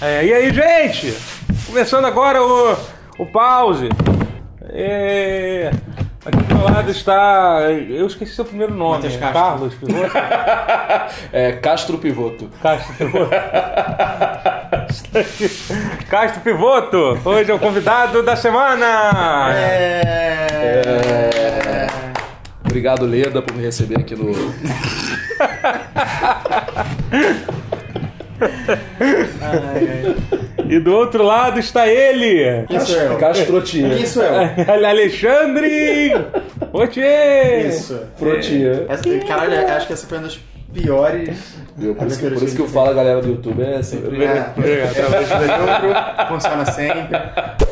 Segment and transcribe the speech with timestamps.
[0.00, 1.12] É, e aí, gente?
[1.66, 2.76] Começando agora o,
[3.18, 3.88] o pause.
[4.70, 5.72] É,
[6.24, 7.62] aqui do meu lado está.
[7.62, 9.02] Eu esqueci seu primeiro nome.
[9.02, 9.40] Matheus Castro.
[9.40, 10.12] Carlos Pivoto.
[11.32, 12.48] É Castro Pivoto.
[12.62, 13.30] Castro Pivoto.
[16.08, 17.18] Castro Pivoto.
[17.24, 19.50] Hoje é o convidado da semana.
[19.52, 21.88] É.
[22.64, 24.30] Obrigado, Leda, por me receber aqui no.
[30.68, 32.66] E do outro lado está ele.
[33.18, 33.88] Castrotia.
[33.90, 34.32] Quem sou eu?
[34.86, 36.12] Alexandre
[36.70, 37.66] Potier.
[37.68, 38.00] Isso.
[38.18, 38.86] Frotia.
[38.88, 40.38] Essa, caralho, acho que essa foi uma das
[40.72, 41.56] piores.
[41.78, 44.24] Por isso, que, por isso que eu falo a galera do YouTube é sempre.
[44.24, 44.58] É, Obrigado.
[44.66, 47.18] é lucro, funciona sempre.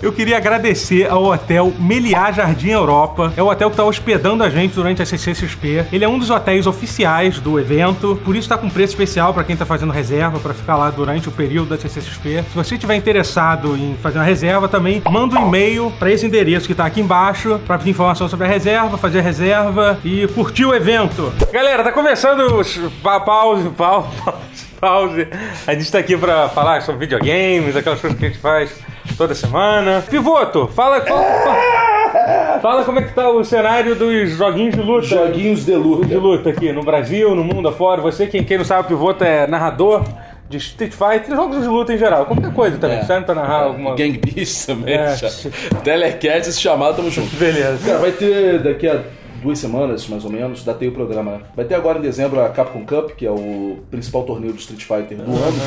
[0.01, 3.33] Eu queria agradecer ao hotel Meliá Jardim Europa.
[3.37, 5.87] É o hotel que está hospedando a gente durante a CCXP.
[5.93, 9.43] Ele é um dos hotéis oficiais do evento, por isso está com preço especial para
[9.43, 12.45] quem está fazendo reserva para ficar lá durante o período da CCXP.
[12.51, 16.67] Se você estiver interessado em fazer uma reserva, também manda um e-mail para esse endereço
[16.67, 20.65] que está aqui embaixo para pedir informação sobre a reserva, fazer a reserva e curtir
[20.65, 21.33] o evento.
[21.53, 23.69] Galera, tá começando os pa- pause,
[24.03, 25.29] pause, pause, pause.
[25.67, 28.77] A gente está aqui para falar sobre videogames, aquelas coisas que a gente faz
[29.17, 30.05] toda semana.
[30.09, 35.07] Pivoto, fala, fala, fala como é que tá o cenário dos joguinhos de luta.
[35.07, 36.19] Joguinhos de de luta.
[36.19, 38.01] luta aqui no Brasil, no mundo afora.
[38.03, 40.05] Você, quem, quem não sabe, o Pivoto é narrador
[40.49, 42.99] de Street Fighter, jogos de luta em geral, qualquer coisa também.
[42.99, 43.05] É.
[43.05, 44.95] Serve pra narrar alguma Gang Beast também.
[44.95, 45.17] É.
[45.83, 47.35] Telecat, chamado, tamo junto.
[47.37, 47.85] Beleza.
[47.85, 49.01] Cara, vai ter daqui a
[49.47, 51.41] duas semanas, mais ou menos, datei o programa, né?
[51.55, 54.83] Vai ter agora em dezembro a Capcom Cup, que é o principal torneio de Street
[54.83, 55.59] Fighter do ano,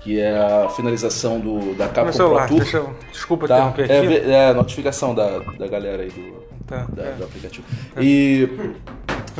[0.00, 2.62] que é a finalização do, da Capcom celular, Pro Tour.
[2.64, 2.90] deixa eu...
[3.12, 3.56] Desculpa Tá?
[3.70, 4.30] interromper É, aqui.
[4.30, 7.12] é a notificação da, da galera aí do, Tá, da- é.
[7.12, 7.64] do aplicativo.
[8.00, 8.48] E,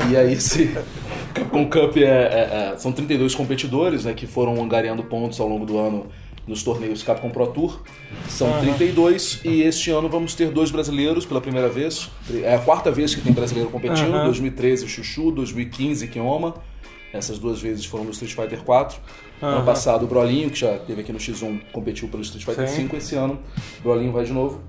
[0.09, 0.73] e aí esse
[1.33, 5.65] Capcom Cup é, é- é- são 32 competidores né, que foram angariando pontos ao longo
[5.65, 6.07] do ano
[6.47, 7.81] nos torneios Capcom Pro Tour.
[8.27, 12.09] São 32 e este ano vamos ter dois brasileiros pela primeira vez.
[12.43, 14.25] É a quarta vez que tem brasileiro competindo, Aham.
[14.25, 16.55] 2013 Chuchu, 2015 Kioma.
[17.13, 18.97] Essas duas vezes foram no Street Fighter 4.
[19.41, 19.65] Ano Aham.
[19.65, 22.83] passado o Brolinho, que já teve aqui no X1, competiu pelo Street Fighter Sim.
[22.83, 22.95] 5.
[22.97, 23.39] Esse ano
[23.79, 24.61] o Brolinho vai de novo.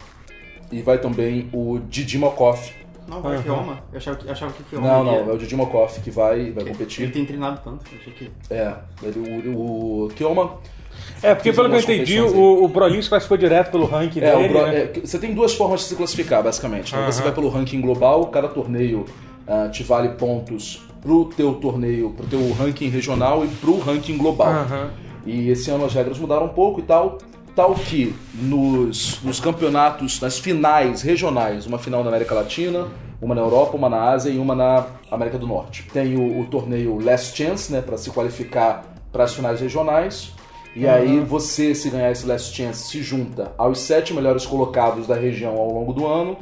[0.70, 2.72] E vai também o Didi Mokoff.
[3.08, 3.42] Não, vai.
[3.42, 3.82] Kioma.
[3.92, 6.50] Eu achava que, achava que Kioma Não, ia- não, é o Didi Mokoff que vai,
[6.50, 7.10] vai Ele competir.
[7.12, 8.30] tem treinado tanto, eu achei que.
[8.50, 10.58] É, ele, o, o Kioma.
[11.22, 14.46] É, porque pelo que eu entendi, o, o se classificou direto pelo ranking É, dele,
[14.46, 14.76] o Bro- né?
[14.76, 16.94] é, você tem duas formas de se classificar, basicamente.
[16.94, 17.06] né?
[17.10, 19.04] Você vai pelo ranking global, cada torneio
[19.46, 24.66] ah, te vale pontos pro teu torneio, pro teu ranking regional e pro ranking global.
[25.26, 27.18] E esse ano as regras mudaram um pouco e tal.
[27.56, 32.88] Tal que nos, nos campeonatos, nas finais regionais, uma final na América Latina,
[33.22, 35.86] uma na Europa, uma na Ásia e uma na América do Norte.
[35.92, 38.82] Tem o, o torneio Last Chance, né, para se qualificar
[39.12, 40.32] para as finais regionais.
[40.76, 45.14] E aí você, se ganhar esse Last Chance, se junta aos sete melhores colocados da
[45.14, 46.38] região ao longo do ano.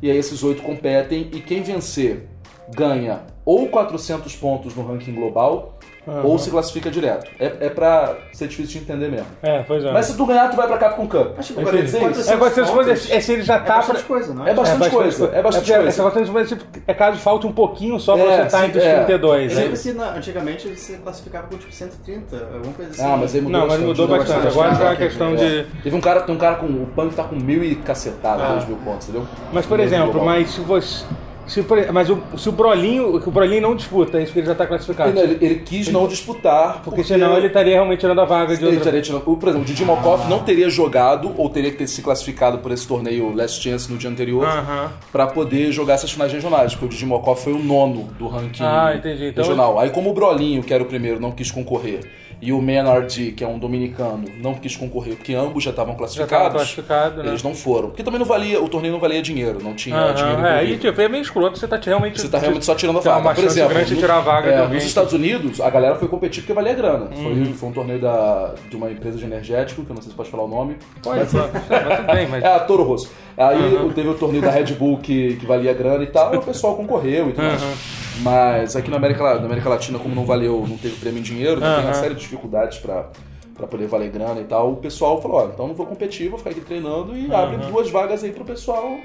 [0.00, 2.28] E aí esses oito competem e quem vencer
[2.74, 5.73] ganha ou 400 pontos no ranking global
[6.22, 7.30] ou se classifica direto.
[7.38, 9.26] É, é pra ser difícil de entender mesmo.
[9.42, 9.92] É, pois é.
[9.92, 11.32] Mas se tu ganhar, tu vai pra Capcom Cup.
[11.36, 12.20] Mas tipo, Eu dizer isso.
[12.20, 13.10] É, se fosse, pontos.
[13.10, 14.06] é, se ele já É tá bastante pra...
[14.08, 15.88] coisa, não É bastante coisa, é bastante porque coisa.
[15.88, 18.78] Essa bastante coisa tipo, é caso falte um pouquinho só pra É, você estar entre
[18.78, 18.94] os é.
[19.04, 19.62] 32, Eu né?
[19.62, 23.02] lembro se na- antigamente você classificava com tipo 130, alguma coisa assim.
[23.04, 24.46] Ah, mas aí mudou Não, mas bastante, mudou bastante.
[24.46, 25.36] Agora já é uma questão É.
[25.36, 25.66] de...
[25.82, 26.66] Teve um cara, tem um cara com.
[26.66, 28.52] O Punk tá com mil e cacetada, Ah.
[28.52, 29.26] dois mil pontos, entendeu?
[29.52, 31.04] Mas, por exemplo, mas se você...
[31.46, 34.54] Se, mas o, se o Brolinho, o Brolinho não disputa, é isso que ele já
[34.54, 35.10] tá classificado.
[35.10, 38.62] Ele, ele- ele quis não disputar, Porque senão ele estaria realmente tirando a vaga de
[38.64, 38.84] Ele outra...
[38.84, 41.86] teria tirado- o- Por exemplo, o Didi Mokov não teria jogado ou teria que ter
[41.86, 44.90] se classificado por esse torneio Last Chance no dia anterior Aham.
[45.12, 48.62] pra poder jogar essas finais regionais, porque o Didi Mokov foi o nono do ranking
[48.64, 49.26] Ah, entendi.
[49.26, 49.78] Então- regional.
[49.78, 52.00] Aí como o Brolinho, que era o primeiro, não quis concorrer,
[52.44, 55.98] e o Menard, que é um dominicano, não quis concorrer, porque ambos já estavam Já
[55.98, 57.28] classificados, tava classificado, né?
[57.30, 57.88] eles não foram.
[57.88, 60.88] Porque também não valia, o torneio não valia dinheiro, não tinha dinheiro é, aí envolvido.
[60.90, 62.20] tipo, é meio escroto, você tá realmente...
[62.20, 63.34] Você tá realmente só tirando a uma vaga.
[63.34, 66.06] Por exemplo, grande de no- tirar a vaga é, nos Estados Unidos, a galera foi
[66.06, 67.06] competir porque valia grana.
[67.16, 67.22] Uhum.
[67.22, 70.16] Foi, foi um torneio da, de uma empresa de energético, que eu não sei se
[70.16, 70.76] pode falar o nome.
[71.02, 72.44] Pode, mas, mas tudo bem, mas...
[72.44, 73.10] É a Toro Rosso.
[73.38, 76.42] Aí teve o torneio da Red Bull que, que valia grana e tal, e o
[76.44, 78.03] pessoal concorreu e tudo mais.
[78.20, 81.60] Mas aqui na América, na América Latina, como não valeu, não teve prêmio em dinheiro,
[81.60, 83.08] né, tem uma série de dificuldades pra,
[83.54, 86.38] pra poder valer grana e tal, o pessoal falou, ó, então não vou competir, vou
[86.38, 88.98] ficar aqui treinando e abre duas vagas aí pro pessoal.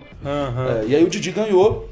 [0.83, 1.89] É, e aí o Didi ganhou.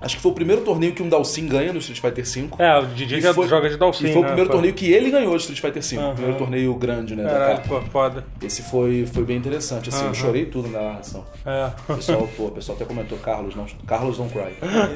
[0.00, 2.48] Acho que foi o primeiro torneio que um Dalsin ganha no Street Fighter V.
[2.62, 4.26] É, o Didi E já foi- joga de Dalsin, E foi o né?
[4.28, 4.54] primeiro Foi.
[4.56, 5.96] torneio que ele ganhou de Street Fighter V.
[5.96, 6.10] Aham.
[6.10, 7.24] O primeiro torneio grande, né?
[7.24, 8.24] Caralho, pô, foda.
[8.40, 10.08] Esse foi, foi bem interessante, assim, Aham.
[10.08, 11.24] eu chorei tudo na narração.
[11.44, 11.70] É.
[11.92, 14.52] O pessoal, pô, o pessoal até comentou, Carlos, não, Carlos don't cry.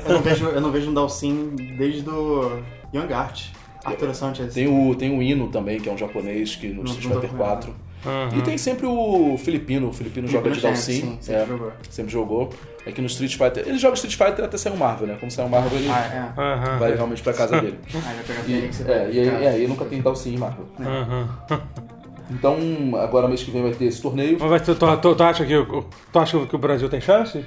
[0.07, 2.61] Eu não vejo, eu não vejo um Dalsin desde do
[2.95, 3.47] Young Art.
[3.85, 4.55] Arthur Sanchez.
[4.55, 7.31] Tem o, tem o Hino também, que é um japonês que no Não- Street Fighter
[7.31, 7.75] com 4.
[8.05, 8.39] Uhum.
[8.39, 10.61] E tem sempre o Filipino, o Filipino joga de.
[10.77, 11.73] Sim, sempre é, jogou.
[11.89, 12.51] sempre jogou.
[12.85, 13.65] É que no Street Fighter.
[13.67, 15.17] Ele joga Street Fighter até sair um Marvel, né?
[15.21, 16.41] Como sair um Marvel, ele Ah, é.
[16.41, 16.79] Aham.
[16.79, 17.79] vai realmente pra casa dele.
[17.95, 20.39] Aí vai pegar E, Fênix e é, e aí, é, aí nunca tem Dalsin em
[20.39, 20.67] Marvel.
[20.81, 21.29] Aham.
[22.31, 22.57] Então,
[23.01, 24.37] agora mês que vem vai ter esse torneio.
[24.41, 27.01] Mas vai- tu, tu, tu, tu acha que, o- tu acha que o Brasil tem
[27.01, 27.45] chance?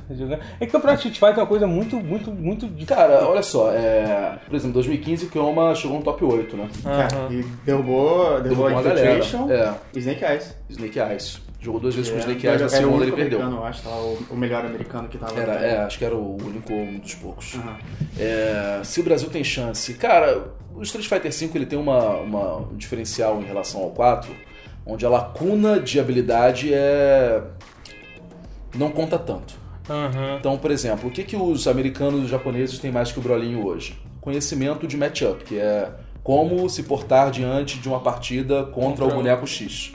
[0.60, 2.95] É que o campeonato Street Fighter é uma coisa muito, muito, muito difícil.
[2.95, 4.38] Cara, olha só, é...
[4.45, 6.69] por exemplo, em 2015 o Kioma chegou no top 8, né?
[6.83, 9.18] Cara, e derrubou, derrubou a uma galera.
[9.18, 10.56] Infiltration É, e Snake Eyes.
[10.69, 11.42] Snake Eyes.
[11.62, 13.39] Jogou duas vezes com É, Snake Eyes, na o segunda ele único perdeu.
[13.39, 13.89] eu acho, tá?
[13.89, 15.39] o, o melhor americano que tava.
[15.39, 17.56] Era, é, acho que era o único, um dos poucos.
[17.56, 17.78] Aham.
[18.19, 19.94] É, se o Brasil tem chance.
[19.95, 20.44] Cara,
[20.75, 24.31] o Street Fighter V ele tem uma, uma- um diferencial em relação ao 4,
[24.86, 27.42] onde a lacuna de habilidade é.
[28.76, 29.54] não conta tanto.
[29.90, 30.38] Aham.
[30.40, 33.22] Então, por exemplo, o que, que os americanos e os japoneses têm mais que o
[33.22, 34.00] Brolinho hoje?
[34.20, 35.90] Conhecimento de matchup, que é
[36.24, 39.94] como se portar diante de uma partida contra o Contra o- boneco X.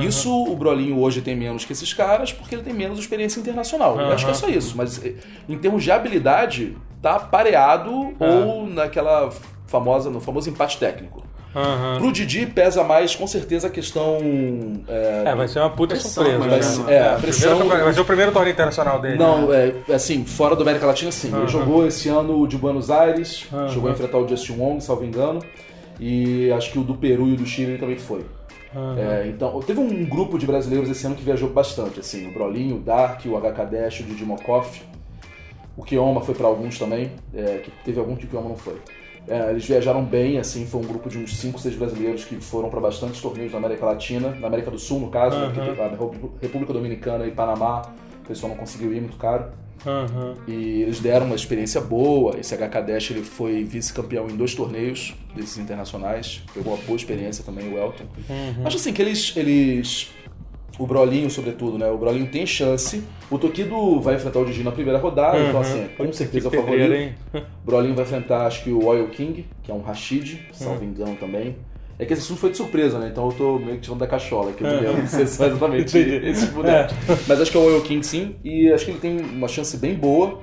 [0.00, 3.98] Isso o Brolinho hoje tem menos que esses caras porque ele tem menos experiência internacional.
[4.00, 4.74] Eu acho que é só isso.
[4.76, 5.14] Mas eh,
[5.46, 9.30] em termos de habilidade, tá pareado ou naquela
[9.66, 11.22] famosa, no famoso empate técnico.
[11.54, 11.98] Aham.
[11.98, 14.18] Pro Didi pesa mais com certeza a questão.
[14.88, 16.38] é, É, vai ser uma puta Pressão, surpresa.
[16.38, 16.52] mas né?
[16.52, 19.18] vai ser- é, primeiro pressão- campeonato- vai ser o primeiro torneio internacional dele.
[19.18, 19.24] né?
[19.24, 21.34] Não, é, assim, fora da América Latina, sim.
[21.36, 23.68] Ele jogou esse ano o de Buenos Aires, Aham.
[23.68, 25.40] chegou a enfrentar o Justin Wong, salvo engano.
[26.00, 28.24] E acho que o do Peru e o do Chile ele também foi.
[28.74, 28.96] Aham.
[28.98, 32.76] É, então, teve um grupo de brasileiros esse ano que viajou bastante, assim, o Brolinho,
[32.76, 34.82] o Dark, o HK Dash, o Didi Mokoff.
[35.76, 38.74] O Kioma foi pra alguns também, é, que teve algum que o Kioma não foi.
[39.26, 42.68] É, eles viajaram bem, assim, foi um grupo de uns 5, 6 brasileiros que foram
[42.68, 45.88] pra bastantes torneios na América Latina, na América do Sul, no caso, né, porque a
[46.42, 47.82] República Dominicana e Panamá,
[48.22, 49.46] o pessoal não conseguiu ir muito caro.
[50.48, 52.38] E eles deram uma experiência boa.
[52.38, 56.42] Esse HK Dash ele foi vice-campeão em dois torneios desses internacionais.
[56.54, 58.04] Pegou uma boa experiência também, o Elton.
[58.64, 60.10] Acho assim que eles, eles.
[60.78, 61.88] O Brolinho, sobretudo, né?
[61.88, 63.02] O Brolinho tem chance.
[63.30, 66.50] O Tokido vai enfrentar o Didi na primeira rodada, então assim, com certeza é o
[66.50, 67.14] Que pedreira, favorito.
[67.34, 67.42] hein?
[67.62, 71.14] O Brolinho vai enfrentar, acho que o Oil King, que é um Rashid, salvo engano
[71.16, 71.56] também.
[71.96, 73.08] É que esse assunto foi de surpresa, né?
[73.12, 75.96] Então eu tô meio que tirando da cachola, que eu não lembro se é exatamente
[75.96, 76.92] esse boneco.
[77.28, 79.76] Mas acho que é o Oil King sim, e acho que ele tem uma chance
[79.76, 80.40] bem boa.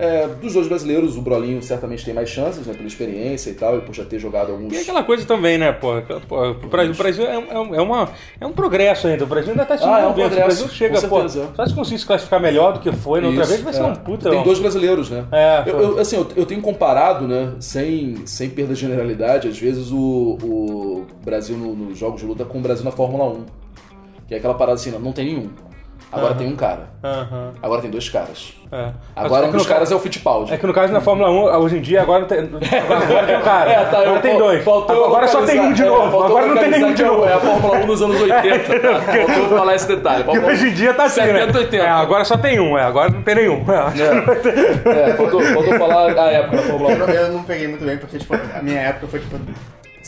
[0.00, 2.72] É, dos dois brasileiros, o Brolinho certamente tem mais chances, né?
[2.74, 4.72] Pela experiência e tal, e por já ter jogado alguns.
[4.72, 5.92] E aquela coisa também, né, pô?
[5.98, 8.08] o Brasil, o Brasil é, um- é um- é uma,
[8.40, 9.24] é um progresso ainda.
[9.24, 11.28] O Brasil ainda tá se Ah, é um progresso, o Brasil chega, pô.
[11.28, 13.80] Só se conseguir se classificar melhor do que foi na outra Isso, vez, vai ser
[13.82, 13.84] é.
[13.84, 14.30] um puta.
[14.30, 15.24] Tem dois brasileiros, né?
[15.30, 17.52] É, eu, eu- assim, eu, eu tenho comparado, né?
[17.60, 22.44] Sem, sem perda de generalidade, às vezes o, o Brasil no- nos jogos de luta
[22.44, 23.44] com o Brasil na Fórmula 1.
[24.26, 25.50] Que é aquela parada assim, não, não tem nenhum.
[26.12, 26.88] Agora tem um cara.
[27.62, 28.52] Agora tem dois caras.
[28.72, 28.90] é.
[29.14, 30.52] Agora Mas um dos caras é o Fittipaldi.
[30.52, 33.40] É que no caso na Fórmula 1, hoje em dia, agora tem, agora tem um
[33.42, 33.70] cara.
[33.70, 34.64] É, tá, agora tem dois.
[34.64, 36.08] faltou agora só tem um de novo.
[36.08, 37.24] é, faltou agora não tem nenhum de que novo.
[37.24, 38.80] É a Fórmula 1 nos anos 80.
[38.80, 39.00] tá?
[39.00, 40.24] Faltou falar esse detalhe.
[40.24, 41.26] Porque Fórmula 1 hoje em dia tá assim, né?
[41.46, 41.76] 70, 80.
[41.84, 43.64] É, agora só tem um, é, agora não tem nenhum.
[43.70, 45.10] É.
[45.10, 46.92] É, faltou, faltou falar a época da Fórmula 1.
[46.92, 49.36] Eu, não- eu não peguei muito bem, porque tipo, a minha época foi tipo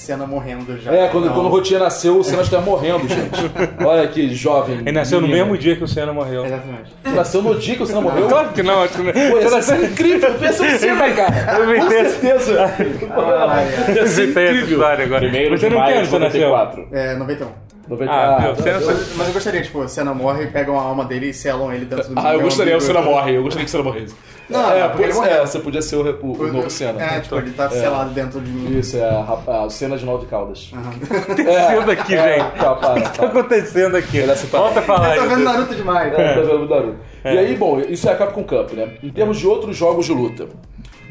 [0.03, 0.93] cena morrendo já.
[0.93, 1.35] É, quando, Não.
[1.35, 3.31] quando o Rotier nasceu, o Senna estava morrendo, gente.
[3.85, 4.79] Olha que jovem.
[4.81, 5.45] Ele nasceu no menino.
[5.47, 6.45] mesmo dia que o Senna morreu.
[6.45, 6.93] Exatamente.
[7.05, 8.29] Nasceu no dia que o Senna morreu?
[8.29, 9.13] Claro que não, acho que não.
[9.13, 10.35] Pô, ia Você ser incrível.
[10.35, 11.59] Pensa no Senna, cara.
[11.59, 12.65] Eu essa- certeza.
[13.15, 13.93] Ah, é.
[13.95, 14.85] Ia ser incrível.
[14.87, 15.19] agora.
[15.21, 16.49] Primeiro Você de não maio quer, de você nasceu?
[16.51, 16.89] 94.
[16.93, 17.49] É, 91.
[17.93, 18.13] 90...
[18.13, 21.31] Ah, meu, eu- Senna- eu- Mas, eu gostaria, tipo, Senna morre, pegam a alma dele
[21.31, 22.93] e selam ele dentro do Ah, eu gostaria, o umbigo.
[22.93, 23.37] Senna morre.
[23.37, 24.15] Eu gostaria que o Senna morresse.
[24.51, 25.43] Não, é, não, porque ele pois morreu.
[25.43, 27.03] é, você podia ser o, o- o novo Senna.
[27.03, 28.79] É, tipo, ele tá selado dentro de mim.
[28.79, 30.71] Isso, é a, rap- a cena de Nove Caldas.
[30.75, 30.91] Aham.
[31.23, 32.51] acontecendo aqui, É, gente?
[32.59, 33.27] tá, para, O que tá para.
[33.29, 34.19] acontecendo aqui?
[34.21, 34.57] É simpático.
[34.59, 35.53] Volta a falar Eu tô vendo isso.
[35.53, 36.13] Naruto demais.
[36.13, 36.97] É, tá vendo o Naruto.
[37.25, 38.95] E aí, bom, isso é a Capcom Cup, né?
[39.03, 40.49] Em termos de outros jogos de luta.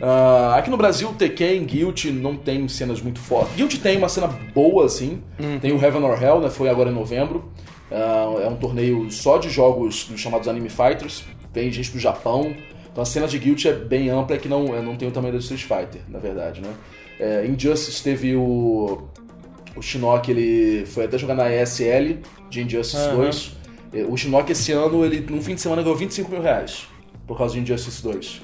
[0.01, 3.55] Ah, aqui no Brasil, Tekken, Guilty não tem cenas muito fortes.
[3.55, 5.21] Guilty tem uma cena boa, assim.
[5.61, 6.49] Tem o Heaven or Hell, né?
[6.49, 7.51] Foi agora em novembro.
[7.91, 11.23] Ah, é um torneio só de jogos dos chamados Anime Fighters.
[11.53, 12.55] Vem gente do Japão.
[12.91, 15.33] Então a cena de Guilty é bem ampla, é que não, não tem o tamanho
[15.33, 16.69] da Street Fighter, na verdade, né?
[17.19, 19.03] É, Injustice teve o...
[19.73, 22.17] O Shinnok, ele foi até jogar na ESL
[22.49, 23.15] de Injustice Aham.
[23.15, 23.57] 2.
[23.93, 26.87] É, O Shinnok, esse ano, ele num fim de semana ganhou 25 mil reais.
[27.25, 28.41] Por causa de Injustice 2.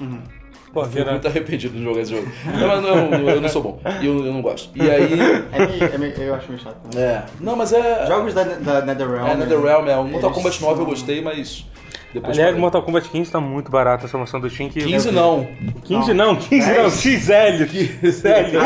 [0.72, 2.28] Pô, Fico vira- muito arrependido de jogar esse jogo.
[2.44, 3.80] Não, mas não, eu não sou bom.
[4.02, 4.70] E eu, eu não gosto.
[4.76, 5.12] E aí.
[5.52, 6.76] É meio- é meio- eu acho meio chato.
[6.94, 7.00] né?
[7.02, 7.22] É.
[7.40, 8.06] Não, mas é.
[8.06, 9.26] Jogos da, da NetherRealm.
[9.28, 9.96] É, NetherRealm, é.
[9.96, 11.64] O Mortal Kombat 9 eu são- gostei, mas.
[12.12, 12.60] Depois Aliás, parei.
[12.60, 14.70] Mortal Kombat 15 tá muito barato essa promoção do Steam.
[14.70, 15.46] Que 15 não.
[15.84, 17.64] 15 não, 15 não, XL.
[18.02, 18.58] XL.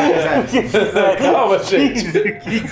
[1.21, 2.17] Calma, gente.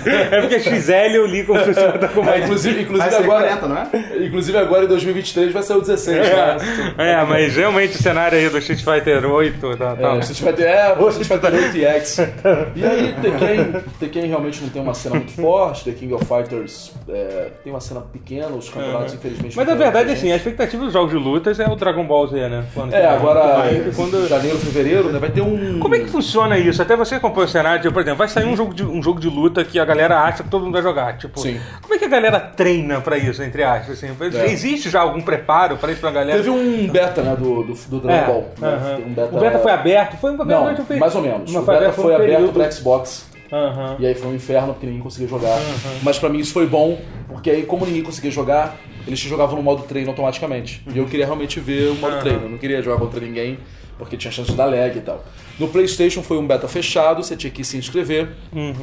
[0.08, 2.42] É porque XL eu li como se fosse Mortal É, Kombat.
[2.44, 3.90] inclusive, inclusive, ser agora, 40, não é?
[4.26, 6.58] inclusive agora em 2023 vai sair o 16, né?
[6.98, 10.16] É, mas realmente o cenário aí do Street Fighter 8 tá, tá.
[10.16, 12.28] É, Street Fighter, é, o Street Fighter 8X.
[12.76, 16.94] E aí, Tekken, Tekken realmente não tem uma cena muito forte, The King of Fighters
[17.10, 19.56] é, tem uma cena pequena, os campeonatos, infelizmente.
[19.58, 22.28] Mas na verdade, tem assim, a expectativa dos jogos de lutas é o Dragon Ball
[22.28, 22.64] Z, né?
[22.74, 24.28] Quando É, agora, Vai, quando...
[24.28, 25.80] janeiro, fevereiro, né, vai ter um...
[25.80, 26.82] Como é que funciona isso?
[26.82, 29.20] Até você acompanha o cenário, tipo, por exemplo, vai sair um jogo, de, um jogo
[29.20, 31.18] de luta que a galera acha que todo mundo vai jogar.
[31.18, 31.60] Tipo, Sim.
[31.82, 33.98] como é que a galera treina pra isso, entre aspas?
[34.04, 34.10] Assim?
[34.38, 34.52] É.
[34.52, 36.38] Existe já algum preparo pra isso pra galera?
[36.38, 38.50] Teve um beta, né, do, do, do Dragon É, Ball.
[38.60, 38.68] né?
[38.68, 38.96] aham.
[38.98, 39.36] Tem um beta...
[39.36, 40.18] O beta foi aberto?
[40.18, 41.52] Foi um Não, foi- mais ou menos.
[41.52, 42.54] Mas o beta foi um aberto período.
[42.54, 43.30] pra Xbox.
[43.52, 43.98] Aham.
[44.00, 45.58] E aí foi um inferno porque ninguém conseguia jogar.
[46.04, 48.78] Mas pra mim isso foi bom, porque aí como ninguém conseguia jogar,
[49.08, 50.84] eles te jogavam no modo treino automaticamente.
[50.94, 53.58] E eu queria realmente ver o modo treino, eu não queria jogar contra ninguém,
[53.98, 55.24] porque tinha chance de dar lag e tal.
[55.60, 58.30] No PlayStation foi um beta fechado, você tinha que se inscrever.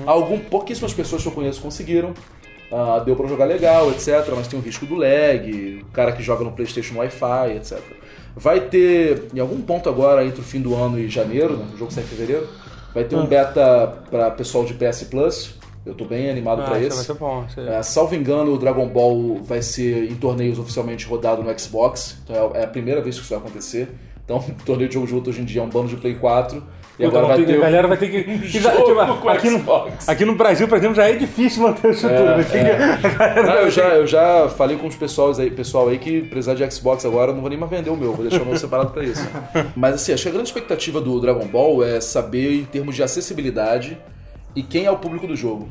[0.07, 2.15] Algum, pouquíssimas pessoas que eu conheço conseguiram.
[2.71, 4.27] Ah, deu pra jogar legal, etc.
[4.37, 7.81] Mas tem o risco do lag, o cara que joga no PlayStation Wi-Fi, etc.
[8.37, 11.77] Vai ter, em algum ponto agora, entre o fim do ano e janeiro, né, o
[11.77, 12.47] jogo sai em fevereiro,
[12.95, 15.58] vai ter um beta pra pessoal de PS Plus.
[15.89, 16.97] Eu tô bem animado Ah, pra isso esse.
[16.97, 17.45] vai ser bom.
[17.77, 22.19] É, salvo engano, o Dragon Ball vai ser em torneios oficialmente rodado no Xbox.
[22.25, 23.89] Então é é a primeira vez que isso vai acontecer.
[24.25, 26.63] Então, torneio de jogo de luta hoje em dia é um bando de Play 4.
[26.99, 27.55] E Puta, agora vai ter.
[27.57, 28.47] A galera vai ter que.
[28.59, 29.65] jogo com aqui, no,
[30.05, 32.25] aqui no Brasil, por exemplo, já é difícil manter isso tudo.
[32.25, 32.45] né?
[32.45, 35.99] Que- a galera Não, eu, já, eu já falei com os pessoal aí, pessoal aí
[35.99, 38.43] que precisar de Xbox agora, eu não vou nem mais vender o meu, vou deixar
[38.43, 39.25] o meu separado pra isso.
[39.77, 43.03] Mas assim, acho que a grande expectativa do Dragon Ball é saber em termos de
[43.05, 43.97] acessibilidade
[44.55, 45.69] e quem é o público do jogo.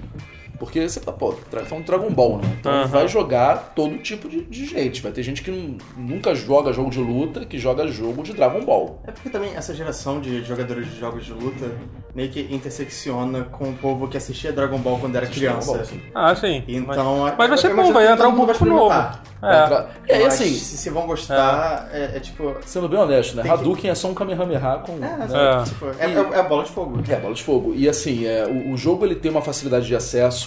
[0.60, 2.58] Porque você tá, pô, tra- tá um Dragon Ball, né?
[2.60, 2.88] Então Aham.
[2.88, 5.02] vai jogar todo tipo de, de gente.
[5.02, 8.64] Vai ter gente que nu- nunca joga jogo de luta, que joga jogo de Dragon
[8.66, 9.02] Ball.
[9.08, 11.70] É porque também essa geração de jogadores de jogos de luta
[12.16, 15.74] meio que intersecciona com o povo que assistia Dragon Ball quando era criança.
[15.74, 16.02] Ball, sim.
[16.16, 16.64] Ah, sim.
[16.68, 18.94] Então, mas, mas vai ser bom, vai entrar um público novo.
[19.40, 19.86] É.
[20.10, 22.56] E aí, Mas assim, se, se vão gostar, é, é tipo.
[22.66, 23.44] sendo bem honesto, né?
[23.44, 24.94] Tem que- Hadouken é só um Kamehameha com.
[24.94, 25.28] É, né?
[25.32, 25.64] É.
[25.64, 27.00] tipo, é, é- é a bola de fogo.
[27.08, 27.74] É, bola de fogo.
[27.76, 30.47] E assim, é, o, o jogo ele tem uma facilidade de acesso.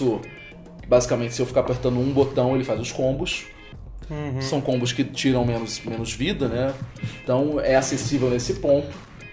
[0.87, 3.45] Basicamente, se eu ficar apertando um botão, ele faz os combos.
[4.41, 6.73] São combos que tiram menos, menos vida, né?
[7.23, 8.89] Então é acessível nesse ponto.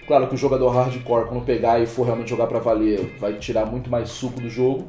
[0.07, 3.65] Claro que o jogador hardcore, quando pegar e for realmente jogar pra valer, vai tirar
[3.65, 4.87] muito mais suco do jogo.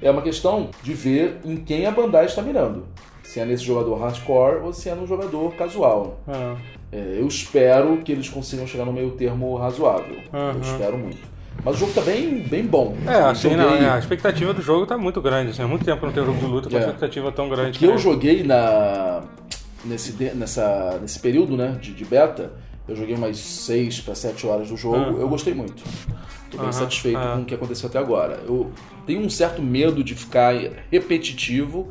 [0.00, 2.86] É uma questão de ver em quem a Bandai está mirando.
[3.24, 6.20] Se é nesse jogador hardcore ou se é no jogador casual.
[6.26, 6.56] Ah.
[6.90, 10.16] É, eu espero que eles consigam chegar no meio termo razoável.
[10.32, 10.54] Aham.
[10.54, 11.37] Eu espero muito.
[11.64, 12.96] Mas o jogo tá bem, bem bom.
[13.06, 15.50] É, assim, Joguei- não, é, a expectativa do jogo tá muito grande.
[15.50, 16.80] Assim, há muito tempo que não tem jogo de luta com É.
[16.80, 17.78] expectativa tão grande.
[17.78, 17.98] que eu né?
[17.98, 19.22] joguei na
[19.84, 22.52] nesse, nessa, nesse período né, de, de beta,
[22.88, 25.18] eu joguei umas 6 para 7 horas do jogo, Aham.
[25.20, 25.82] eu gostei muito.
[26.50, 27.34] Tô bem Aham, satisfeito é.
[27.34, 28.40] com o que aconteceu até agora.
[28.46, 28.70] Eu
[29.06, 30.54] tenho um certo medo de ficar
[30.90, 31.88] repetitivo,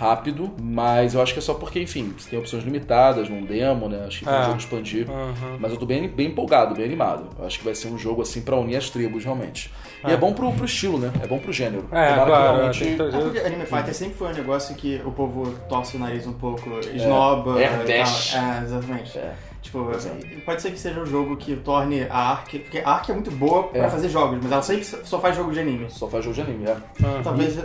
[0.00, 3.86] rápido, mas eu acho que é só porque, enfim, você tem opções limitadas num demo,
[3.86, 4.04] né?
[4.06, 4.40] Acho que tem É.
[4.40, 5.06] um jogo expandir.
[5.10, 5.58] Aham.
[5.60, 7.28] Mas eu tô bem, bem empolgado, bem animado.
[7.38, 9.70] Eu acho que vai ser um jogo assim pra unir as tribos, realmente.
[10.06, 11.12] E é bom pro, pro estilo, né?
[11.22, 11.86] É bom pro gênero.
[11.92, 12.56] É, Tomara que claro.
[12.56, 16.00] realmente- trazer- É porque Anime Fighter sempre foi um negócio que o povo torce o
[16.00, 17.60] nariz um pouco, esnoba.
[17.60, 17.84] É, e tal.
[17.86, 18.34] dash.
[18.34, 19.18] É, exatamente.
[19.18, 19.34] É.
[19.62, 20.10] Tipo, Pois é.
[20.44, 22.58] pode ser que seja um jogo que torne a Ark.
[22.60, 23.90] Porque a Ark é muito boa pra É.
[23.90, 25.90] fazer jogos, mas ela sempre só faz jogo de anime.
[25.90, 26.76] Só faz jogo de anime, é.
[27.04, 27.22] Aham.
[27.22, 27.58] Talvez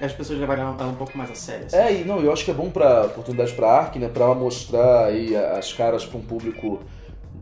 [0.00, 1.66] as pessoas levarem ela um pouco mais a sério.
[1.66, 1.76] assim.
[1.76, 4.08] É, e não, eu acho que é bom pra oportunidade pra Ark, né?
[4.08, 6.80] Pra ela mostrar aí as caras pra um público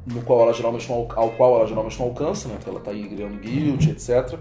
[0.06, 2.54] no qual ela geralmente não, ao qual ela geralmente não alcança, né?
[2.54, 4.38] Porque ela tá aí criando guild, etc.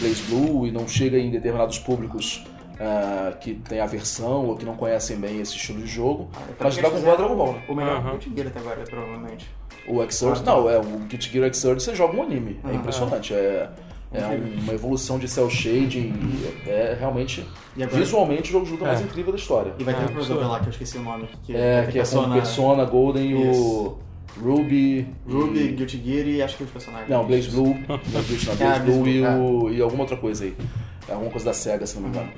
[0.00, 2.44] Blaze Blue e não chega em determinados públicos
[2.80, 6.28] ah, que tem aversão ou que não conhecem bem esse estilo de jogo.
[6.58, 7.62] Mas Ball é fizeram Dragon Ball, né?
[7.68, 8.02] O melhor.
[8.02, 9.50] Guilty Gear até agora, provavelmente.
[9.86, 12.58] O Xrd, Ah, não, é o Guilty Gear Xrd você joga um anime.
[12.64, 13.34] É Ah, impressionante.
[13.34, 13.68] É,
[14.12, 14.26] é
[14.62, 16.14] uma evolução de cel shading.
[16.66, 19.04] e É realmente, E agora- visualmente, o jogo de luta mais É.
[19.04, 19.74] incrível da história.
[19.78, 21.28] E vai ter Ah, um crossover lá que eu esqueci o nome.
[21.42, 23.98] Que É, que é com o Persona, Golden e o
[24.40, 25.06] Ruby.
[25.28, 27.08] Ruby, e- Guilty Gear e acho que os personagens.
[27.10, 27.74] Não, Blaze Blue.
[27.88, 30.56] Não, Blaze, não, Ah, Blaze Blue e, Blaze o, e alguma outra coisa aí.
[31.08, 32.30] É alguma coisa da SEGA, se não me engano.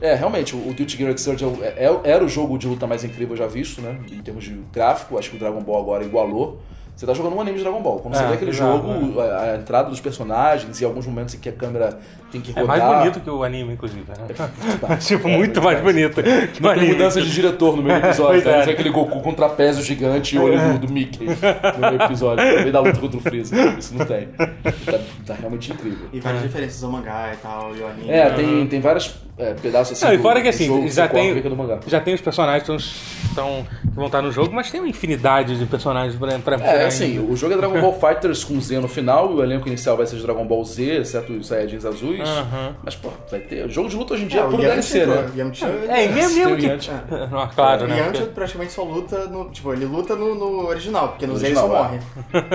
[0.00, 1.64] É, realmente, o Guilty Gear Xrd é o-
[2.04, 3.96] é- era o jogo de luta mais incrível já visto, né?
[4.10, 6.60] Em termos de gráfico, acho que o Dragon Ball agora igualou.
[6.96, 7.98] Você tá jogando um anime de Dragon Ball.
[8.00, 11.34] Quando você É, vê aquele exato, jogo, a, a entrada dos personagens e alguns momentos
[11.34, 11.98] em que a câmera
[12.30, 12.78] tem que É rodar.
[12.78, 14.04] mais bonito que o anime, inclusive.
[14.08, 14.14] Né?
[15.00, 16.28] Tipo, É, muito mais bonito que
[16.60, 16.88] o Não tem anime.
[16.92, 18.42] mudança de diretor no meio do episódio.
[18.42, 18.50] Tá?
[18.50, 18.70] é.
[18.70, 22.44] Aquele Goku com trapézio gigante e o olho do, do Mickey no meio do episódio.
[22.44, 23.54] No meio da luta contra o Freeza.
[23.78, 24.28] Isso não tem.
[24.28, 26.06] Tá, tá realmente incrível.
[26.12, 28.10] E várias diferenças ao mangá e tal, e o anime.
[28.10, 30.04] É, tem, tem várias é, pedaço assim.
[30.04, 31.42] Não, e do- fora que do assim, jogo, já tem,
[31.86, 35.58] já tem os personagens que, estão, que vão estar no jogo, mas tem uma infinidade
[35.58, 38.88] de personagens pra, pra É, assim, o jogo é Dragon Ball Fighters com Z no
[38.88, 42.19] final, e o elenco inicial vai ser de Dragon Ball Z, exceto os Saiyajins azuis.
[42.28, 42.74] Aham.
[42.82, 43.68] Mas, pô, vai ter.
[43.70, 45.30] Jogo de luta hoje em dia é, É, o puro DLC, né?
[45.36, 46.66] Yamcha, É, e mesmo, mesmo que...
[46.66, 47.04] Yantia.
[47.30, 47.98] Não, claro, o né?
[47.98, 49.50] Yamcha praticamente só luta no.
[49.50, 51.98] Tipo, ele luta no, no original, porque no No Z ele só original, morre.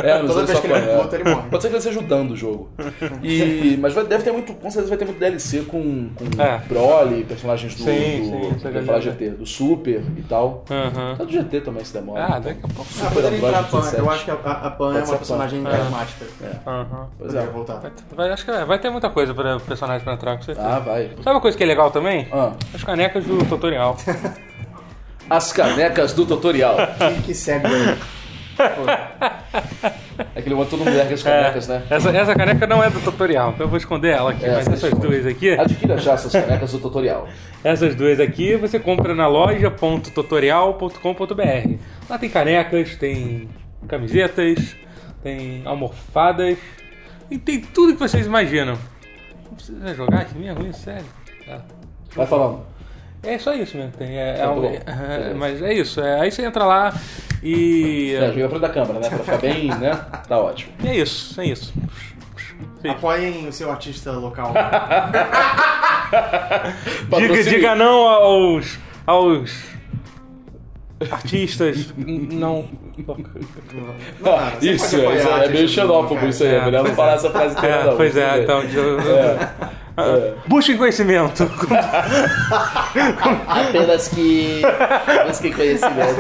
[0.04, 0.98] É, no Toda vez só que ele corre, é.
[1.02, 1.50] luta, ele morre.
[1.50, 2.70] Pode ser que ele ajudando o jogo.
[3.22, 6.58] E, mas vai- deve ter muito, com certeza vai ter muito DLC com, com É.
[6.68, 7.92] Broly, personagens do, Sim,
[8.32, 9.00] do, sim, isso é falar.
[9.00, 10.64] GT, do Super e tal.
[10.70, 11.14] Aham.
[11.14, 12.26] Até do GT também se demora.
[12.26, 12.90] Ah, daqui a pouco.
[13.04, 13.78] Ah, poderia entrar a Pan.
[13.80, 14.00] 17.
[14.00, 16.26] Eu acho que a, Pan é uma personagem carismática.
[16.68, 17.08] Aham.
[17.18, 17.46] Pois é.
[17.48, 17.82] voltar.
[18.34, 20.68] Acho que é, vai ter muita coisa para personagens pra entrar, com certeza.
[20.68, 21.10] Ah, vai.
[21.24, 22.28] Sabe uma coisa que é legal também?
[22.32, 23.98] Ah, As canecas do tutorial.
[25.30, 26.76] as canecas do tutorial.
[27.16, 27.98] Que, que cego aí.
[30.34, 31.84] É que ele botou no com as canecas, né?
[31.90, 34.46] essa, essa caneca não é do tutorial, então eu vou esconder ela aqui.
[34.46, 35.08] É, mas essa essas esconde.
[35.08, 37.28] duas aqui, Adquira já essas canecas do tutorial.
[37.64, 41.74] essas duas aqui você compra na loja.tutorial.com.br.
[42.10, 43.50] Lá tem canecas, tem
[43.90, 44.74] camisetas,
[45.22, 46.58] tem almofadas,
[47.30, 48.78] e tem tudo que vocês imaginam.
[49.56, 51.06] Não precisa jogar aqui mesmo, isso, sério.
[51.46, 51.62] Tá.
[52.14, 52.66] Vai falando.
[53.24, 54.18] É só isso mesmo que tem.
[54.18, 54.66] É, é Tá bom.
[54.86, 56.02] é, mas é isso.
[56.02, 56.94] é, aí você entra lá
[57.42, 58.14] e.
[58.16, 59.10] É, joga pra frente da câmera, né?
[59.10, 59.92] Pra ficar bem, né?
[60.28, 60.74] Tá ótimo.
[60.84, 61.74] E é isso, é isso.
[62.88, 64.54] Apoiem o seu artista local.
[67.18, 68.78] Diga, diga não aos.
[69.08, 69.75] aos.
[71.12, 71.94] Artistas.
[71.98, 72.66] não.
[74.26, 76.56] Ah, isso, é, é meio xenófobo isso aí.
[76.56, 77.98] É melhor não falar essa frase inteira, É, não.
[77.98, 78.60] pois é, então.
[78.60, 78.76] aí.
[78.76, 81.44] eu- Busquem conhecimento.
[83.48, 84.62] Apenas que.
[84.66, 86.20] Apenas que conhecimento.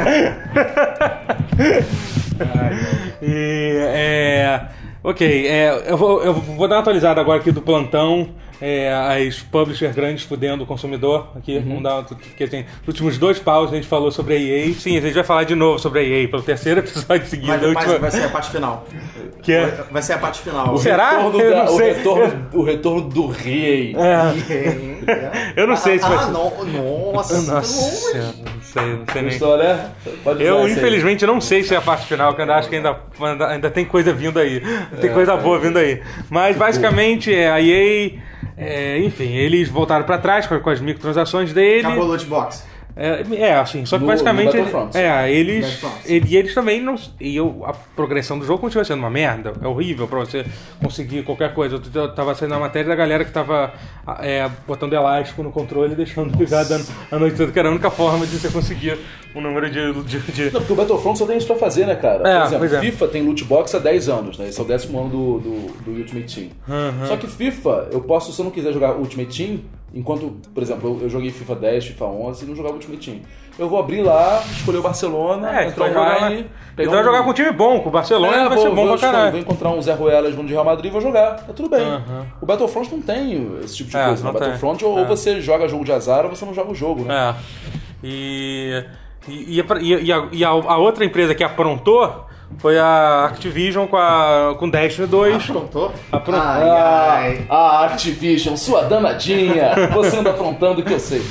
[3.22, 4.62] E, é,
[5.03, 8.29] ok, é, eu, vou, eu vou dar uma atualizada agora aqui do plantão.
[8.62, 8.93] É,
[9.27, 11.57] as publishers grandes fudendo o consumidor aqui.
[11.57, 11.63] Uhum.
[11.63, 14.74] Vamos dar, porque assim, nos últimos dois paus a gente falou sobre a EA.
[14.74, 17.47] Sim, a gente vai falar de novo sobre a EA pelo terceiro episódio seguido.
[17.50, 18.85] Mas, a mas última- vai ser a parte final.
[19.43, 20.77] que é, Vai- Vai ser a parte final.
[20.77, 21.17] Será?
[21.21, 23.95] Retorno da- o, retorno, o retorno do rei.
[24.00, 26.65] é, Eu não sei se vai ah, ser- não,
[27.13, 27.41] nossa.
[27.41, 29.24] Nossa, não, sei, não sei nem.
[29.31, 29.89] Gostou, né?
[30.39, 30.71] Eu, essa aí.
[30.71, 33.47] infelizmente, não sei se é a parte final, que eu ainda acho que ainda, ainda,
[33.47, 34.62] ainda tem coisa vindo aí.
[35.01, 36.01] Tem coisa boa vindo aí.
[36.29, 38.12] Mas, basicamente, é, a EA...
[38.57, 41.85] é, enfim, eles voltaram pra trás com, as microtransações dele.
[41.85, 42.57] Acabou o loot.
[42.97, 44.55] É, é, assim, só que No- basicamente.
[44.55, 45.81] no ele- é, eles.
[46.05, 46.95] Ele- E eles também não.
[47.19, 49.51] E eu, a progressão do jogo continua sendo uma merda.
[49.62, 50.45] É horrível pra você
[50.81, 51.81] conseguir qualquer coisa.
[51.93, 53.73] Eu, tava saindo na matéria da galera que tava
[54.21, 57.71] é, botando elástico no controle e deixando ligado a, a noite toda, que era a
[57.71, 58.97] única forma de você conseguir
[59.36, 59.93] um número de.
[60.03, 62.27] de, de- Não, porque o Battlefront só tem isso pra fazer, né, cara?
[62.27, 62.81] É, Por exemplo, é.
[62.81, 64.47] FIFA tem loot box há 10 anos, né?
[64.47, 66.49] Esse é o décimo ano do, do, do Ultimate Team.
[66.67, 67.08] Uhum.
[67.08, 69.60] Só que FIFA, eu posso, se eu não quiser jogar Ultimate Team,
[69.95, 73.21] enquanto, por exemplo, eu, eu joguei FIFA 10, FIFA 11 e não jogava Ultimate Team.
[73.58, 76.36] Eu vou abrir lá, escolher o Barcelona, É, entrar jogar, online...
[76.36, 78.58] Eles pegar vão um- jogar com um time bom, com o Barcelona É, vai vou,
[78.58, 79.38] ser bom vou, pra escolher, vou caralho.
[79.39, 81.36] encontrar um Zé Ruelas de Real Madrid e vou jogar.
[81.38, 81.88] Tá tudo bem.
[81.88, 82.25] Uhum.
[82.41, 84.23] O Battlefront não tem esse tipo de É, coisa.
[84.25, 84.41] não tem.
[84.41, 85.01] Battlefront, ou, É.
[85.01, 87.15] ou você joga jogo de azar ou você não joga o jogo, né?
[87.15, 87.36] É.
[88.03, 88.84] E,
[89.29, 92.25] e, e, a- e a, e a- a outra empresa que aprontou
[92.58, 95.50] foi a Activision com, a, com Destiny 2.
[95.50, 95.91] Aprontou?
[96.12, 97.46] Apron- Ai, Ah, ai.
[97.50, 99.72] a Activision, sua danadinha!
[99.94, 101.22] Você anda aprontando que eu sei.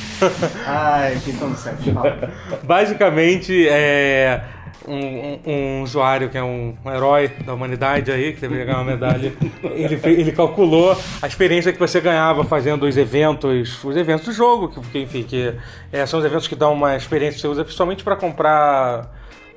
[0.67, 1.93] Ai, que tão certo.
[1.93, 2.31] Fala.
[2.63, 4.41] Basicamente, é
[4.87, 8.79] um, um- um usuário que é um, um herói da humanidade aí, que deveria ganhar
[8.79, 9.33] uma medalha,
[9.63, 14.69] ele, ele calculou a experiência que você ganhava fazendo os eventos, os eventos do jogo,
[14.69, 15.55] que, que, enfim, que
[15.93, 19.11] é, são os eventos que dão uma experiência que você usa principalmente para comprar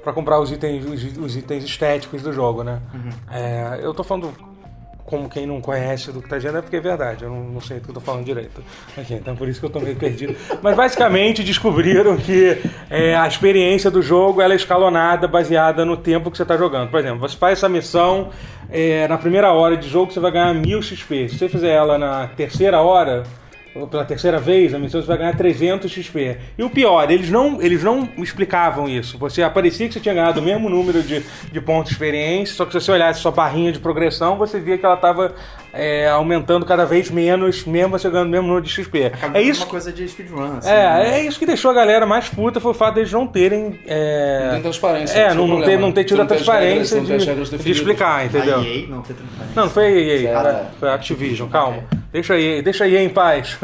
[0.03, 2.79] para comprar os itens, os, os itens estéticos do jogo, né?
[3.31, 4.33] É, eu tô falando
[5.07, 7.61] como quem não conhece do que tá dizendo, é porque é verdade, eu não, não
[7.61, 8.61] sei do que eu tô falando direito.
[8.97, 10.35] Aqui, então por isso que eu tô meio perdido.
[10.61, 16.29] Mas basicamente descobriram que é, a experiência do jogo ela é escalonada baseada no tempo
[16.29, 16.91] que você tá jogando.
[16.91, 18.31] Por exemplo, você faz essa missão
[18.69, 21.29] é, na primeira hora de jogo, você vai ganhar 1000 XP.
[21.29, 23.23] Se você fizer ela na terceira hora,
[23.85, 26.37] pela terceira vez, a missão você vai ganhar 300 XP.
[26.57, 29.17] E o pior, eles não, eles não explicavam isso.
[29.19, 32.65] Você aparecia que você tinha ganhado o mesmo número de, de pontos de experiência, só
[32.65, 35.35] que se você olhasse sua barrinha de progressão, você via que ela estava
[36.11, 39.05] aumentando cada vez menos, mesmo você ganhando o mesmo número de XP.
[39.05, 39.61] Acaba é isso.
[39.63, 40.67] uma coisa de speedrun, assim.
[40.69, 41.11] né?
[41.13, 43.79] É, é isso que deixou a galera mais puta foi o fato deles não terem.
[43.85, 47.01] é, Não tem transparência, É, é não, não, ter, não ter tido a regras, transparência
[47.01, 47.77] de, regras de definidas.
[47.77, 48.59] explicar, entendeu?
[48.59, 49.55] A EA não tem transparência.
[49.55, 51.83] Não, não foi a EA, Ah, foi- foi a Activision, calma.
[52.11, 53.57] Deixa aí, deixa aí em paz.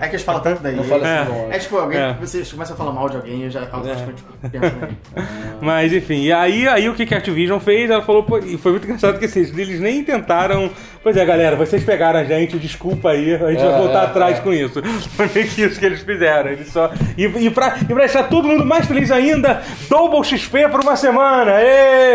[0.00, 0.76] É que eles falam tanto daí.
[0.76, 1.18] Não fala É.
[1.20, 1.52] assim, não.
[1.52, 2.16] É tipo, alguém, É.
[2.20, 4.96] vocês começam a falar mal de alguém e já automaticamente tipo, pensa nele.
[5.60, 7.90] Mas enfim, e aí, aí o que que a Activision fez?
[7.90, 10.70] Ela falou, pô, e foi muito engraçado que assim, eles nem tentaram.
[11.02, 14.06] Pois é, galera, vocês pegaram a gente, desculpa aí, a gente É, vai voltar é,
[14.06, 14.40] atrás é.
[14.40, 14.82] com isso.
[15.16, 16.50] Foi meio que isso que eles fizeram.
[16.50, 16.90] Eles só.
[17.16, 20.96] E, e, pra, e pra deixar todo mundo mais feliz ainda, Double XP por uma
[20.96, 21.52] semana!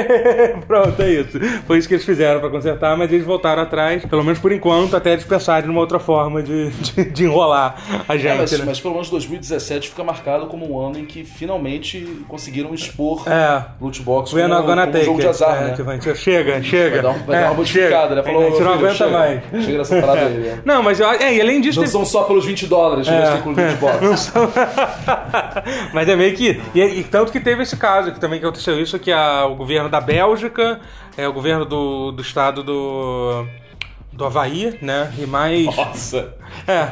[0.67, 1.39] Pronto, é isso.
[1.65, 4.95] Foi isso que eles fizeram pra consertar, mas eles voltaram atrás, pelo menos por enquanto,
[4.95, 7.75] até eles pensarem numa outra forma de, de, de enrolar
[8.07, 8.27] a gente.
[8.27, 8.63] É, mas, né?
[8.65, 13.65] mas pelo menos 2017 fica marcado como um ano em que finalmente conseguiram expor É.
[13.81, 16.15] loot box We're como, como um take jogo de azar, É, né?
[16.15, 17.01] chega, chega.
[17.01, 18.15] Vai dar, um- vai É, dar uma modificada, chega.
[18.15, 18.23] né?
[18.23, 19.65] Falou, a gente não "Filho, aguenta chega, mais.
[19.65, 20.61] Chega nessa parada aí, né?
[20.63, 21.79] Não, mas eu, é, e além disso.
[21.79, 23.53] Não teve- são só pelos 20 dólares que É, eles com o
[24.01, 24.51] não são-
[25.93, 26.61] mas é meio que.
[26.75, 29.55] E, e tanto que teve esse caso, que também que aconteceu isso, que a- o
[29.55, 30.79] governo da Bélgica,
[31.17, 33.45] é, o governo do, do estado do.
[34.13, 35.11] Do Havaí, né?
[35.17, 35.65] E mais.
[35.75, 36.33] Nossa.
[36.67, 36.87] É.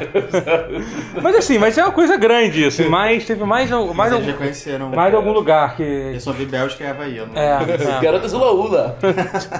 [1.21, 2.89] Mas assim, mas é uma coisa grande isso.
[2.89, 4.89] Mas teve mais, mais, Mas algum, reconheceram.
[4.89, 5.83] mais algum lugar que.
[5.83, 7.17] Eu só vi Bélgica e Havaí.
[7.17, 8.01] eu não- É, é.
[8.01, 8.97] Garotas Ula Ula.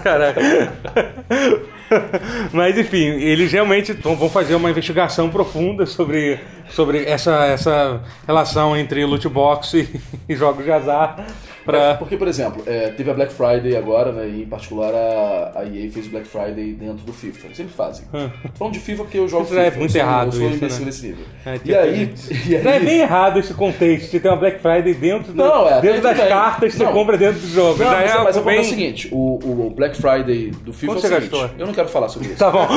[0.03, 0.41] Caraca.
[2.51, 9.05] Mas enfim, eles realmente vão fazer uma investigação profunda sobre, sobre essa, essa relação entre
[9.05, 9.89] loot box e,
[10.29, 11.25] e jogos de azar.
[11.63, 11.93] Pra...
[11.93, 14.27] Porque, por exemplo, é, teve a Black Friday agora, né?
[14.27, 17.45] E em particular a, a EA fez Black Friday dentro do FIFA.
[17.45, 18.03] Eles sempre fazem.
[18.11, 19.67] Tô falando de FIFA porque eu jogo Isso FIFA.
[19.67, 20.85] é muito eu sou, errado Eu sou isso, imbecil né?
[20.87, 21.25] nesse nível.
[21.45, 22.13] É, e, tipo, aí,
[22.49, 22.63] e aí...
[22.63, 25.79] Não é bem errado esse contexto de ter uma Black Friday dentro, do- Não, é,
[25.81, 26.27] dentro das bem.
[26.29, 27.77] cartas que você compra dentro do jogo.
[27.77, 28.59] Não, Já mas, é mas é bem...
[28.61, 31.49] o seguinte, o, o Black Friday do FIFA Quanto é o você seguinte, gastou?
[31.59, 32.37] eu não quero falar sobre isso.
[32.37, 32.67] Tá bom.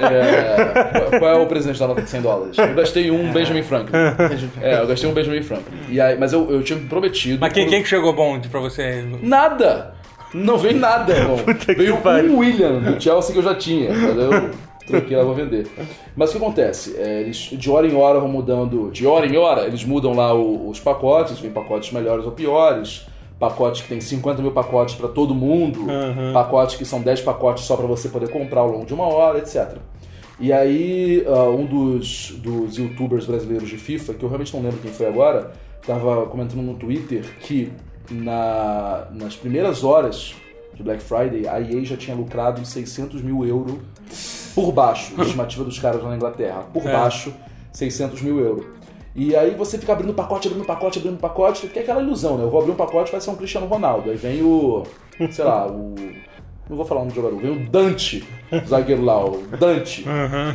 [0.00, 2.58] É, qual- é o presente da nota de 100 dólares?
[2.58, 3.92] Eu gastei um Benjamin Franklin.
[4.60, 5.76] É, eu gastei um Benjamin Franklin.
[5.88, 7.38] E aí, mas eu, eu tinha me prometido...
[7.40, 9.04] Mas quem, quem que chegou bom pra você?
[9.22, 9.94] Nada!
[10.34, 11.38] Não veio nada, irmão.
[11.44, 13.90] Puta veio um William do Chelsea que eu já tinha.
[13.90, 14.50] Eu
[14.86, 15.66] troquei lá pra vender.
[16.14, 16.96] Mas o que acontece?
[16.98, 18.90] É, eles de hora em hora vão mudando.
[18.90, 23.06] De hora em hora, eles mudam lá os pacotes, vem pacotes melhores ou piores.
[23.38, 25.80] Pacotes que tem 50 mil pacotes pra todo mundo,
[26.32, 29.38] pacotes que são 10 pacotes só pra você poder comprar ao longo de uma hora,
[29.38, 29.76] etc.
[30.40, 34.78] E aí, ah, um dos, dos youtubers brasileiros de FIFA, que eu realmente não lembro
[34.78, 35.52] quem foi agora,
[35.86, 37.72] tava comentando no Twitter que
[38.10, 40.34] na, nas primeiras horas
[40.74, 43.74] de Black Friday, a EA já tinha lucrado 600 mil euros
[44.54, 46.92] por baixo, estimativa dos caras lá na Inglaterra, por É.
[46.92, 47.32] baixo,
[47.72, 48.64] 600 mil euros.
[49.16, 52.44] E aí você fica abrindo pacote, abrindo pacote, abrindo pacote, porque é aquela ilusão, né?
[52.44, 54.10] Eu vou abrir um pacote vai ser um Cristiano Ronaldo.
[54.10, 54.82] Aí vem o,
[55.30, 55.94] sei lá, o...
[56.68, 60.04] Não vou falar o nome do jogador, vem o Dante, o zagueiro lá, o Dante.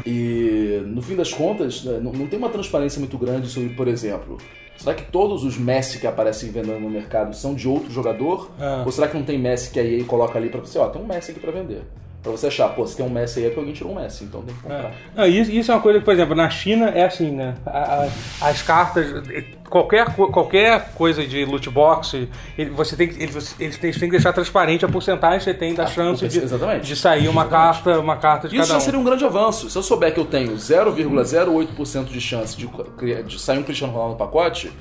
[0.05, 3.87] E no fim das contas, né, não, não tem uma transparência muito grande sobre, por
[3.87, 4.37] exemplo,
[4.77, 8.51] será que todos os Messi que aparecem vendendo no mercado são de outro jogador?
[8.59, 8.83] Ah.
[8.85, 11.01] Ou será que não tem Messi que a EA coloca ali pra você, ó, tem
[11.01, 11.81] um Messi aqui pra vender?
[12.23, 14.25] Pra você achar, pô, se tem um Messi aí é porque alguém tirou um Messi,
[14.25, 14.91] então tem que comprar.
[15.15, 17.55] Não, isso, isso é uma coisa que, por exemplo, na China é assim, né?
[17.65, 18.05] A-
[18.41, 19.07] a- as cartas,
[19.67, 24.33] qualquer, qualquer coisa de loot box, ele- você tem, que- eles, eles têm, que deixar
[24.33, 26.39] transparente a porcentagem que você tem da Ah, chance de,
[26.81, 27.49] de sair uma Exatamente.
[27.49, 28.81] carta, uma carta de Isso cada já um.
[28.85, 29.67] seria um grande avanço.
[29.67, 32.67] Se eu souber que eu tenho 0,08% de chance de,
[33.23, 34.71] de sair um Cristiano Ronaldo no pacote,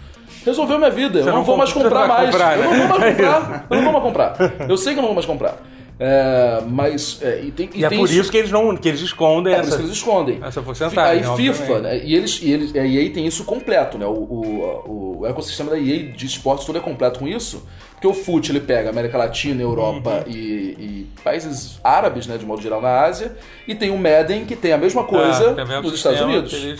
[0.45, 1.21] resolveu minha vida.
[1.21, 2.31] Eu não, não vou mais comprar mais.
[2.31, 2.87] comprar, eu não né?
[2.87, 3.67] vou mais É comprar.
[3.71, 4.37] Eu não vou mais comprar.
[4.69, 5.57] Eu sei que eu não vou mais comprar.
[6.03, 7.19] É, mas.
[7.21, 9.59] é, e tem, E, é tem por isso que eles não que eles escondem é
[9.59, 9.77] essa.
[9.77, 10.41] que eles escondem.
[10.43, 14.07] essa porcentagem, Aí FIFA, né, e eles, e eles, a EA tem isso completo, né?
[14.07, 17.63] O, o, o ecossistema da EA de esportes todo é completo com isso.
[17.93, 20.33] Porque o FUT ele pega América Latina, Europa Uhum.
[20.33, 23.37] e, e países árabes, né, de modo geral, na Ásia.
[23.69, 26.79] E tem o Madden, que tem a mesma coisa Ah, nos Estados Unidos.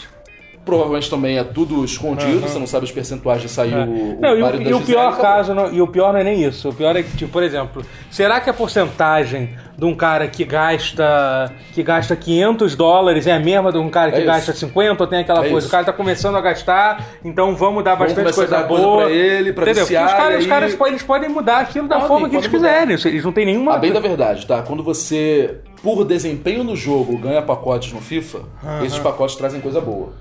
[0.65, 3.81] Provavelmente também é tudo escondido, você não sabe os percentuais de sair o,
[4.17, 6.45] o Não, e, o, e o pior caso, não- e o pior não é nem
[6.45, 6.69] isso.
[6.69, 10.45] O pior é que, tipo, por exemplo, será que a porcentagem de um cara que
[10.45, 15.03] gasta que gasta 500 dólares é a mesma de um cara que É gasta 50
[15.03, 15.59] ou tem aquela É coisa?
[15.59, 15.69] isso.
[15.69, 19.05] O cara tá começando a gastar, então vamos dar Vamos bastante coisa dar boa.
[19.05, 19.85] pra ele, pra Entendeu?
[19.85, 22.37] viciar, os caras, e os aí- caras podem, eles podem mudar aquilo da forma que
[22.37, 22.59] eles mudar.
[22.87, 22.97] quiserem.
[23.13, 23.75] Eles não têm nenhuma.
[23.75, 24.61] A bem da verdade, tá?
[24.61, 28.41] Quando você, por desempenho no jogo, ganha pacotes no FIFA,
[28.85, 30.13] esses pacotes trazem coisa boa.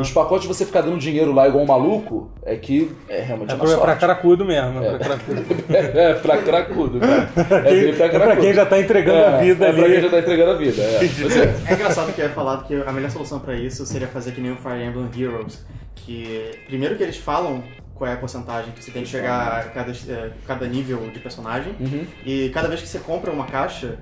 [0.00, 3.50] Os pacotes de você ficar dando dinheiro lá igual um maluco, é que é realmente
[3.50, 4.00] É uma pra, pra sorte.
[4.00, 4.82] caracudo mesmo.
[4.82, 5.44] É pra caracudo.
[5.74, 7.28] é, pra cracudo, cara.
[7.68, 9.80] É, É pra quem já tá entregando a vida é ali.
[9.80, 10.94] pra quem já tá entregando a vida, é.
[11.04, 11.70] É.
[11.70, 14.52] É engraçado que é falado que a melhor solução pra isso seria fazer que nem
[14.52, 15.64] o Fire Emblem Heroes.
[15.94, 17.62] Que primeiro que eles falam
[17.94, 21.20] qual é a porcentagem que você tem que chegar a cada, eh, cada nível de
[21.20, 21.74] personagem.
[21.78, 22.04] Uhum.
[22.26, 23.98] E cada vez que você compra uma caixa,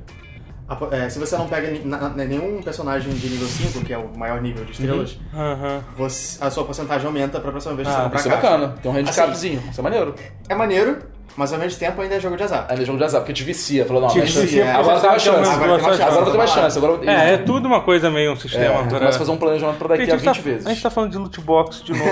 [0.93, 3.99] eh, se você não pega ni- na- na- nenhum personagem de nível 5, que é
[3.99, 5.83] o maior nível de estrelas, Aham.
[5.97, 8.75] você- a sua porcentagem aumenta pra próxima vez que Ah, você comprar Isso é bacana.
[8.83, 9.63] Tem um handicapzinho.
[9.71, 10.15] Isso é maneiro.
[10.49, 10.99] É maneiro,
[11.37, 12.67] Mas ao mesmo tempo ainda é jogo de azar.
[12.69, 13.87] Ainda é jogo de azar, porque te vicia.
[13.87, 14.73] Falou, não, Te mas- vicia, é.
[14.73, 15.51] agora tem mais Agora chance.
[15.51, 16.03] tem Agora, mais chance.
[16.03, 16.79] agora eu tenho mais chance.
[16.79, 18.65] Agora eu- É, é tudo uma coisa meio um sistema.
[18.65, 20.67] É, pra- começa a fazer um planejamento pra daqui Gente, a gente tá- 20 vezes.
[20.67, 22.11] A gente tá falando de loot box de novo.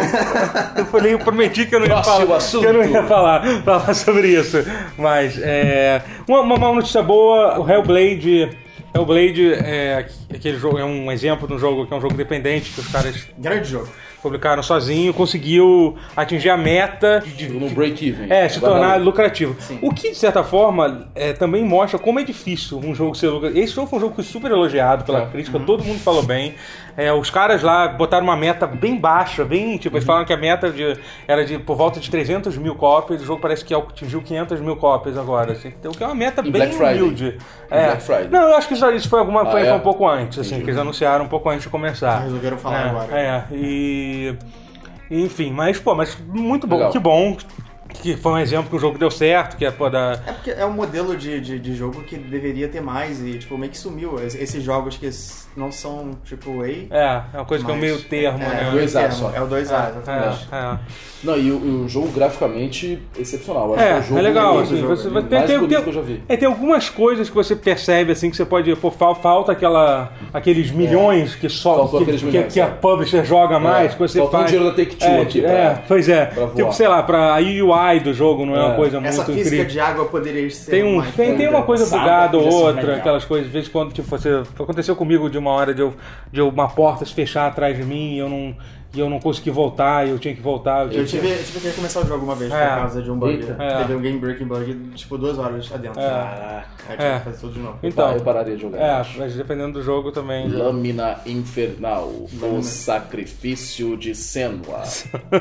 [0.76, 2.36] eu falei, eu prometi que eu não ia Próximo falar.
[2.36, 2.60] assunto.
[2.62, 4.58] Que eu não ia falar, falar sobre isso.
[4.96, 6.02] Mas é.
[6.26, 8.50] Uma, uma, uma notícia boa, o Hellblade.
[8.94, 12.70] Hellblade é aquele jogo, é um exemplo de um jogo que é um jogo independente,
[12.72, 13.88] que os caras Grande jogo.
[14.22, 18.26] Publicaram sozinho, conseguiu atingir a meta de, No break-even.
[18.30, 19.56] é, se tornar dar- lucrativo.
[19.80, 23.60] O que, de certa forma, é, também mostra como é difícil um jogo ser lucrativo.
[23.60, 25.26] Esse jogo foi um jogo que foi super elogiado pela É.
[25.26, 26.54] crítica, todo mundo falou bem.
[27.00, 29.78] É, os caras lá botaram uma meta bem baixa, bem.
[29.78, 30.06] Tipo, eles Uhum.
[30.08, 33.40] falaram que a meta de- era de por volta de 300 mil cópias, o jogo
[33.40, 35.52] parece que atingiu 500 mil cópias agora.
[35.52, 37.00] Assim, então, que é uma meta Em bem Black Friday.
[37.00, 37.38] humilde.
[37.70, 37.86] Em É.
[37.86, 38.28] Black Friday.
[38.28, 39.72] Não, eu acho que isso, isso foi, alguma, Ah, foi, é?
[39.72, 42.18] um pouco antes, assim, que eles anunciaram um pouco antes de começar.
[42.18, 43.20] Resolveram falar É, agora.
[43.20, 44.34] É, e.
[45.10, 46.90] Enfim, mas, pô, mas muito bom, Legal.
[46.92, 47.36] que bom
[47.88, 50.20] que foi um exemplo que o jogo deu certo, que é, pô, da.
[50.26, 53.56] É porque é um modelo de, de, de jogo que deveria ter mais e, tipo,
[53.56, 54.18] meio que sumiu.
[54.22, 55.06] Es- Esses jogos que
[55.58, 56.66] não são, tipo, A.
[56.68, 58.62] É, é uma coisa que é um meio termo, é, né?
[58.64, 59.32] É, o Dois meio A só.
[59.34, 60.48] É o 2A, exatamente.
[60.52, 60.78] É, é.
[61.24, 63.74] Não, e o, o jogo graficamente excepcional.
[63.74, 65.50] Acho É, que é o jogo é legal, assim, jogo, você vai- o tem- mais
[65.50, 66.22] tem- bonito tem- que eu já vi.
[66.28, 68.74] É, tem algumas coisas que você percebe assim que você pode.
[68.76, 72.70] Pô, fal- falta aquela, aqueles milhões que só que, aqueles que- milhões, que a é.
[72.70, 74.44] publisher joga mais, que você faltou faz.
[74.52, 76.26] o dinheiro da Take-Two é, aqui É, pra- pois é.
[76.54, 78.76] tipo, sei lá, pra a UI do jogo não é, uma É.
[78.76, 79.66] coisa Essa muito física incrível.
[79.66, 83.24] de água poderia ser Tem, um, mais tem, tem uma coisa bugada ou outra, aquelas
[83.24, 84.42] coisas, de vez em quando, tipo, você.
[84.56, 85.94] Aconteceu comigo de uma hora de, eu,
[86.32, 88.56] de uma porta se fechar atrás de mim e eu não,
[88.98, 90.92] e eu não consegui voltar, e eu tinha que voltar.
[90.92, 92.66] Eu tive, eu tive que recomeçar o jogo uma vez É.
[92.68, 93.44] por causa de um bug.
[93.58, 93.76] É.
[93.78, 96.00] Teve um game breaking bug, tipo, duas horas adentro.
[96.00, 96.04] É.
[96.08, 96.64] Caraca.
[96.88, 97.18] Aí tive É.
[97.18, 97.78] que fazer tudo de novo.
[97.82, 98.78] Então, eu pararia de jogar.
[98.78, 100.48] É, mas dependendo do jogo também.
[100.48, 104.82] Lâmina Infernal, o sacrifício de Senua.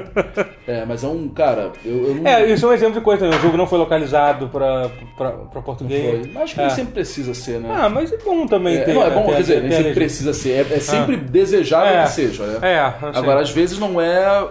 [0.68, 2.28] é, mas é um, cara, eu, eu não...
[2.28, 3.38] É, isso é um exemplo de coisa também.
[3.40, 6.22] O jogo não foi localizado pra, pra, pra português.
[6.22, 6.32] foi.
[6.34, 6.66] Mas acho que É.
[6.68, 7.70] nem sempre precisa ser, né?
[7.76, 8.94] Ah, mas é bom também É, ter.
[8.94, 10.52] não, é bom, ter- quer dizer, nem sempre precisa ser.
[10.52, 12.04] É, é sempre desejável É.
[12.04, 12.60] que seja, né?
[12.62, 13.10] É, sei.
[13.22, 14.48] Agora, às vezes não é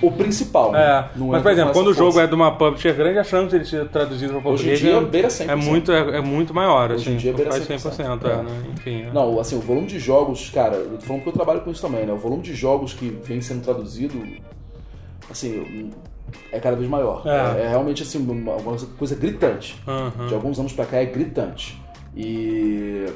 [0.00, 0.72] o principal.
[0.72, 0.82] né?
[0.82, 2.24] É, mas é por exemplo, quando o jogo força.
[2.24, 4.80] é de uma publisher grande, a chance de ele ser traduzido para Hoje em português
[4.80, 5.48] dia, é, beira 100%.
[5.48, 6.90] é muito, é, é muito maior.
[6.90, 8.62] Hoje assim, em dia, beira faz 100%, 100%, é, né?
[8.74, 9.02] Enfim.
[9.02, 9.12] é.
[9.12, 11.82] Não, assim, o volume de jogos, cara, eu tô falando que eu trabalho com isso
[11.82, 12.12] também, né?
[12.12, 14.22] O volume de jogos que vem sendo traduzido,
[15.30, 15.90] assim,
[16.52, 17.22] é cada vez maior.
[17.26, 17.62] É.
[17.62, 18.56] É, realmente, assim, uma,
[18.98, 19.80] coisa gritante.
[19.86, 20.26] Aham.
[20.26, 21.80] De alguns anos pra cá é gritante.
[22.14, 23.06] E.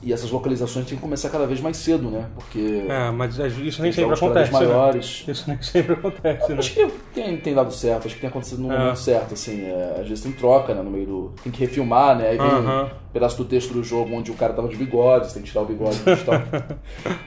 [0.00, 2.26] E essas localizações têm que começar cada vez mais cedo, né?
[2.34, 2.84] Porque.
[2.88, 4.52] É, mas isso nem sempre acontece.
[4.52, 4.58] né?
[4.60, 5.24] maiores.
[5.26, 6.58] Isso nem sempre acontece, né?
[6.58, 8.78] Acho que tem, tem dado certo, acho que tem acontecido no É.
[8.78, 9.62] momento certo, assim.
[9.64, 11.32] é, às vezes tem troca, né, no meio do.
[11.42, 12.28] Tem que refilmar, né?
[12.28, 12.84] Aí vem Aham.
[12.84, 15.48] um pedaço do texto do jogo onde o cara tava de bigode, você tem que
[15.48, 16.42] tirar o bigode e tal.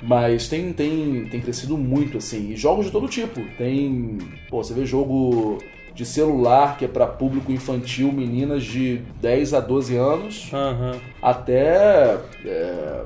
[0.02, 2.52] Mas tem, tem, tem crescido muito, assim.
[2.52, 3.42] E jogos de todo tipo.
[3.58, 4.18] Tem.
[4.50, 5.58] Pô, você vê jogo
[6.02, 10.96] de celular que é pra público infantil, meninas de 10 a 12 anos, Aham.
[11.22, 13.04] até é,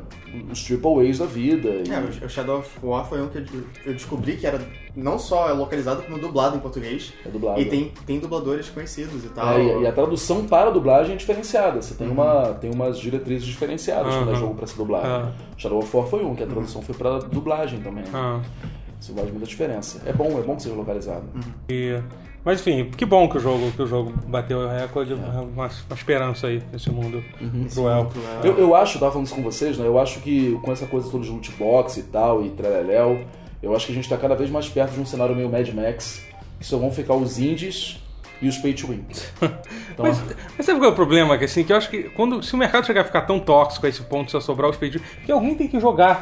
[0.49, 1.67] os triple A's da vida.
[1.69, 3.37] E- É, o Shadow of War foi um que
[3.85, 4.61] eu descobri que era
[4.95, 7.13] não só localizado, como dublado em português.
[7.25, 7.59] É dublado.
[7.59, 9.57] E tem, tem dubladores conhecidos e tal.
[9.57, 11.81] É, e, e a tradução para a dublagem é diferenciada.
[11.81, 14.39] Você tem, uma, tem umas diretrizes diferenciadas quando é Uhum.
[14.39, 15.05] jogo para ser dublado.
[15.07, 15.31] Ah.
[15.57, 18.05] Shadow of War foi um, que a tradução foi para dublagem também.
[18.13, 18.39] Ah.
[19.01, 20.01] Isso faz muita diferença.
[20.05, 21.23] É bom, é bom que seja localizado.
[21.69, 21.99] E-
[22.45, 25.15] Mas enfim, que bom que o jogo, que o jogo bateu o recorde, É.
[25.15, 27.67] uma, uma esperança aí nesse mundo Uhum.
[27.73, 28.11] cruel.
[28.43, 29.85] Eu, eu acho, eu tava falando isso com vocês, né?
[29.87, 33.21] Eu acho que com essa coisa toda de loot box e tal, e treleléu,
[33.63, 35.67] eu acho que a gente tá cada vez mais perto de um cenário meio Mad
[35.69, 36.23] Max,
[36.59, 37.99] que só vão ficar os indies
[38.41, 39.03] e os pay to win.
[39.41, 39.49] Então,
[40.05, 40.21] Mas,
[40.57, 41.37] mas sabe qual é o problema?
[41.39, 43.85] Que assim, que eu acho que quando, se o mercado chegar a ficar tão tóxico
[43.85, 46.19] a esse ponto, só sobrar os pedidos, que alguém tem que jogar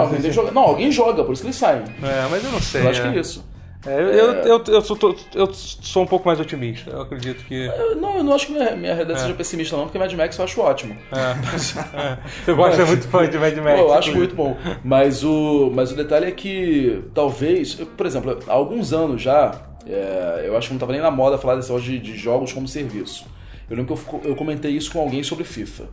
[0.00, 1.82] alguém tem que jogar- Não, alguém joga, por isso que eles saem.
[2.02, 2.82] É, mas eu não sei.
[2.82, 3.10] Eu acho é.
[3.12, 3.44] que é isso.
[3.86, 6.90] É, eu, eu, eu, eu sou, eu sou um pouco mais otimista.
[6.90, 7.66] Eu acredito que.
[7.98, 10.44] Não, eu não acho que minha, minha realidade seja pessimista, não, porque Mad Max eu
[10.44, 10.96] acho ótimo.
[11.12, 11.56] É.
[11.56, 13.80] Você gosta muito fã de Mad Max.
[13.80, 14.56] Pô, eu acho muito bom.
[14.84, 19.52] Mas o, mas o detalhe é que talvez, por exemplo, há alguns anos já,
[19.86, 22.52] é, eu acho que não estava nem na moda falar desse negócio de, de jogos
[22.52, 23.24] como serviço.
[23.70, 25.84] Eu lembro que eu, eu comentei isso com alguém sobre FIFA.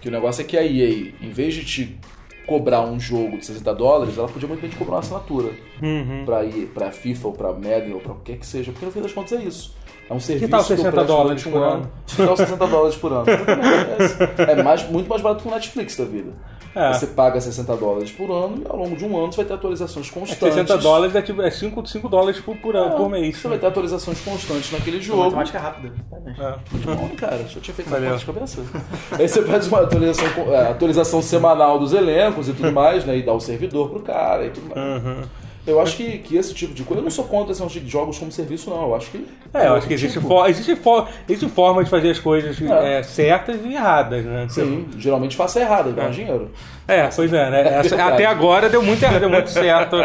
[0.00, 2.00] Que o negócio é que a EA, em vez de te
[2.48, 5.50] cobrar um jogo de 60 dólares, ela podia muito bem te cobrar uma assinatura
[5.82, 6.22] Uhum.
[6.24, 8.72] pra, EA, pra FIFA ou pra Madden ou pra o que que seja.
[8.72, 9.76] Porque no fim das contas é isso.
[10.10, 11.72] É um serviço tal que eu 60 presto dólares um por ano.
[11.74, 11.90] ano?
[12.06, 13.24] Que tal 60 dólares por ano?
[14.48, 16.32] É, é mais, muito mais barato que o Netflix da vida.
[16.74, 16.92] É.
[16.92, 19.54] Você paga 60 dólares por ano e ao longo de um ano você vai ter
[19.54, 20.54] atualizações constantes.
[20.54, 23.36] 60 dólares é, tipo, é 5, 5 dólares por, por, Ah, por mês.
[23.36, 25.24] Você vai ter atualizações constantes naquele jogo.
[25.24, 25.92] Matemática rápida.
[26.10, 26.38] Parabéns.
[26.38, 26.54] É.
[26.72, 27.38] Muito bom, cara.
[27.48, 28.16] Já tinha feito Valeu.
[28.16, 28.62] de cabeça.
[29.12, 33.16] Aí você faz uma atualização, é, atualização semanal dos elencos e tudo mais, né?
[33.16, 35.04] E dá o servidor pro cara e tudo mais.
[35.04, 35.22] Uhum.
[35.68, 37.00] Eu acho que, que esse tipo de coisa.
[37.00, 38.82] Eu não sou contra esse tipo de jogos como serviço, não.
[38.82, 39.26] Eu acho que.
[39.52, 42.60] É, eu acho que existe, tipo, for, existe, for, existe forma de fazer as coisas
[42.60, 42.98] É.
[42.98, 44.46] é, certas e erradas, né?
[44.48, 46.50] Sim, geralmente faça errado, ganha dinheiro.
[46.86, 47.60] É, pois é, né?
[47.80, 48.12] Essa- verdade.
[48.14, 49.96] até agora deu muito, errado, deu muito certo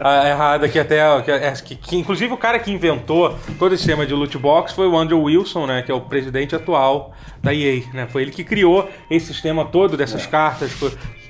[0.00, 1.22] a errada que até.
[1.22, 4.72] Que, é, que- que, inclusive o cara que inventou todo esse sistema de loot box
[4.72, 5.82] foi o Andrew Wilson, né?
[5.82, 8.08] Que é o presidente atual da EA, né?
[8.10, 10.72] Foi ele que criou esse sistema todo dessas cartas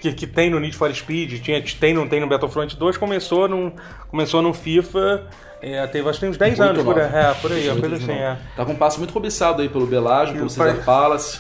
[0.03, 3.47] que, que tem no Need for Speed, tinha, tem, não tem no Battlefront 2, começou
[3.49, 3.73] no,
[4.09, 5.29] começou no FIFA.
[5.63, 7.95] É, teve acho que tem uns 10 anos por, aí, é, por aí, uma coisa
[7.95, 8.37] assim, é.
[8.57, 11.39] Tá com um passo muito cobiçado aí pelo Bellagio, pelo Caesar Palace,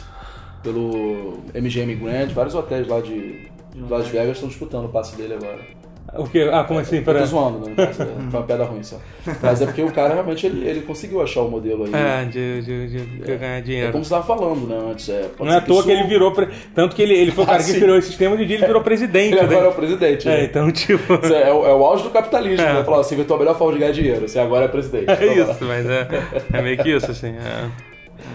[0.62, 5.81] pelo MGM Grand, vários hotéis lá de Las Vegas estão disputando o passe dele agora.
[6.14, 6.42] O que?
[6.42, 6.96] Ah, como assim?
[6.96, 7.20] Eu Pera...
[7.20, 7.74] tô zoando, né?
[7.76, 8.96] É, Foi uma pedra ruim só.
[9.42, 11.92] Mas é porque o cara realmente ele, ele conseguiu achar o modelo aí.
[11.94, 13.92] É, de, de, de, de ganhar É dinheiro.
[13.92, 15.08] como você estava falando, né, antes.
[15.08, 16.32] É, Não é à toa que ele virou.
[16.32, 17.80] pre- Tanto que ele, ele foi o Ah, cara que sim.
[17.80, 19.32] criou esse sistema de dia ele virou presidente.
[19.32, 19.68] Ele agora é né?
[19.68, 20.28] o presidente.
[20.28, 20.44] É, né?
[20.44, 21.14] então, tipo.
[21.26, 22.72] É, o, é o auge do capitalismo, É.
[22.74, 22.84] né?
[22.84, 24.28] Falar assim, inventou a melhor forma de ganhar dinheiro.
[24.28, 25.10] Você agora é presidente.
[25.10, 26.08] É isso, mas é,
[26.52, 27.28] é meio que isso, assim.
[27.28, 27.91] é.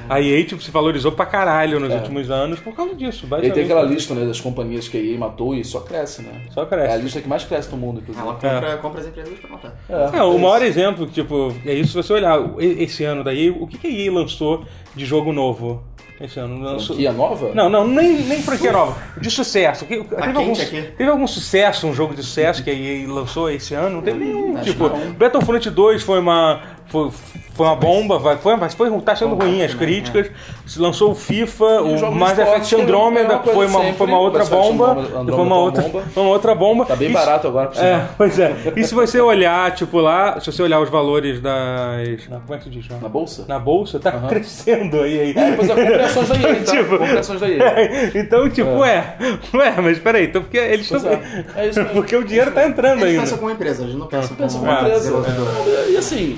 [0.10, 3.22] A EA tipo, se valorizou pra caralho nos últimos anos por causa disso.
[3.24, 3.54] Ele basicamente.
[3.54, 6.42] tem aquela lista né, das companhias que a EA matou e só cresce, né?
[6.52, 6.98] Só É a cresce.
[7.04, 8.26] lista que mais cresce no mundo, inclusive.
[8.26, 9.76] Ela compra, compra as empresas pra matar.
[10.14, 13.52] É, o maior exemplo, tipo, é isso se você olhar e- esse ano da EA,
[13.54, 14.64] o que, que a EA lançou
[14.96, 15.84] de jogo novo
[16.20, 16.60] esse ano?
[16.60, 16.96] Lançou...
[16.96, 17.52] Franquia nova?
[17.54, 18.98] Não, não, nem, nem franquia nova.
[19.22, 19.86] De sucesso.
[19.86, 20.54] Que- Teve, quente algum,
[20.98, 23.98] teve algum sucesso, um jogo de sucesso que a EA lançou esse ano?
[23.98, 24.56] Não teve nenhum.
[24.58, 25.12] acho Tipo, não.
[25.14, 26.62] Battlefront 2 foi uma.
[26.90, 27.10] Foi,
[27.54, 30.30] foi uma bomba, vai- foi, mas foi, tá sendo ruim as críticas.
[30.66, 34.08] Se lançou o FIFA, o de Mass Effect é Andromeda, uma foi uma, sempre, foi
[34.08, 34.92] uma outra bomba.
[34.92, 36.04] Andromeda Foi uma uma outra, bomba.
[36.14, 36.86] foi uma outra bomba.
[36.86, 37.92] Tá bem E- barato agora, por sinal.
[37.92, 38.56] É, pois é.
[38.76, 42.28] E se você olhar, tipo, lá, se você olhar os valores das.
[42.30, 42.88] na- como é que se diz?
[43.02, 43.46] Na bolsa?
[43.48, 45.20] Na bolsa, tá crescendo aí.
[45.20, 45.34] aí.
[45.38, 46.72] É, pois é, compre ações da EA, tá?
[46.72, 48.12] Tipo- Compre ações da EA.
[48.16, 49.16] então, tipo, ué,
[49.54, 51.12] ué, mas peraí, então porque eles estão.
[51.12, 51.96] É, é isso mesmo.
[51.96, 53.22] porque o dinheiro tá entrando Eles ainda.
[53.22, 55.00] pensam como empresa, eles não pensam Pensa como Ah, empresa.
[55.00, 55.48] desenvolvedor.
[55.90, 56.38] E assim,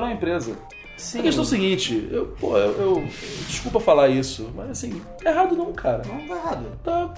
[0.00, 0.56] não é empresa.
[0.96, 1.20] Sim.
[1.20, 3.04] A questão é o seguinte, eu, pô, eu, eu-
[3.48, 6.02] Desculpa falar isso, mas assim, tá errado não, cara.
[6.06, 6.66] Não tá errado.
[6.84, 7.14] Tá,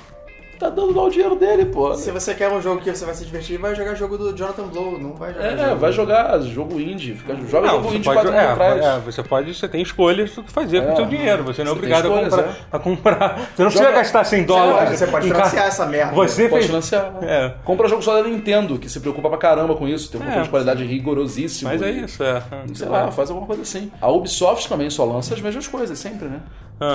[0.58, 1.94] tá dando lá o dinheiro dele, pô.
[1.94, 4.64] Se você quer um jogo que você vai se divertir, vai jogar jogo do Jonathan
[4.68, 5.76] Blow, não vai jogar É, jogo.
[5.80, 7.14] vai jogar jogo indie.
[7.14, 8.84] Fica, joga Não, jogo indie pode, quatro anos é, atrás.
[8.84, 10.92] é, você pode, você tem escolhas do que fazer com É.
[10.92, 11.44] o seu dinheiro.
[11.44, 13.28] Você não é obrigado a, escolhas, comprar, a comprar.
[13.54, 14.98] Você não precisa Joga- gastar 100 Você dólares.
[14.98, 16.12] Você pode financiar essa merda.
[16.14, 16.66] Você Pode fez.
[16.66, 17.12] financiar.
[17.20, 17.46] né?
[17.46, 17.54] É.
[17.64, 20.10] Compra jogo só da Nintendo, que se preocupa pra caramba com isso.
[20.10, 20.26] Tem um É.
[20.26, 21.70] controle de qualidade rigorosíssimo.
[21.70, 22.42] Mas é E- isso, é.
[22.74, 23.90] Sei lá, faz alguma coisa assim.
[24.00, 26.40] A Ubisoft também só lança as mesmas coisas, sempre, né?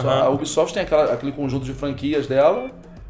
[0.01, 2.69] Só a Ubisoft tem aquela- aquele conjunto de franquias dela,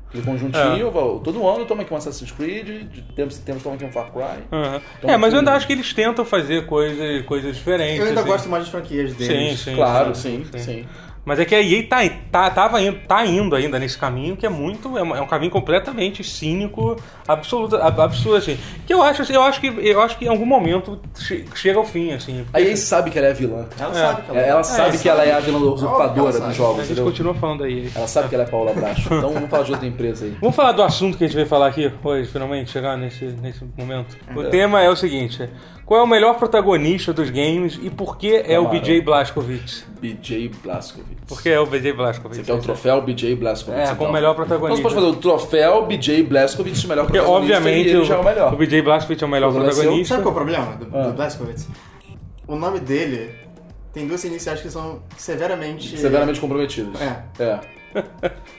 [0.10, 1.24] aquele conjuntinho, É.
[1.24, 4.12] todo ano toma aqui um Assassin's Creed, de tempos em tempos toma aqui um Far
[4.12, 4.43] Cry.
[4.98, 8.00] Então, é, mas eu ainda acho que eles tentam fazer coisas, coisas diferentes.
[8.00, 8.30] Eu ainda assim.
[8.30, 9.60] gosto mais das franquias deles.
[9.60, 9.76] Sim, sim.
[9.76, 10.86] Claro, sim, sim.
[11.25, 11.97] Mas é que a EA tá,
[12.32, 14.97] tá, tava indo, tá indo ainda nesse caminho que é muito.
[14.97, 16.95] É um, é um caminho completamente cínico,
[17.27, 18.58] absoluto, ab- absurdo, assim.
[18.88, 21.77] Que eu acho, assim, eu acho que eu acho que em algum momento che- chega
[21.77, 22.45] ao fim, assim.
[22.53, 23.65] A EA sabe que ela é vilã.
[23.79, 23.93] Ela É.
[24.01, 26.91] sabe que ela, Ela sabe que ela é a vilã usurpadora dos jogos, A gente
[26.93, 27.05] entendeu?
[27.05, 27.89] continua falando EA.
[27.93, 29.10] Ela sabe que ela é Paula Bracho.
[29.13, 30.36] Então vamos falar de outra empresa aí.
[30.41, 33.63] Vamos falar do assunto que a gente veio falar aqui hoje, finalmente, chegar nesse, nesse
[33.77, 34.17] momento.
[34.36, 35.47] O tema é o seguinte:
[35.89, 38.69] qual é o melhor protagonista dos games e por que é o Camarão.
[38.82, 39.86] BJ Blazkowicz?
[39.99, 41.17] BJ Blazkowicz.
[41.28, 42.38] Por que é o BJ Blazkowicz?
[42.38, 43.80] Você quer o troféu BJ Blazkowicz?
[43.82, 43.95] É, então.
[43.95, 44.75] como melhor Então protagonista.
[44.75, 48.15] você pode fazer o troféu BJ Blazkowicz, o melhor Porque, protagonista, obviamente, ele o, já
[48.15, 48.54] é o melhor.
[48.54, 50.13] o BJ Blazkowicz é o melhor o- protagonista.
[50.15, 51.02] Sabe qual é o problema do, Ah.
[51.08, 51.67] do Blazkowicz?
[52.47, 53.32] O nome dele
[53.91, 55.97] tem duas iniciais que são severamente...
[55.97, 57.02] Severamente comprometidos.
[57.02, 57.23] É.
[57.43, 57.60] É.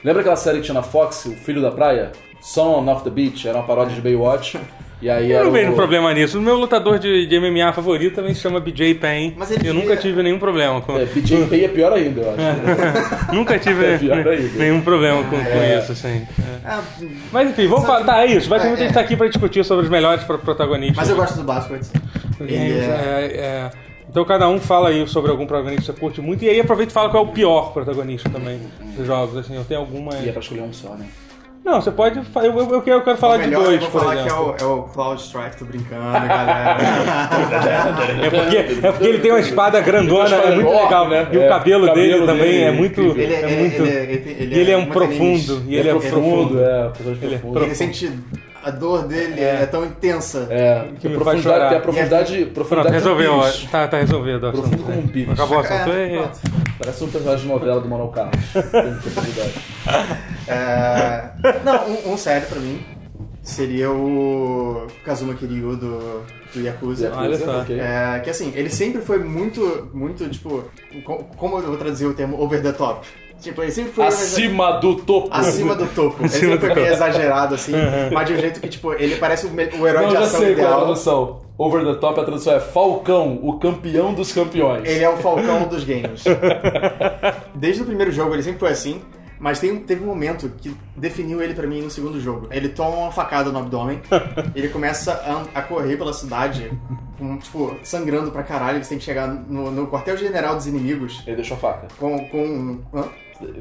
[0.03, 2.11] Lembra aquela série que tinha na Fox, O Filho da Praia?
[2.41, 4.59] Son of the Beach, era uma paródia de Baywatch.
[5.01, 5.75] E aí Eu não vejo o...
[5.75, 6.37] problema nisso.
[6.37, 9.33] O meu lutador de, de MMA favorito também se chama BJ Penn.
[9.35, 10.95] Mas ele eu nunca tive nenhum problema com.
[10.97, 13.33] É, BJ Pay é pior ainda, eu acho.
[13.33, 14.49] nunca tive É pior ainda.
[14.57, 15.79] nenhum problema com, com É.
[15.79, 16.27] isso, assim.
[16.39, 16.59] É.
[16.63, 16.83] Ah,
[17.31, 18.03] Mas enfim, vamos falar.
[18.03, 18.47] Tá, é isso.
[18.47, 18.93] Vai ter É, muita gente é.
[18.93, 20.97] tá aqui pra discutir sobre os melhores pro- protagonistas.
[20.97, 21.51] mas eu gosto do
[22.47, 22.53] é...
[22.55, 23.71] é, é.
[24.09, 26.43] Então cada um fala aí sobre algum protagonista que você curte muito.
[26.43, 28.59] E aí aproveita e fala qual é o pior protagonista também
[28.97, 29.37] dos jogos.
[29.37, 30.13] Assim, eu tenho alguma.
[30.17, 31.05] E é pra escolher um só, né?
[31.63, 32.17] Não, você pode.
[32.17, 34.15] Eu, eu, eu quero, eu quero falar o de melhor, dois, eu vou por falar
[34.15, 34.53] exemplo.
[34.55, 36.77] que é o, é o Cloud Strike, tô brincando, galera.
[38.21, 41.05] É porque, é porque ele tem uma espada grandona, uma é muito espada legal.
[41.05, 41.45] enorme, E né?
[41.45, 43.01] o cabelo, É, dele cabelo também dele é é muito.
[43.01, 43.23] incrível.
[43.23, 45.63] Ele, é muito ele- ele- ele e ele é um muito profundo.
[45.67, 46.59] E ele é profundo.
[46.63, 47.59] é, personagem Ele é profundo.
[48.63, 50.47] A dor dele é, tão intensa.
[50.49, 51.69] É, Que me a faz profundidade, chorar.
[51.69, 53.31] tem a profundidade, Pronto, profundidade resolveu.
[53.33, 53.43] do ó.
[53.43, 53.67] pires.
[53.71, 54.47] Tá, tá resolvido.
[54.47, 54.61] assunto.
[54.61, 55.33] Profundo como um pires.
[55.33, 55.89] Acabou o assunto.
[55.89, 56.39] É, É, pronto.
[56.79, 58.35] Parece um personagem de novela do Manuel Carlos.
[58.53, 59.53] Tem profundidade.
[60.47, 61.31] É,
[61.63, 62.83] Não, um, um sério pra mim
[63.43, 66.21] seria o Kazuma Kiryu do,
[66.53, 67.11] do Yakuza.
[67.15, 67.61] Olha só.
[67.61, 67.79] ok.
[67.79, 70.63] É, que assim, ele sempre foi muito, muito, tipo,
[71.03, 73.07] co- como eu vou traduzir o termo over the top?
[73.41, 74.05] Tipo, ele sempre foi...
[74.05, 75.29] Acima do topo.
[75.31, 76.21] Acima do topo.
[76.21, 77.73] Ele sempre foi meio exagerado, assim,
[78.13, 80.89] mas de um jeito que, tipo, ele parece o, herói Não, de ação sei qual
[80.89, 81.41] é ideal.
[81.57, 84.87] Over the top, a tradução é Falcão, o campeão dos campeões.
[84.87, 86.23] Ele é o Falcão dos games.
[87.53, 88.99] Desde o primeiro jogo ele sempre foi assim,
[89.39, 92.47] mas tem, teve um momento que definiu ele pra mim no segundo jogo.
[92.51, 93.99] Ele toma uma facada no abdômen,
[94.55, 96.71] ele começa a, a correr pela cidade,
[97.17, 98.83] com, tipo, sangrando pra caralho.
[98.83, 101.87] Você tem que chegar no, no quartel-general dos inimigos Ele deixou a faca.
[101.99, 102.27] com.
[102.29, 103.05] com hã?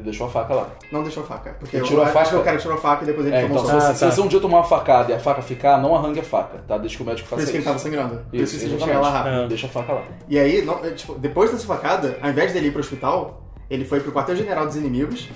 [0.05, 0.69] Deixou a faca lá.
[0.93, 1.57] Não deixou a faca.
[1.59, 2.37] Porque Ele tirou a faca?
[2.37, 4.21] o cara tirou a faca e depois ele É, tomou então, um se, você, se
[4.21, 6.79] um dia tomar uma facada e a faca ficar, não arranque a faca, tá?
[6.79, 8.21] Deixa que o médico Por faça isso que ele tava sangrando.
[8.31, 8.85] Por isso, que a gente exatamente.
[8.85, 9.45] chega lá rápido.
[9.45, 9.49] É.
[9.49, 10.03] Deixa a faca lá.
[10.29, 13.85] E aí, não- é, tipo, depois dessa facada, ao invés dele ir pro hospital, ele
[13.85, 15.29] foi pro quartel-general dos inimigos,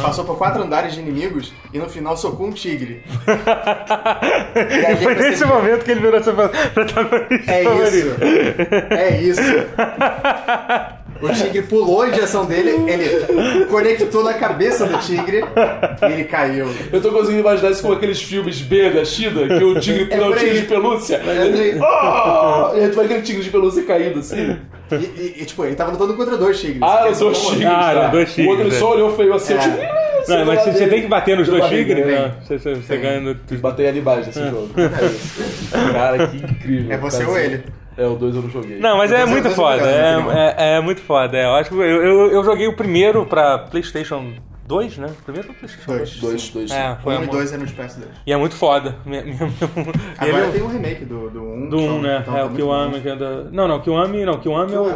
[0.00, 3.02] passou por quatro andares de inimigos e no final socou um tigre.
[4.54, 8.16] E aí foi nesse momento que ele virou seu protagonista É isso.
[8.90, 9.42] É isso.
[11.24, 15.42] O tigre pulou a direção dele, ele conectou na cabeça do tigre
[16.02, 16.66] e ele caiu.
[16.92, 20.26] Eu tô conseguindo imaginar isso como aqueles filmes B da China, que o tigre pula
[20.26, 21.16] É o tigre de pelúcia.
[21.24, 21.78] É aí.
[21.82, 22.72] Ah!
[22.74, 24.56] E aí tu vai aquele tigre de pelúcia caindo assim.
[24.92, 26.82] E, e- e, tipo, ele tava lutando contra dois tigres.
[26.82, 27.66] Ah, eram dois tigres.
[27.66, 27.90] Ah, tá.
[27.92, 28.78] eram dois O tigres, outro ele é.
[28.78, 29.54] só olhou feio assim.
[29.54, 29.58] É.
[29.58, 29.88] tive-
[30.28, 32.06] Não, mas você, você tem que bater nos dois tigres?
[32.06, 33.34] Não, você, você, você ganha no...
[33.58, 34.68] Batei ali embaixo nesse jogo.
[35.92, 36.92] Cara, que incrível.
[36.92, 37.64] É você ou assim, ele?
[37.96, 38.78] É, o dois eu não joguei.
[38.78, 39.78] Não, mas é Dois- muito dois foda.
[39.78, 41.36] jogaram, É, é, é muito foda.
[41.36, 41.44] É.
[41.44, 44.32] Eu acho que eu, eu, eu joguei o primeiro pra PlayStation
[44.66, 45.08] 2, né?
[45.24, 46.16] Primeiro pra PlayStation Dois.
[46.18, 46.70] Dois, dois.
[46.72, 47.30] É, foi Um e amor.
[47.36, 48.04] dois eram de PS2.
[48.26, 48.96] E é muito foda.
[49.06, 51.68] E Agora é- tem um remake do, do 1.
[51.68, 52.24] do 1, né?
[52.36, 53.44] é, o Kiwami que é da...
[53.52, 54.88] Não, não, o Kiwami, não, o Kiwami é o...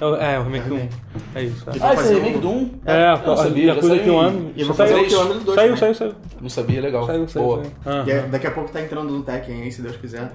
[0.00, 0.80] É o, é, o remake É do o 1.
[0.80, 0.96] remake.
[1.34, 1.64] É isso.
[1.68, 2.70] É, Ah, esse é remake um- do 1?
[2.86, 4.52] é eu não sabia, a coisa do saiu Kiwami.
[4.56, 5.76] E eu vou Saiu- fazer o Kiwami do 2 Saiu, também.
[5.76, 6.14] saiu, saiu.
[6.40, 7.06] Não sabia, legal.
[7.06, 7.44] Saiu, saiu.
[7.46, 7.62] Boa.
[7.84, 8.08] saiu.
[8.16, 10.30] É- daqui a pouco tá entrando no Tekken aí, se Deus quiser.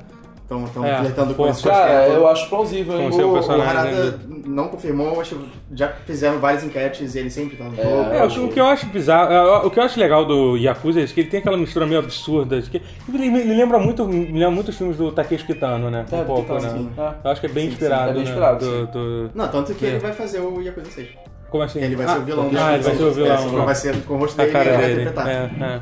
[0.51, 1.63] Estão tão É, flertando com isso.
[1.65, 3.09] Cara, eu acho plausível, hein?
[3.09, 5.41] O, o Harada não confirmou, mas tipo,
[5.73, 8.11] já fizeram várias enquetes e ele sempre tá no É, jogo.
[8.13, 10.57] É, o, que- o que eu acho bizarro, é, o que eu acho legal do
[10.57, 14.25] Yakuza é que ele tem aquela mistura meio absurda, de que me lembra muito, me
[14.33, 16.05] lembra muito os filmes do Takeshi Kitano, né?
[16.11, 16.69] É, um pouco, Kitano, né?
[16.69, 16.91] sim.
[17.23, 18.29] Eu acho que é bem Sim, sim, inspirado, é bem né?
[18.29, 18.85] inspirado, do, sim.
[18.91, 19.89] do- Não, tanto que É.
[19.89, 21.07] ele vai fazer o Yakuza 6.
[21.49, 21.79] Como assim?
[21.81, 23.51] Ele vai Ah, ser o vilão do Ah, ele vai ser o É, vilão.
[23.51, 23.65] né?
[23.65, 25.01] vai ser com o rosto a dele ele cara vai dele.
[25.01, 25.27] interpretar.
[25.29, 25.81] É, é.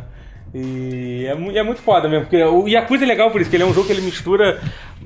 [0.54, 3.64] E é, é muito foda mesmo, porque o Yakuza é legal por isso, que ele
[3.64, 4.60] é um jogo que ele mistura.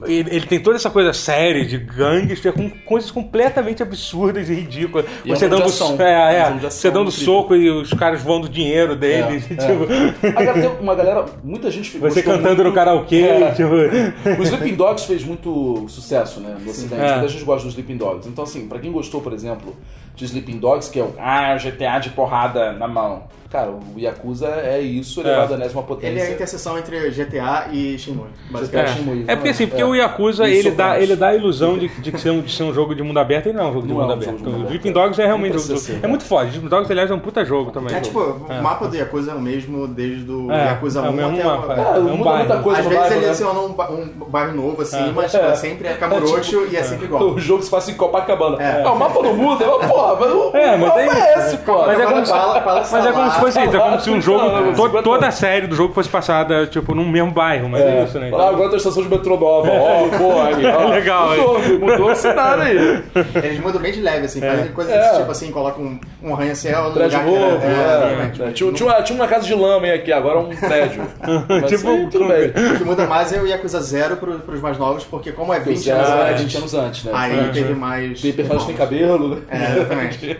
[0.05, 5.05] Ele, ele tem toda essa coisa séria de gangster com coisas completamente absurdas e ridículas.
[5.23, 5.95] E é você de dando, ação.
[5.99, 9.43] é, É é, você dando soco e os caras voando dinheiro dele.
[9.53, 12.09] É, tipo, Agora tem uma galera, muita gente ficou.
[12.09, 13.21] Você cantando no karaokê.
[13.21, 13.51] É.
[13.51, 17.01] Tipo, O Sleeping Dogs fez muito sucesso, né, no ocidente.
[17.01, 17.11] É.
[17.13, 18.27] Muita gente gosta do Sleeping Dogs.
[18.27, 19.75] Então, assim, pra quem gostou, por exemplo,
[20.15, 23.23] de Sleeping Dogs, que é o ah, GTA de porrada na mão.
[23.49, 26.09] Cara, o Yakuza é isso, elevado à enésima potência.
[26.09, 28.51] Ele é a interseção entre GTA e Shenmue, É.
[28.51, 28.93] basicamente.
[28.97, 29.89] Shenmue, É porque assim, porque é.
[29.89, 32.63] o Yakuza, ele dá, ele dá a ilusão de, de, que ser um, de ser
[32.63, 34.17] um jogo de mundo aberto, e não é um jogo de Não mundo é um
[34.17, 34.31] aberto.
[34.31, 34.65] jogo de mundo o.
[34.67, 35.79] Sleeping Dogs é realmente Não um jogo.
[35.79, 36.45] ser, É muito foda.
[36.47, 37.95] Sleeping Dogs, aliás, é um puta jogo também.
[37.95, 41.11] É tipo, o mapa do Yakuza é o mesmo desde o É, Yakuza é o
[41.11, 41.71] 1 mesmo até mapa, o...
[41.71, 41.97] é.
[41.97, 42.37] É, um muda bairro.
[42.47, 43.27] muita coisa Às vezes bairro, ele né?
[43.29, 45.11] adiciona um, ba- um bairro novo, assim, É.
[45.13, 45.49] mas tipo, É.
[45.49, 47.23] é sempre é Kamurocho e é sempre igual.
[47.23, 48.57] O jogo se passa em Copacabana.
[48.61, 48.81] É.
[48.83, 51.37] É, o mapa do mundo, é uma porra, mas o É, mas mapa é é
[51.39, 51.77] esse, pô.
[51.85, 55.03] Mas é como se- é fosse isso, é como se um jogo, Não, to- não,
[55.03, 58.31] toda a série do jogo fosse passada, tipo, num mesmo bairro, mas é, isso, né?
[58.33, 59.67] Ah, agora tem a estação de metrô nova.
[59.79, 60.89] Ó, porra, aí, ó.
[60.93, 63.03] Legal, Mudou, mudou a cidade aí.
[63.43, 64.99] Eles mudam bem de leve, assim, fazem coisas É.
[65.01, 68.41] desse tipo assim, colocam um, um arranha-céu no Prédio lugar era- é, exatamente.
[68.43, 68.51] é.
[68.51, 71.03] Tinha, tinha, uma, tinha uma casa de lama aí aqui, agora é um prédio.
[71.49, 72.49] Mas Tipo, aí, tudo bem.
[72.49, 75.59] O que muda mais é o Yakuza Zero pro, pros mais novos, porque como é
[75.59, 77.11] 20 anos antes, 20 anos antes, né?
[77.15, 77.47] aí É.
[77.49, 78.21] teve mais...
[78.21, 79.41] Tem personagem que tem cabelo, né?
[79.49, 80.37] É, exatamente.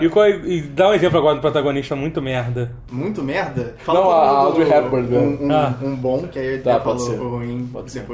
[0.00, 2.70] E, qual- e dá um exemplo agora do protagonista muito merda.
[2.90, 3.74] Muito merda.
[3.86, 5.18] Não, todo a Audrey Hepburn, né?
[5.18, 5.74] um, um, Ah.
[5.82, 7.18] um bom, que aí Tá, falou ser.
[7.20, 8.04] o ruim Pode ser.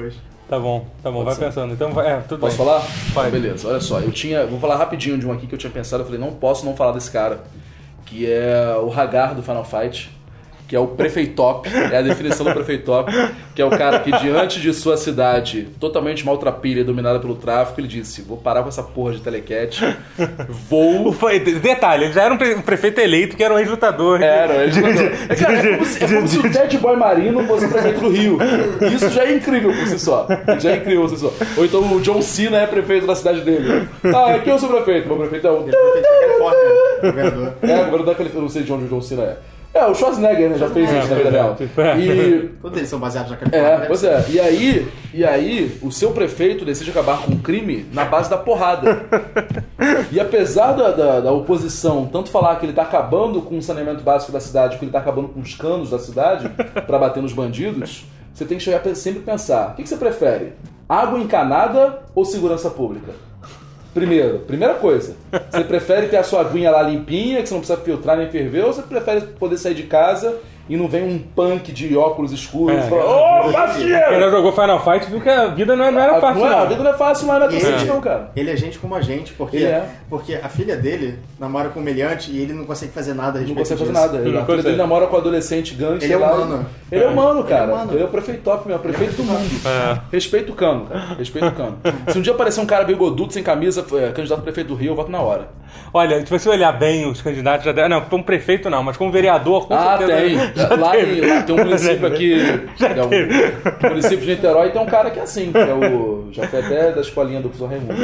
[0.49, 1.44] Tá bom, tá bom, Pode vai ser.
[1.47, 1.74] pensando.
[1.74, 2.66] Então, vai- é, tudo Posso bem.
[2.66, 2.82] falar?
[3.12, 3.30] Pode.
[3.30, 4.47] Beleza, olha só, eu tinha.
[4.47, 6.76] Vou falar rapidinho de um aqui que eu tinha pensado, eu falei, não posso não
[6.76, 7.40] falar desse cara.
[8.05, 10.15] Que é o Hagar do Final Fight.
[10.68, 13.12] Que é o prefeitop, é a definição do prefeitop,
[13.54, 17.80] que é o cara que diante de sua cidade totalmente maltrapilha e dominada pelo tráfico,
[17.80, 19.96] ele disse: Vou parar com essa porra de telecat,
[20.68, 24.20] vou Foi- Detalhe, ele já era um pre- prefeito eleito que era um ex-lutador.
[24.20, 25.06] Era, mandou.
[25.28, 28.08] É, cara, é como se, é como se o Ted Boy Marino fosse prefeito do
[28.08, 28.38] Rio.
[28.92, 30.26] Isso já é incrível por si só.
[30.58, 31.32] Já é incrível por si só.
[31.56, 33.88] Ou então o John Cena é prefeito da cidade dele.
[34.04, 35.06] Ah, quem é o seu prefeito?
[35.06, 35.62] Meu prefeito é o.
[35.62, 37.52] Ele foi feito na Califórnia, governador.
[37.62, 39.36] É, o governador da Califórnia, eu não sei de onde o John Cena é.
[39.76, 41.56] É, o Schwarzenegger né, já fez isso na vida real.
[41.60, 41.98] É.
[41.98, 42.48] E.
[42.62, 43.68] Todos eles são baseados na Califórnia.
[43.68, 43.86] É, né?
[43.86, 44.24] pois é.
[44.30, 48.38] E aí, e aí, o seu prefeito decide acabar com o crime na base da
[48.38, 49.04] porrada.
[50.10, 54.02] E apesar da, da, da oposição tanto falar que ele tá acabando com o saneamento
[54.02, 56.48] básico da cidade, que ele tá acabando com os canos da cidade
[56.86, 59.96] pra bater nos bandidos, você tem que chegar a sempre pensar: o que, que você
[59.96, 60.52] prefere?
[60.88, 63.12] Água encanada ou segurança pública?
[63.97, 65.16] Primeiro, primeira coisa,
[65.51, 68.62] você prefere ter a sua aguinha lá limpinha, que você não precisa filtrar nem ferver,
[68.62, 70.36] ou você prefere poder sair de casa
[70.68, 72.86] e não vem um punk de óculos escuros É.
[72.86, 74.20] e fala, ô, pastinheiro!
[74.20, 76.50] já jogou Final Fight viu que a vida não, é- não era fácil, Não é,
[76.50, 76.58] não.
[76.58, 78.30] a vida não é fácil, mas não é docente ele, não, cara.
[78.34, 79.86] ele é gente como a gente, porque, Ele é.
[80.10, 83.42] porque a filha dele namora com um meliante e ele não consegue fazer nada a
[83.42, 84.12] Não respeito consegue fazer disso.
[84.24, 84.28] nada.
[84.30, 86.32] Não a filha dele namora com um adolescente gangster Ele é lá.
[86.34, 86.66] humano.
[86.90, 87.62] Ele é humano, cara.
[87.64, 88.04] Ele é, humano.
[88.04, 89.60] o prefeito top mesmo, prefeito do mundo.
[89.66, 89.98] É.
[90.12, 91.14] Respeita o cano, cara.
[91.18, 91.78] Respeita o cano.
[92.10, 94.92] Se um dia aparecer um cara bigodudo sem camisa, é, candidato a prefeito do Rio,
[94.92, 95.48] eu voto na hora.
[95.92, 97.88] Olha, se você olhar bem os candidatos, já deram.
[97.88, 100.52] Não, como prefeito não, mas como vereador, com ah, certeza.
[100.52, 100.78] tem.
[100.78, 102.34] Lá, em- lá tem um município aqui.
[102.80, 106.28] é um, município de Niterói tem um cara que é assim, que é o.
[106.32, 107.94] Já foi até da escolinha do professor Raimundo.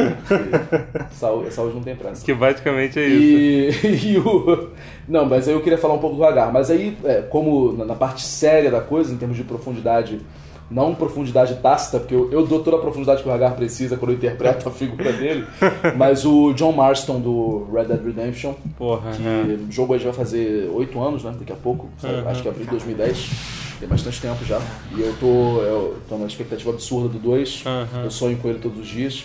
[1.08, 2.24] que Saúde, saúde não tem pressa.
[2.24, 3.86] Que basicamente é isso.
[3.86, 4.68] E, e o.
[5.08, 6.52] Não, mas aí eu queria falar um pouco do Hagar.
[6.52, 10.20] Mas aí, é, como na, na parte séria da coisa, em termos de profundidade,
[10.72, 14.12] não profundidade tácita, porque eu, eu dou toda a profundidade que o Hagar precisa quando
[14.12, 15.46] eu interpreto a figura dele,
[15.96, 19.56] mas o John Marston do Red Dead Redemption, Porra, que é.
[19.68, 21.34] o jogo aí já vai fazer oito anos, né?
[21.38, 22.26] Daqui a pouco, sabe?
[22.26, 23.62] acho que é abril de 2010.
[23.82, 24.60] Tem bastante tempo já.
[24.96, 27.64] E eu tô, eu tô numa expectativa absurda do 2.
[27.66, 28.04] Aham.
[28.04, 29.24] Eu sonho com ele todos os dias.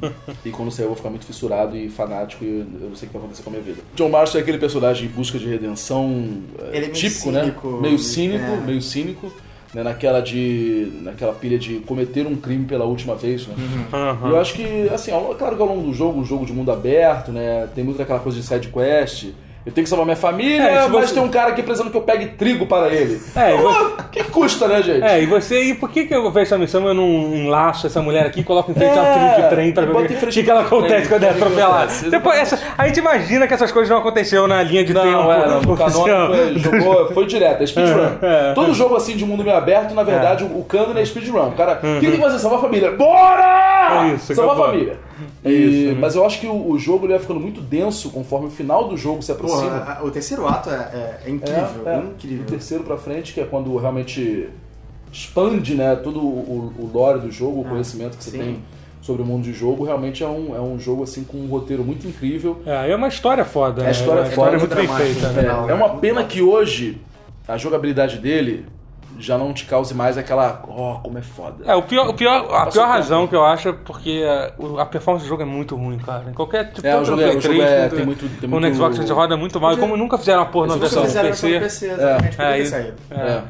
[0.44, 3.10] E quando sair eu vou ficar muito fissurado e fanático e eu não sei o
[3.10, 3.82] que vai acontecer com a minha vida.
[3.94, 7.68] John Marston é aquele personagem em busca de redenção é, Ele é meio típico, cínico,
[7.68, 7.80] né?
[7.80, 8.60] Meio cínico, é.
[8.64, 9.32] meio cínico.
[9.74, 9.82] Né?
[9.82, 10.90] Naquela de.
[11.02, 13.54] naquela pilha de cometer um crime pela última vez, né?
[14.26, 16.52] E eu acho que, assim, ao- claro que ao longo do jogo, um jogo de
[16.52, 17.68] mundo aberto, né?
[17.74, 19.26] Tem muito daquela coisa de side quest.
[19.68, 21.96] Eu tenho que salvar minha família, É, mas você- tem um cara aqui precisando que
[21.98, 23.20] eu pegue trigo para ele.
[23.36, 25.04] É, você- que custa, né, gente?
[25.04, 28.00] É, e você, e por que, que eu vejo essa missão eu não enlaço essa
[28.00, 30.42] mulher aqui e coloco em frente um É, trilho de trem pra ver o que,
[30.42, 31.74] que, ela ao trem, acontece quando é o atropelada.
[31.84, 35.04] acontece, Depois, essa, a gente imagina que essas coisas não aconteceram na linha de tempo.
[35.06, 36.04] Não, é, não, o oficial.
[36.06, 38.08] Canon foi, jogou, foi direto, é speedrun.
[38.22, 38.52] É, é.
[38.54, 41.48] Todo jogo assim de mundo meio aberto, na verdade, o, o canon é speedrun.
[41.48, 42.38] O cara, o que tem que fazer?
[42.38, 42.90] Salvar a família.
[42.92, 44.06] Bora!
[44.10, 44.98] É isso, Salvar a família.
[45.44, 45.54] É E-
[45.84, 45.98] isso, né?
[46.00, 48.88] Mas eu acho que o, o jogo ele vai ficando muito denso conforme o final
[48.88, 49.62] do jogo se aproxima.
[49.80, 51.98] Porra, a- o terceiro ato é, é- é incrível, É, é.
[51.98, 52.44] incrível.
[52.44, 54.48] Do terceiro pra frente, que é quando realmente
[55.12, 58.38] expande né, todo o, o lore do jogo, o Ah, conhecimento que você sim.
[58.38, 58.58] tem
[59.00, 61.82] sobre o mundo de jogo, realmente é um, é um jogo assim com um roteiro
[61.82, 62.60] muito incrível.
[62.66, 63.88] É, é uma história foda, né?
[63.88, 65.42] A história é uma é história foda, muito bem feita, né?
[65.68, 67.00] É, é uma pena que hoje
[67.46, 68.66] a jogabilidade dele
[69.18, 70.62] já não te cause mais aquela.
[70.68, 71.64] Oh, como é foda.
[71.64, 74.78] É, o pior, o pior, a pior razão que eu acho é porque a, o-
[74.78, 76.24] a performance do jogo é muito ruim, cara.
[76.30, 78.40] Em qualquer tipo, É, tanto o jogo no é- o jogo 3, é- tem muito-
[78.40, 79.72] tem muito- Xbox a gente roda muito mal.
[79.72, 81.54] E como nunca fizeram a porra na versão do fizeram PC.
[81.54, 82.94] no PC, exatamente, É, podia ter aí- saído.
[83.10, 83.42] É.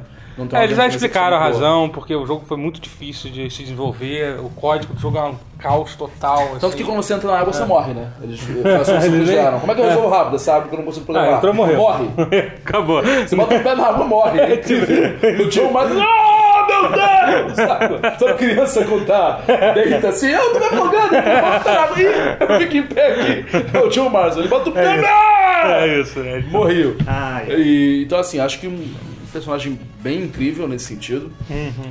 [0.52, 1.52] É, eles já explicaram a boa.
[1.52, 5.22] razão, porque o jogo foi muito difícil de se desenvolver, o código do jogo é
[5.24, 6.48] um caos total.
[6.52, 6.76] Tanto assim.
[6.76, 8.08] que quando você entra na água, você morre, né?
[8.22, 8.40] Eles
[8.78, 9.58] fazem assim, fizeram.
[9.60, 11.36] Como é que eu resolvo rápido essa água que eu não consigo Ah, programar?
[11.38, 11.76] entrou morreu.
[11.78, 12.08] Morre.
[12.64, 13.02] Acabou.
[13.02, 14.40] Você bota o pé na água, morre.
[14.48, 15.44] É incrível.
[15.44, 17.56] O John Marston, oh, meu Deus!
[17.56, 18.18] Sabe?
[18.18, 19.40] Toda criança quando tá
[19.74, 21.96] deita assim, eu tô me afogando, eu tô bota na água.
[22.00, 22.06] Ih,
[22.40, 23.44] eu fico em pé aqui.
[23.76, 25.00] É o John Marston, ele bota o pé,
[25.64, 26.44] É isso, né?
[26.50, 26.96] morreu.
[27.48, 28.84] E, então, assim, acho que um
[29.38, 31.30] personagem bem incrível nesse sentido.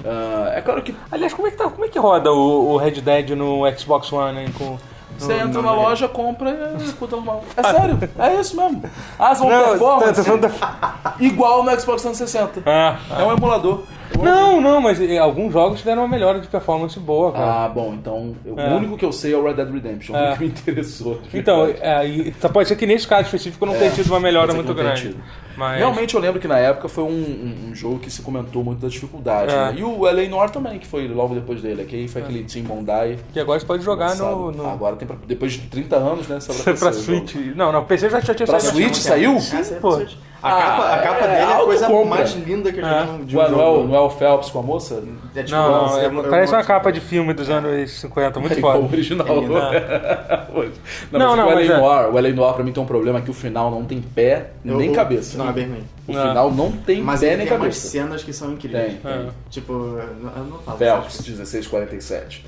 [0.06, 2.78] Ah, é claro que Aliás, como é que, tá, como é que roda o, o
[2.78, 4.48] Red Dead no Xbox One, hein?
[4.58, 4.78] Com,
[5.18, 7.44] você entra na loja, compra e escuta normal.
[7.56, 8.84] É sério, é isso mesmo.
[9.18, 12.62] As vão Não, performance tá- tá igual no Xbox 360.
[12.66, 13.84] Ah, É um emulador.
[14.22, 17.66] Não, não, mas eh, alguns jogos tiveram uma melhora de performance boa, cara.
[17.66, 18.70] Ah, bom, então É.
[18.70, 20.22] o único que eu sei é o Red Dead Redemption, o É.
[20.22, 21.20] único que me interessou.
[21.34, 24.52] Então, é, e, tá- pode ser que nesse caso específico não tenha tido uma melhora
[24.52, 25.16] É, muito grande.
[25.56, 25.80] Mas...
[25.80, 28.80] Realmente eu lembro que na época foi um, um- um jogo que se comentou muito
[28.80, 29.52] da dificuldade.
[29.54, 29.56] É.
[29.56, 29.76] né?
[29.78, 31.84] E o LA Noir também, que foi logo depois dele.
[31.84, 33.18] Que aí foi aquele Team Bondi.
[33.34, 34.52] Que agora você pode jogar no.
[34.52, 34.68] no...
[34.68, 36.38] Agora tem pra, depois de 30 anos, né?
[36.64, 36.94] Pra, o jogo.
[36.94, 37.36] Switch.
[37.56, 38.78] Não, não, PC já, já tinha Pra saído.
[38.78, 39.36] Switch Sim, saiu?
[39.38, 40.00] Ah, saiu pô.
[40.42, 42.18] A capa, a Ah, capa é, dele é a coisa autocompra.
[42.18, 43.06] mais linda que eu já É.
[43.06, 45.04] vi num- de um Ué, não, é o, não é Phelps com a moça?
[45.36, 46.64] É tipo, Não, não, é- parece uma mostro.
[46.76, 48.94] capa de filme dos anos 50, muito É igual o foda.
[48.94, 49.28] original.
[49.28, 49.54] É lindo.
[51.12, 51.78] não, Não, mas não, o mas LA é.
[51.80, 54.52] Noir, o LA Noir pra mim tem um problema que o final não tem pé
[54.64, 55.38] Eu- nem o- cabeça.
[55.38, 55.84] Não, é bem ruim.
[56.08, 57.88] O final não tem Mas pé nem tem umas cabeça.
[57.88, 58.94] cenas que são incríveis.
[58.94, 59.30] Tem, tem.
[59.50, 60.78] Tipo, eu não- eu não falo.
[60.78, 62.46] Phelps, 1647.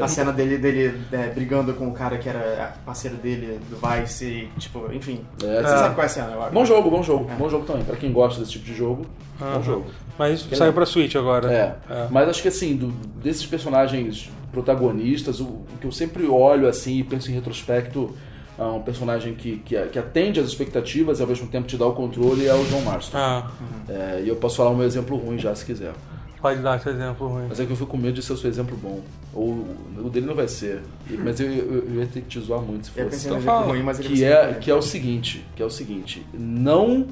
[0.00, 4.24] A cena dele, dele é, brigando com o cara que era parceiro dele do Vice,
[4.26, 5.24] e, tipo, enfim.
[5.42, 6.52] É, Você sabe qual é a cena, eu acho.
[6.52, 7.30] Bom jogo, bom jogo.
[7.38, 7.82] Bom jogo também.
[7.84, 9.06] Pra quem gosta desse tipo de jogo,
[9.40, 9.86] bom jogo.
[10.18, 11.50] Mas saiu pra Switch agora.
[11.50, 11.76] É.
[11.90, 12.08] É.
[12.10, 12.88] Mas acho que assim, do-
[13.22, 18.14] desses personagens protagonistas, o, o que eu sempre olho assim e penso em retrospecto,
[18.58, 21.86] é um personagem que, que, que atende às expectativas e ao mesmo tempo te dá
[21.86, 23.16] o controle é o John Marston.
[23.18, 23.50] Ah,
[23.88, 25.92] É, e eu posso falar um exemplo ruim já, se quiser.
[26.40, 27.46] pode dar esse exemplo ruim.
[27.48, 29.00] Mas é que eu fico com medo de ser o seu exemplo bom.
[29.36, 29.66] Ou
[29.98, 30.80] o dele não vai ser.
[31.10, 33.26] Mas eu, eu, eu ia ter que te zoar muito se fosse.
[33.26, 37.06] Então ruim, mas que é, que é o seguinte, que é o seguinte, não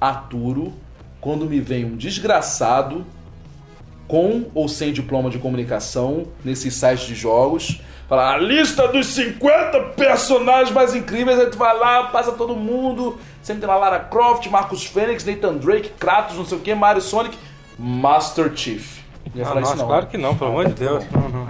[0.00, 0.72] aturo
[1.20, 3.04] quando me vem um desgraçado
[4.08, 7.82] com ou sem diploma de comunicação nesses sites de jogos.
[8.08, 13.18] Fala, a lista dos 50 personagens mais incríveis, aí tu vai lá, passa todo mundo.
[13.42, 17.02] Sempre tem lá Lara Croft, Marcus Fênix, Nathan Drake, Kratos, não sei o que, Mario
[17.02, 17.36] Sonic,
[17.78, 19.01] Master Chief.
[19.34, 19.88] Não Ah, falar nossa, isso não.
[19.88, 21.04] claro que não, pelo amor de Deus.
[21.10, 21.48] Não, não.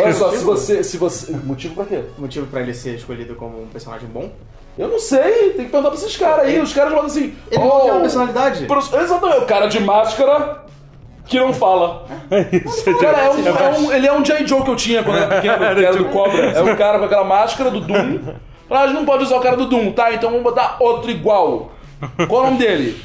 [0.00, 1.32] Olha só, se você, se você.
[1.44, 2.02] Motivo pra quê?
[2.16, 4.30] Motivo pra ele ser escolhido como um personagem bom?
[4.78, 6.60] Eu não sei, tem que perguntar pra esses caras aí.
[6.60, 7.34] Os caras falam assim.
[7.50, 8.66] Ele "Oh, não tem uma personalidade.
[8.66, 10.64] pro- Exatamente, o cara de máscara
[11.24, 12.06] que não fala.
[12.52, 14.46] Isso, Cara, é um, é um- ele é um J.
[14.46, 16.50] Joe que eu tinha quando eu era pequeno, que era do Cobra.
[16.52, 18.18] É um cara com aquela máscara do Doom.
[18.70, 20.12] Ah, a gente não pode usar o cara do Doom, tá?
[20.12, 21.72] Então vamos botar outro igual.
[22.28, 23.00] Qual é o nome dele?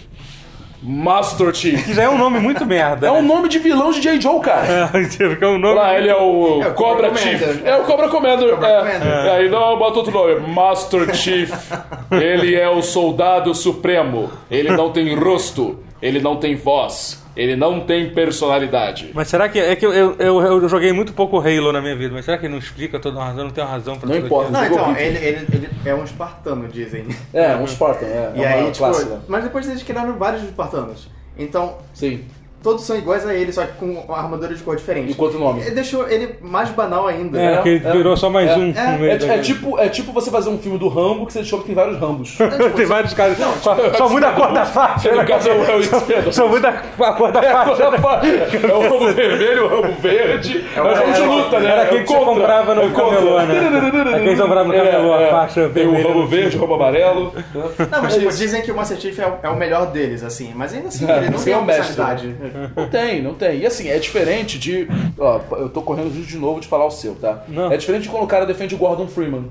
[0.84, 1.86] Master Chief.
[1.86, 3.08] Que já é um nome muito merda.
[3.08, 3.28] É um né?
[3.28, 4.20] nome de vilão de J.
[4.20, 4.90] Joe, cara.
[4.92, 5.76] Porque é um nome.
[5.76, 7.40] Lá, ele é o, É o Cobra Cobra Chief.
[7.40, 7.68] Commander.
[7.68, 8.50] É o Cobra Commander.
[8.50, 8.78] Cobra é.
[8.80, 9.08] Commander.
[9.08, 10.54] É, aí não, bota outro nome.
[10.54, 11.52] Master Chief.
[12.12, 14.32] Ele é o soldado supremo.
[14.50, 15.80] Ele não tem rosto.
[16.02, 17.21] Ele não tem voz.
[17.36, 19.12] Ele não tem personalidade.
[19.14, 19.58] Mas será que.
[19.60, 22.38] É que eu, eu, eu, eu joguei muito pouco Halo na minha vida, mas será
[22.38, 23.46] que não explica toda a razão?
[23.46, 24.58] Não tem uma razão pra Não importa.
[24.58, 24.78] aquilo?
[24.78, 27.06] Não, então, ele, ele, ele é um espartano, dizem.
[27.34, 28.06] É, um Spartan.
[28.06, 29.20] É, E é aí, uma tipo, classe, né?
[29.28, 31.08] mas depois eles criaram vários espartanos.
[31.38, 32.26] Então, Sim.
[32.64, 35.12] Todos são iguais a ele, só que com uma armadura de cor diferente.
[35.12, 35.62] E quanto nome?
[35.62, 37.40] Ele deixou ele mais banal ainda.
[37.40, 37.62] É, né?
[37.62, 38.72] que virou só mais é, um.
[38.72, 41.64] é, É, é tipo, é tipo você fazer um filme do Rambo que você descobre
[41.66, 42.38] que tem vários Rambos.
[42.76, 43.38] Tem vários caras.
[43.62, 45.12] só, só muda a cor da faixa.
[45.12, 45.26] No né?
[45.26, 46.36] caso é o- é o Expendables.
[46.36, 47.84] Só muda a cor da faixa.
[47.84, 50.66] É o ramo vermelho, o ramo verde.
[50.76, 51.72] É o jogo de luta, né?
[51.72, 52.34] Era É o aquele que você contra.
[52.34, 53.60] comprava no É o camelô, né?
[54.16, 55.28] Aquele que comprava no camelô, É, é.
[55.28, 56.08] a faixa Tem o vermelha.
[56.10, 57.34] ramo verde, o ramo amarelo.
[57.54, 60.24] Não, mas É tipo, dizem que o Master Chief é o, é o melhor deles,
[60.24, 60.52] assim.
[60.56, 62.36] Mas ainda assim, É, ele não tem é o uma personalidade.
[62.76, 63.60] Não tem, não tem.
[63.60, 64.88] E assim, é diferente de.
[65.20, 67.44] Ó, eu tô correndo de novo de falar o seu, tá?
[67.48, 67.72] Não.
[67.72, 69.46] É diferente de quando o cara defende o Gordon Freeman.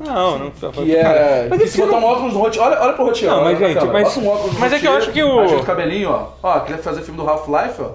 [0.00, 1.46] Não, não precisa Que é.
[1.48, 2.66] Mas que esse se botar não- um óculos no roteiro.
[2.66, 3.34] Olha, olha pro roteiro.
[3.34, 5.66] Não, mas, gente, mas- um óculos mas é que eu acho que o- Ajeita o
[5.66, 6.28] cabelinho, ó.
[6.42, 7.90] Ó, queria fazer filme do Half-Life, ó.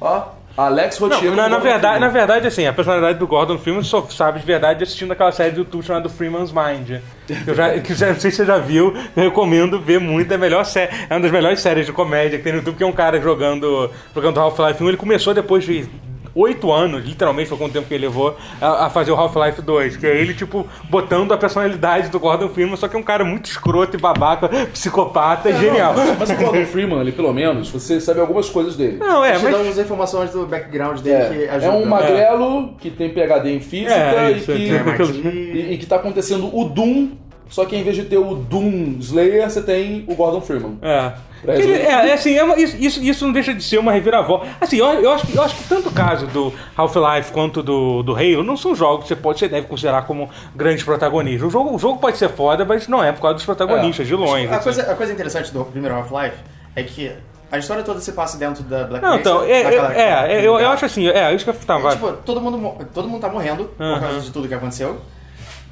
[0.00, 0.22] Ó,
[0.58, 1.36] Alex Não, Rotiero.
[1.36, 4.82] na, na verdade, na verdade, assim, a personalidade do Gordon Freeman só sabe de verdade
[4.82, 7.00] assistindo aquela série do YouTube chamada Freeman's Mind.
[7.46, 10.34] Eu já, que já- não sei se você já viu, eu recomendo ver muito, é
[10.34, 12.82] a melhor série, é uma das melhores séries de comédia que tem no YouTube, que
[12.82, 14.88] é um cara jogando, jogando Half-Life 1.
[14.88, 15.88] Ele começou depois de
[16.34, 19.96] oito anos, literalmente foi quanto tempo que ele levou, a, a fazer o Half-Life 2,
[19.96, 23.24] que é ele, tipo, botando a personalidade do Gordon Freeman, só que é um cara
[23.24, 25.94] muito escroto e babaca, psicopata, genial.
[26.18, 28.98] Mas o Gordon Freeman, ali, pelo menos, você sabe algumas coisas dele.
[28.98, 29.54] Não, é, mas...
[29.54, 31.82] umas informações do background dele que É, é ajudam.
[31.82, 35.96] um magrelo que tem PHD em física É, e, que, é, e, e que tá
[35.96, 37.10] acontecendo o Doom,
[37.48, 40.78] só que em vez de ter o Doom Slayer, você tem o Gordon Freeman.
[40.82, 41.12] É.
[41.46, 44.46] Ele- é, é assim, é uma- isso, isso, não deixa de ser uma reviravolta.
[44.60, 48.02] Assim, eu, eu acho, que- eu acho que tanto o caso do Half-Life quanto do,
[48.02, 51.46] do Halo não são jogos que você, pode, você deve considerar como grandes protagonistas.
[51.46, 54.14] O jogo, o jogo pode ser foda, mas não é por causa dos protagonistas, de
[54.14, 54.46] longe.
[54.48, 54.64] A assim.
[54.64, 56.36] coisa, a coisa interessante do primeiro Half-Life
[56.74, 57.12] é que
[57.50, 60.46] a história toda se passa dentro da Black Não, Mesa, então, é, naquela- é, é,
[60.46, 61.88] eu, eu acho assim, é, isso que eu tava.
[61.90, 63.94] E, tipo, todo mundo, todo mundo tá morrendo Aham.
[63.94, 65.00] por causa de tudo que aconteceu.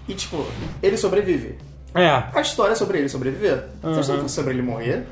[0.09, 0.47] E, tipo,
[0.83, 1.59] ele sobrevive.
[1.95, 3.64] É, A história é sobre ele sobreviver.
[3.83, 5.07] Se a história fosse sobre ele morrer,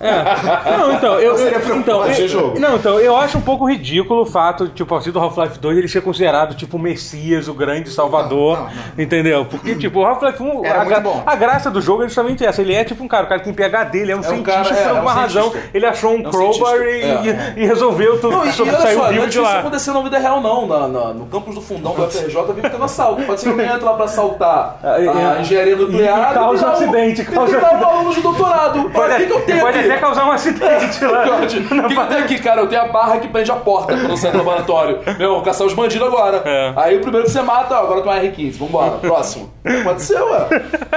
[0.00, 0.76] É.
[0.76, 1.36] Não, então, eu.
[1.38, 2.58] Seria eu- então, eu- jogo.
[2.60, 5.88] Não, então, eu acho um pouco ridículo o fato, tipo, assim, do Half-Life 2 ele
[5.88, 8.58] ser considerado, tipo, o Messias, o grande salvador.
[8.58, 9.02] Não, não, não.
[9.04, 9.44] Entendeu?
[9.46, 11.22] Porque, tipo, o Half-Life 1, Era a, muito bom.
[11.24, 12.60] a graça do jogo é justamente essa.
[12.60, 14.68] Ele é tipo um cara, o cara tem PHD, ele é um um cientista cara-
[14.76, 15.42] é, por alguma é um razão.
[15.50, 15.70] cientista.
[15.74, 17.54] Ele achou um É um crowbar e, é.
[17.56, 18.36] e- e resolveu tudo.
[18.36, 18.66] Não, e, e saiu
[18.98, 19.58] só, não vivo é de lá.
[19.60, 20.66] acontecer na vida real, não.
[20.66, 23.22] Na, na- no campus do fundão do FRJ vive tendo assalto.
[23.22, 26.66] Pode ser que alguém entre lá pra assaltar e- a e- engenharia nuclear e causa
[26.66, 28.90] um acidente, E causa- virar um aluno de doutorado.
[28.90, 29.66] Pode, Olha, o que, eu tenho?
[29.86, 31.38] Até causar um acidente lá.
[31.42, 31.60] O que,
[31.94, 32.60] que eu tenho aqui, cara?
[32.60, 34.98] Eu tenho a barra que prende a porta quando eu saio do laboratório.
[35.18, 36.42] Meu, vou caçar os bandidos agora.
[36.44, 36.72] É.
[36.76, 38.58] Aí o primeiro que você mata, ó, agora tem um R15.
[38.58, 39.50] Vambora, próximo.
[39.82, 40.46] Pode ser, ué.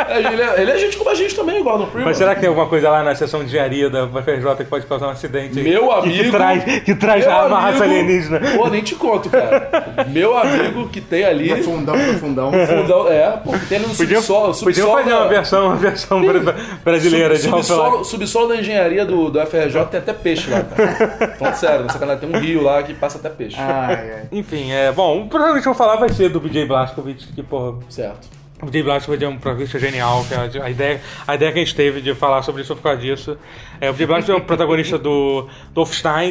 [0.10, 2.06] É, Ele é, ele é gente como a gente também, Gordon Freeman.
[2.06, 4.86] Mas será que tem alguma coisa lá na seção de engenharia da FRJ que pode
[4.86, 5.60] causar um acidente?
[5.60, 6.24] Meu amigo.
[6.24, 8.40] Que, traz, que traz Meu uma raça alienígena.
[8.56, 10.06] Pô, nem te conto, cara.
[10.08, 11.50] Meu amigo que tem ali.
[11.50, 12.52] no fundão, no fundão.
[12.52, 14.54] Fundão, é, pô, que tem no Podiam, subsolo.
[14.54, 17.74] subsolo fazer uma versão, uma versão bra- brasileira de Sub- Half-Life.
[17.76, 21.36] subsolo, subsolo da engenharia do, do FRJ tem até peixe lá, cara.
[21.38, 23.58] Falando sério, na sacanagem, tem um rio lá que passa até peixe.
[23.60, 24.28] Ai, ai.
[24.32, 25.28] Enfim, é bom.
[25.28, 28.39] Provavelmente eu vou falar vai ser do BJ Blazkowicz, que, porra, Certo.
[28.62, 30.26] O BJ Blazkowicz é um protagonista genial.
[30.26, 32.76] Que a, a ideia, a ideia que a gente teve de falar sobre isso foi
[32.78, 33.38] por causa disso.
[33.82, 35.86] É, o BJ Blazkowicz é um protagonista do, do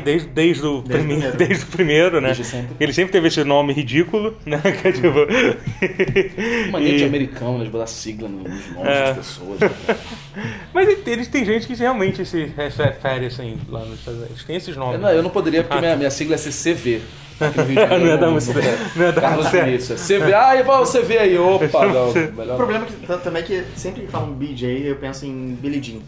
[0.05, 1.37] desde, desde, o Desde prime- primeiro.
[1.37, 2.29] desde o primeiro, né?
[2.29, 2.77] Desde sempre.
[2.79, 4.61] Ele sempre teve esse nome ridículo, né?
[4.83, 5.09] Que é tipo.
[6.71, 9.05] Mania de e- americano, né, de botar sigla nos nomes É.
[9.07, 9.61] das pessoas.
[9.61, 9.71] né?
[10.73, 14.45] Mas eles tem gente que realmente se refere assim lá nos Estados Unidos.
[14.45, 15.01] Tem esses Eu nomes.
[15.01, 17.01] não, eu não poderia, porque minha, minha sigla é CCV.
[18.01, 18.53] Não ia dar muito-
[18.97, 19.67] não ia dar Carlos muito certo.
[19.67, 20.01] Vinícius.
[20.01, 23.47] CV, ah, e vai o CV aí, opa, não, O problema é que, também é
[23.47, 26.01] que sempre que falam BJ, eu penso em Billie Jean.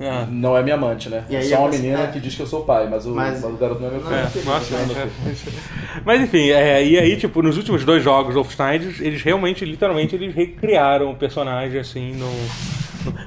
[0.00, 0.26] Ah.
[0.28, 1.22] Não é minha amante, né?
[1.30, 2.06] E é só uma você- menina é.
[2.08, 4.00] que diz que eu sou pai, mas o, Mas- mas o garoto não é meu
[4.00, 4.14] filho.
[4.16, 5.08] É, é.
[6.04, 10.16] Mas enfim, é, e aí, tipo, nos últimos dois jogos Wolfenstein, eles, eles realmente, literalmente,
[10.16, 12.28] eles recriaram o personagem, assim, no...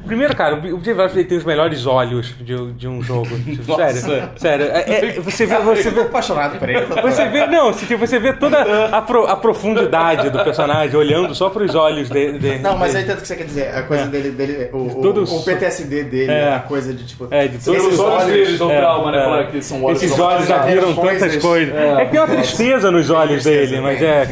[0.05, 3.27] Primeiro, cara, o Jay Vaz tem os melhores olhos de, de um jogo.
[3.45, 3.93] Tipo, Nossa.
[3.93, 4.65] sério, sério.
[4.67, 6.85] É- é- você vê, você Eu tô vê, apaixonado por ele.
[7.01, 11.33] você vê, não, você, tipo, você vê toda a, pro- a profundidade do personagem olhando
[11.35, 12.39] só pros olhos dele.
[12.39, 12.99] de- Não, mas dele.
[12.99, 13.75] eu entendo o que você quer dizer.
[13.75, 16.53] A coisa dele, dele o, o, Todos- o PTSD dele, É.
[16.55, 17.27] a coisa de tipo.
[17.31, 19.19] É, de todos esses Os olhos deles são É, trauma, né?
[19.19, 19.23] é.
[19.23, 21.73] Falar que são olhos Esses olhos já viram tantas coisas.
[21.75, 22.05] É, É.
[22.05, 24.25] que tem uma tristeza nos olhos dele, mas é,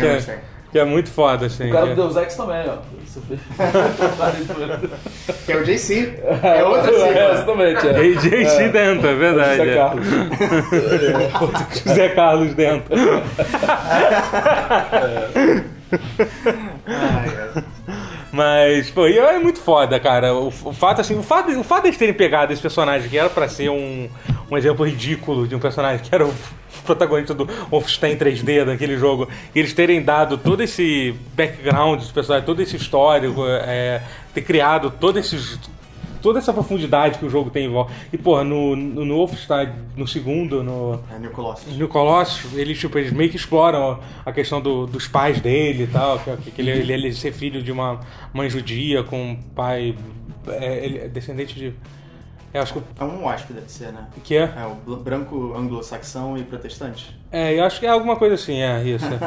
[0.71, 1.69] que é, é muito foda, assim.
[1.69, 2.77] O cara do é- Deus Ex também, ó.
[5.45, 6.19] Que é o JC.
[6.43, 7.31] É outra É, sigla.
[7.33, 7.87] exatamente.
[7.87, 7.97] É.
[7.97, 9.57] AJC dentro, é verdade.
[9.57, 9.75] José é.
[9.75, 10.05] Carlos.
[11.85, 12.93] José Carlos dentro.
[16.87, 17.63] Ai.
[18.31, 20.33] Mas, pô, e é muito foda, cara.
[20.33, 23.29] O, o fato, assim, o fato, o fato deles terem pegado esse personagem que era
[23.29, 24.09] pra ser um,
[24.51, 26.33] um exemplo ridículo de um personagem que era o
[26.85, 32.61] protagonista do Wolfenstein 3D daquele jogo, eles terem dado todo esse background dos personagens, todo
[32.61, 34.01] esse histórico, é,
[34.33, 35.59] ter criado todo esses
[36.21, 37.93] toda essa profundidade que o jogo tem em volta.
[38.11, 41.77] E, porra, no, no, no Wolfenstein, no segundo, no, É New Colossus.
[41.77, 45.87] no Colossus, eles, tipo, eles meio que exploram a questão do- dos pais dele e
[45.87, 47.99] tal, que, que ele, ele, ele ser filho de uma
[48.33, 49.95] mãe judia com um pai
[50.47, 51.73] é, ele é descendente de...
[52.55, 54.05] Eu acho que, É um WASP, deve ser, né?
[54.23, 54.43] que é...
[54.43, 57.13] É o branco anglo-saxão e protestante.
[57.31, 59.05] É, eu acho que é alguma coisa assim, é isso.
[59.13, 59.19] é.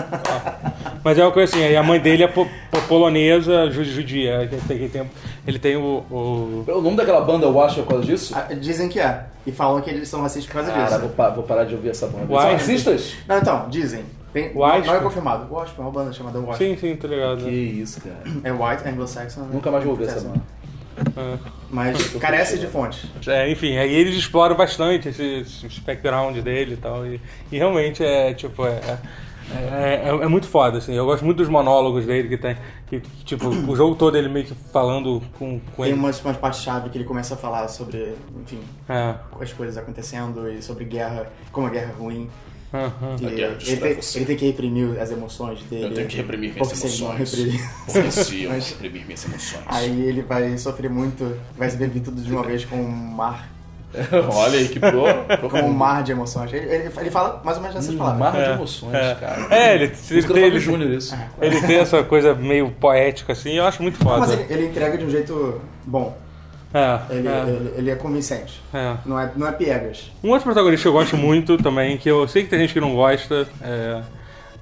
[1.04, 4.42] Mas é uma coisa assim, aí a mãe dele é po- po- polonesa, ju- judia.
[4.42, 5.10] Ele tem,
[5.46, 8.34] ele tem, o, o- O nome daquela banda acho é por causa disso?
[8.34, 9.24] Ah, dizem que é.
[9.46, 11.00] E falam que eles são racistas por causa Cara, disso.
[11.00, 12.24] vou, pa- vou parar de ouvir essa banda.
[12.24, 12.40] Eles.
[12.42, 13.14] São racistas?
[13.28, 14.04] Não, então, dizem.
[14.32, 14.86] Tem, Wasp?
[14.86, 15.52] Não é confirmado.
[15.52, 16.58] Wasp é uma banda chamada Wasp.
[16.64, 17.44] Sim, sim, tá ligado.
[17.44, 18.16] Que isso, cara.
[18.44, 19.40] É white, anglo-saxon.
[19.42, 19.48] né?
[19.52, 20.40] Nunca mais vou ouvir essa banda.
[21.16, 21.38] É.
[21.70, 23.06] Mas carece de fontes.
[23.26, 27.06] É, enfim, aí eles exploram bastante esse, esse background dele e tal.
[27.06, 27.20] E,
[27.52, 28.64] e realmente é tipo.
[28.66, 28.98] É,
[29.50, 30.94] é, é, é muito foda, assim.
[30.94, 32.56] Eu gosto muito dos monólogos dele que tem.
[32.86, 35.98] Que, tipo, o jogo todo ele meio que falando com, com Tem ele.
[36.00, 39.14] umas, umas partes-chave que ele começa a falar sobre, enfim, É.
[39.40, 42.28] as coisas acontecendo e sobre guerra, como a guerra é ruim.
[42.70, 45.86] Guerra ele, tem, ele tem que reprimir as emoções dele.
[45.86, 46.76] Eu tenho que reprimir minhas não
[47.12, 47.32] emoções.
[47.32, 49.62] reprimir- Preciso Mas- reprimir minhas emoções.
[49.66, 53.48] Aí ele vai sofrer muito, vai se beber tudo de uma vez com um mar,
[54.34, 55.48] Olha aí que pro.
[55.48, 56.52] com um mar de emoções.
[56.52, 58.20] Ele, ele, ele fala mais ou menos nessas Um palavras.
[58.20, 59.14] mar de É, emoções, é.
[59.14, 59.46] cara.
[59.50, 61.16] É, ele, ele, tem, ele, Júnior, isso.
[61.40, 64.18] ele tem essa coisa meio poética, assim, eu acho muito foda.
[64.18, 66.14] Mas ele, ele entrega de um jeito bom.
[66.74, 68.60] É, Ele é, ele, ele é convincente.
[68.74, 68.96] é.
[69.06, 70.10] Não é, não é piegas.
[70.22, 72.80] Um outro protagonista que eu gosto muito também, que eu sei que tem gente que
[72.80, 74.02] não gosta, é,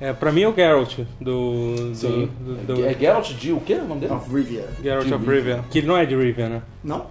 [0.00, 1.74] é pra mim é o Geralt, do.
[1.90, 2.30] do, Sim.
[2.40, 3.74] do, do- É Geralt de o quê?
[3.74, 4.12] O nome dele?
[4.12, 4.66] Of Rivia.
[4.82, 5.64] Geralt de of Rivia.
[5.70, 6.62] Que ele não é de Rivia, né?
[6.84, 7.06] Não?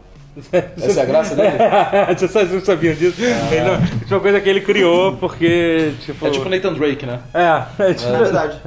[0.51, 1.51] Essa é a graça dele?
[2.17, 3.21] Vocês vocês sabiam disso?
[3.21, 6.27] Ele não- isso é uma coisa que ele criou porque, tipo.
[6.27, 7.19] É tipo Nathan Drake, né?
[7.33, 8.59] É, é tipo- É verdade.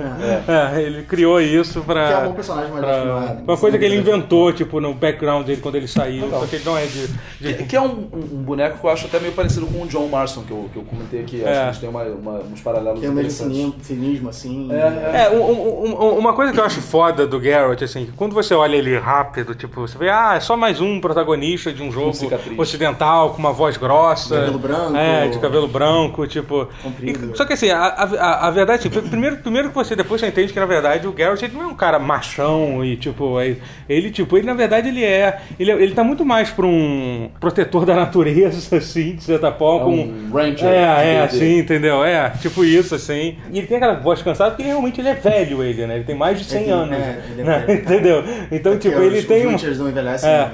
[0.48, 0.76] É.
[0.78, 2.06] é, ele criou isso pra.
[2.08, 3.26] Que é um bom personagem, mas acho que não é.
[3.26, 6.24] pra- uma coisa que ele inventou, tipo, no background dele quando ele saiu.
[6.24, 6.40] Legal.
[6.40, 7.06] Só que ele não é de.
[7.40, 9.86] de- Que, que é um, um- boneco que eu acho até meio parecido com o
[9.86, 11.42] John Marston, que eu, que eu comentei aqui.
[11.44, 11.60] Acho É.
[11.60, 13.86] que eles têm uma, uma- uns paralelos Tem o mesmo interessantes.
[13.86, 14.68] cinismo, assim.
[14.72, 18.12] É, É, um- um- um- uma coisa que eu acho foda do Geralt, assim, que
[18.12, 21.82] quando você olha ele rápido, tipo, você vê, ah, é só mais um protagonista de
[21.82, 22.12] um jogo
[22.56, 24.34] ocidental, com uma voz grossa.
[24.34, 24.96] De cabelo branco.
[24.96, 26.68] É, de cabelo branco, tipo.
[26.82, 27.32] Comprido.
[27.32, 30.28] E- só que assim, a, a, a verdade, tipo, primeiro, primeiro que você depois você
[30.28, 33.56] entende que na verdade o Geralt ele não é um cara machão e tipo, é-
[33.88, 35.38] ele, tipo, ele na verdade ele é.
[35.58, 39.78] Ele, é- ele tá muito mais pra um protetor da natureza, assim, de certa forma.
[39.78, 42.04] É com- um ranger É, é, assim, entendeu?
[42.04, 43.36] É, tipo isso, assim.
[43.50, 45.96] E ele tem aquela voz cansada porque realmente ele é velho, ele, né?
[45.96, 46.96] Ele tem mais de 100 tem- anos.
[46.96, 47.58] é, ele é né?
[47.66, 47.78] velho.
[47.80, 48.24] Entendeu?
[48.50, 49.82] Então, tipo, Porque ele os, tem os um.
[49.84, 50.28] Não envelhecem.
[50.28, 50.50] É.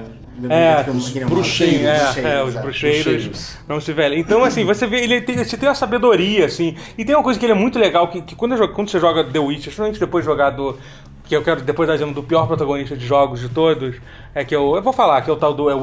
[0.50, 2.60] É, do- os do- do- bruxeiros, é, é, os é.
[2.60, 3.56] bruxeiros Bruxeiros.
[3.68, 4.18] não se velham.
[4.18, 6.76] Então, assim, você vê, ele tem, você tem uma sabedoria, assim.
[6.98, 8.98] E tem uma coisa que ele é muito legal, que, que quando, eu quando você
[8.98, 10.76] joga The Witcher, principalmente depois de jogar do.
[11.26, 13.96] Que eu quero depois dar exemplo do pior protagonista de jogos de todos,
[14.34, 15.74] é que eu, eu vou falar, que é o tal do é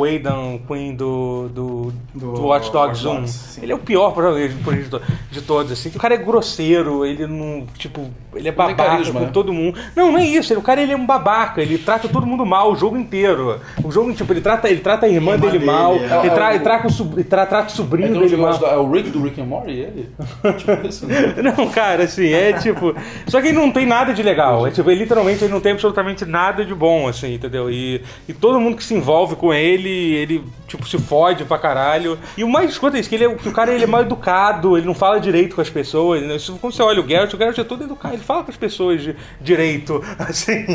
[0.67, 3.21] Queen do, do, do, Do Watch Dogs Watch 1.
[3.21, 3.61] Dogs, sim.
[3.63, 5.89] Ele é o pior protagonista de, to- de todos, assim.
[5.95, 7.65] O cara é grosseiro, ele não.
[7.75, 9.31] Tipo, ele é babaca carisma, com né?
[9.33, 9.79] todo mundo.
[9.95, 10.53] Não, não é isso.
[10.53, 13.59] Ele, o cara ele é um babaca, ele trata todo mundo mal o jogo inteiro.
[13.83, 15.97] O jogo, tipo, ele trata, ele trata a irmã, Irmã dele, dele, mal, é.
[16.19, 18.21] ele, É, tra, é ele trata, o, sub- ele tra- trata o É, sobrinho então,
[18.21, 18.57] dele mal.
[18.59, 20.09] da- é o Rick do Rick and Morty, ele?
[20.59, 21.33] tipo isso, né?
[21.41, 22.93] Não, cara, assim, é tipo.
[23.25, 24.67] Só que ele não tem nada de legal.
[24.67, 27.69] É tipo, ele literalmente realmente ele não tem absolutamente nada de bom, assim, entendeu?
[27.71, 32.17] E, e todo mundo que se envolve com ele, ele, tipo, se fode pra caralho.
[32.37, 34.01] E o mais escuta é isso, que, ele é, que o cara ele é mal
[34.01, 36.21] educado, ele não fala direito com as pessoas.
[36.23, 36.35] Né?
[36.35, 38.57] Isso, Quando você olha o Geralt, o Geralt é todo educado, ele fala com as
[38.57, 40.65] pessoas de, direito, assim,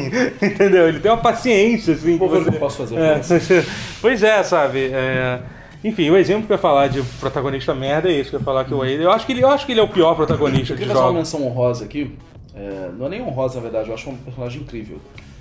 [0.42, 0.88] entendeu?
[0.88, 2.16] Ele tem uma paciência, assim.
[2.16, 2.96] O você- que eu posso fazer.
[2.96, 3.20] É,
[4.00, 4.90] pois é, sabe?
[4.92, 5.40] É,
[5.84, 8.44] Enfim, o exemplo que eu ia falar de protagonista merda é esse, que eu ia
[8.44, 8.94] falar que o Wade.
[9.02, 10.88] Eu acho que ele, eu acho que ele é o pior protagonista Eu de queria
[10.88, 11.32] fazer uma jogos.
[11.32, 12.16] menção honrosa aqui.
[12.56, 14.98] É, não é nem honrosa, na verdade, eu acho um personagem incrível.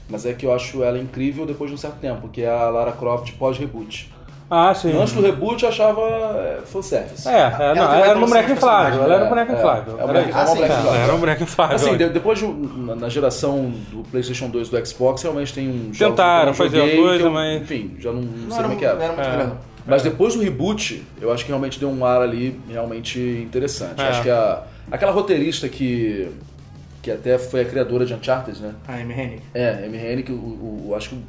[0.10, 2.70] Mas é que eu acho ela incrível depois de um certo tempo, que é a
[2.70, 4.14] Lara Croft pós-reboot.
[4.48, 4.96] Ah, sim.
[4.96, 6.02] Antes do reboot eu achava
[6.38, 7.28] é, fanservice.
[7.28, 9.04] É, é, não, tem uma ela era um boneco inflável.
[9.04, 10.00] Ela era um é, boneco é, inflável.
[10.00, 10.66] é um Era é um boneco É, inflável.
[10.94, 11.76] Ela era um boneco inflável.
[11.76, 15.68] Assim, de- depois de na, na geração do PlayStation 2 e do Xbox, realmente tem
[15.68, 18.60] um jogos Tentaram não fazer a coisa, eu, mas- Enfim, já não, não Não sei
[18.60, 19.04] era, como é não que era.
[19.04, 19.32] era muito É.
[19.32, 19.54] grande.
[19.88, 24.00] Mas depois do reboot, eu acho que realmente deu um ar ali realmente interessante.
[24.00, 24.08] É.
[24.10, 24.62] Acho que a,
[24.92, 26.30] aquela roteirista que,
[27.06, 28.74] que até foi a criadora de Uncharted, né?
[28.88, 29.42] A Amy Hennig.
[29.54, 31.20] É, Amy Hennig, o, o, o- acho que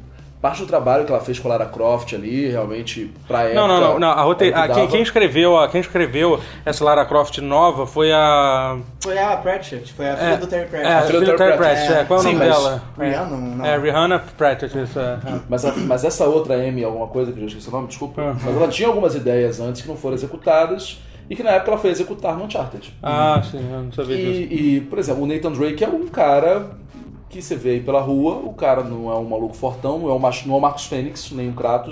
[0.41, 3.55] parte do trabalho que ela fez com a Lara Croft ali, realmente, pra época...
[3.55, 4.07] Não, não, não, não.
[4.09, 4.49] A rote...
[4.49, 8.77] é a- quem, quem escreveu, a- quem escreveu essa Lara Croft nova foi a.
[9.01, 11.07] Foi a Pratchett, foi a filha É, do Terry É, a Pratchett.
[11.07, 11.57] filha do Terry Pratchett.
[11.57, 11.93] Pratchett.
[11.93, 12.83] É, qual é o nome dela?
[12.99, 13.65] Rihanna, não.
[13.65, 14.77] É, Rihanna Pratchett.
[14.83, 15.17] Isso é.
[15.49, 18.35] Mas, a- mas essa outra Amy, alguma coisa, que eu já esqueci o nome, desculpa,
[18.43, 20.99] mas ela tinha algumas ideias antes que não foram executadas
[21.29, 22.93] e que na época ela foi executar no Uncharted.
[23.01, 24.53] Ah, sim, eu não sabia disso.
[24.53, 26.71] E, e, por exemplo, o Nathan Drake é um cara
[27.37, 30.13] que você vê aí pela rua, o cara não é um maluco fortão, não é
[30.13, 31.91] o, Mach- não é o Marcos Fênix, nem o Kratos.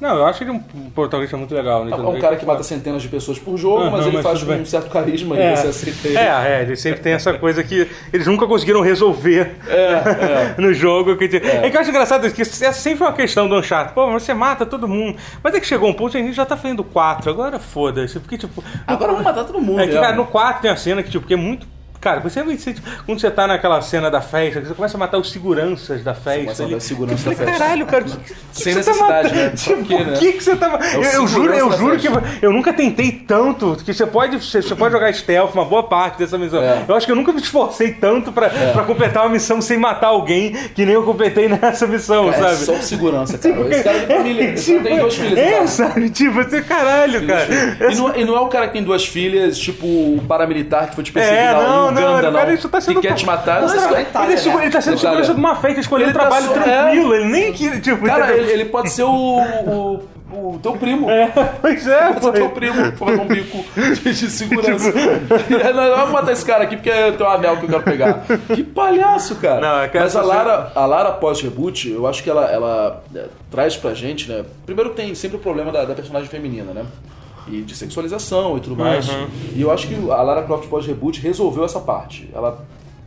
[0.00, 0.60] Não, eu acho ele um
[0.94, 1.84] protagonista muito legal.
[1.84, 1.92] né?
[1.92, 4.52] É um cara que mata centenas de pessoas por jogo, mas ele mas faz com
[4.52, 6.16] um certo carisma e É, você aceita ele.
[6.16, 11.16] é, é, ele sempre tem essa coisa que eles nunca conseguiram resolver É, no jogo.
[11.16, 11.70] Que, é.
[11.70, 13.94] que eu acho engraçado que essa é sempre uma questão do Uncharted.
[13.94, 15.16] Pô, você mata todo mundo.
[15.42, 17.30] Mas é que chegou um ponto que a gente já tá fazendo quatro.
[17.30, 18.18] Agora foda-se.
[18.18, 18.62] Porque, tipo.
[18.86, 19.80] Agora vamos matar todo mundo.
[19.80, 20.02] É que, mesmo.
[20.02, 21.66] cara, no 4 tem uma cena que, tipo, que é muito.
[22.00, 22.74] Cara, você você-
[23.04, 26.14] quando você tá naquela cena da festa, que você começa a matar os seguranças da
[26.14, 26.40] festa.
[26.42, 26.74] começa a ali.
[26.74, 27.64] matar os seguranças eu da falei, festa.
[27.64, 28.04] Caralho, cara.
[28.04, 29.42] que- que Sem você tá necessidade, matando?
[29.44, 29.50] né?
[29.56, 30.18] Tipo, Por quê, Por né?
[30.18, 30.76] que, que você tava.
[30.86, 32.08] É o eu, eu juro, eu segurança juro que
[32.46, 33.76] eu nunca tentei tanto.
[33.84, 36.62] Que você pode, você, você pode jogar stealth uma boa parte dessa missão.
[36.62, 36.84] É.
[36.86, 40.08] Eu acho que eu nunca me esforcei tanto pra, pra completar uma missão sem matar
[40.08, 42.56] alguém que nem eu completei nessa missão, É sabe?
[42.56, 43.68] só o segurança, cara.
[43.70, 45.38] Esse cara tem família, cara tem duas filhas.
[45.38, 45.66] É, cara.
[45.66, 46.10] sabe?
[46.10, 47.48] Tipo, você, caralho, cara.
[47.90, 50.94] E não, e não é o cara que tem duas filhas, tipo o paramilitar que
[50.94, 52.52] foi te perseguir É, na não, não, não.
[52.52, 53.62] isso tá sendo que quer te matar.
[53.62, 54.62] Não, é Ele, é né?
[54.62, 57.14] ele tá sendo segurança de uma festa, escolhendo um Ele tá trabalho só- tranquilo.
[57.14, 61.10] Ele nem que, tipo, Cara, ele, ele pode ser o, o, o teu primo.
[61.10, 61.26] É,
[61.60, 62.32] pois é, Pode ser pô.
[62.32, 64.88] teu primo, fazer um bico de, segurança.
[64.90, 68.22] É, não, vamos matar esse cara aqui porque tem um anel que eu quero pegar.
[68.54, 69.60] Que palhaço, cara.
[69.60, 73.26] Não, é que Mas a Lara, a Lara pós-reboot, eu acho que ela, ela é,
[73.50, 74.44] traz pra gente, né?
[74.66, 76.84] Primeiro tem sempre o problema da, da personagem feminina, né?
[77.50, 79.08] E de sexualização e tudo mais.
[79.08, 79.26] Uhum.
[79.56, 82.28] E eu acho que a Lara Croft pós-reboot resolveu essa parte.
[82.34, 82.64] Ela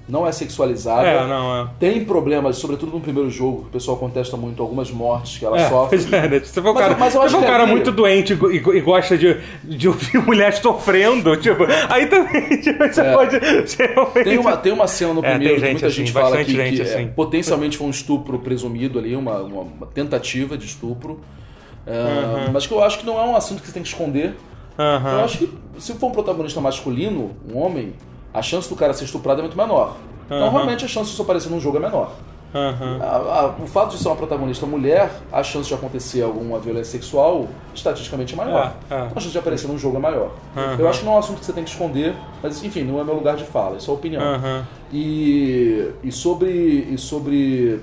[0.10, 1.08] não é sexualizada.
[1.08, 1.68] É, não, é.
[1.80, 5.58] Tem problemas, sobretudo no primeiro jogo, que o pessoal contesta muito algumas mortes que ela
[5.58, 6.00] É, sofre.
[6.12, 6.40] é, né?
[6.40, 8.78] Você foi um Mas- cara, mas você foi um que cara muito doente e, e-
[8.78, 13.14] e gosta de, de ouvir mulher sofrendo, tipo, aí também tipo, você É.
[13.14, 13.40] pode.
[13.40, 15.96] Você realmente- Tem uma, tem uma cena no É, primeiro tem que gente muita assim,
[15.98, 17.08] gente fala que, gente que, é, assim.
[17.16, 21.22] potencialmente foi um estupro presumido ali, uma, uma, uma tentativa de estupro.
[21.88, 22.52] Uhum.
[22.54, 24.36] Mas que eu acho que não é um assunto que você tem que esconder.
[24.78, 25.12] Aham.
[25.20, 27.94] Eu acho que se for um protagonista masculino, um homem,
[28.34, 29.96] a chance do cara ser estuprado é muito menor.
[30.26, 30.50] Então Uhum.
[30.52, 32.12] realmente a chance disso aparecer num jogo é menor.
[32.54, 33.00] Aham.
[33.02, 36.92] A- a- o fato de ser uma protagonista mulher, a chance de acontecer alguma violência
[36.92, 38.74] sexual, estatisticamente é maior.
[38.90, 38.98] É, é.
[38.98, 40.32] A chance de aparecer num jogo é maior.
[40.56, 40.76] Uhum.
[40.80, 42.14] Eu acho que não é um assunto que você tem que esconder,
[42.44, 44.22] mas enfim, não é meu lugar de fala, isso é opinião.
[44.22, 44.66] Aham.
[44.92, 46.52] E, e, sobre,
[46.92, 47.80] e sobre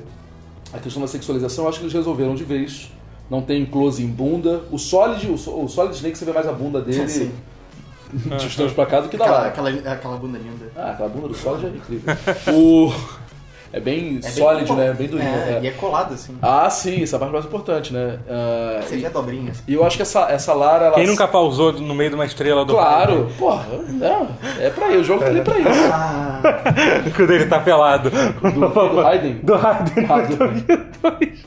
[0.73, 2.91] a questão da sexualização, eu acho que eles resolveram de vez.
[3.31, 4.63] Não tem close em bunda.
[4.71, 7.31] O Solid, o, o Solid Snake você vê mais a bunda dele Sim.
[8.13, 9.49] de uns tempos pra cá do que da Aquela, Lara.
[9.51, 10.67] aquela, aquela bunda linda.
[10.77, 12.15] Ah, aquela bunda do Solid é incrível.
[12.55, 12.93] o...
[13.71, 14.95] É bem É bem sólido, né?
[14.95, 15.29] Bem durinho.
[15.29, 15.61] É, é.
[15.63, 16.35] E é colada, assim.
[16.41, 18.19] Ah, sim, essa é a parte mais importante, né?
[18.27, 19.51] Ah, Você vê a dobrinha.
[19.51, 19.61] assim.
[19.69, 20.87] e eu acho que essa, essa Lara.
[20.87, 20.95] Ela...
[20.95, 23.67] Quem nunca pausou no meio de uma estrela do Claro, porra,
[24.59, 25.69] é, é pra isso, o jogo tá ali pra isso.
[25.93, 26.41] Ah,
[27.15, 28.09] Quando ele tá pelado.
[28.11, 29.35] Do, do Raiden.
[29.43, 30.05] Do Raiden.
[30.07, 31.39] Raiden.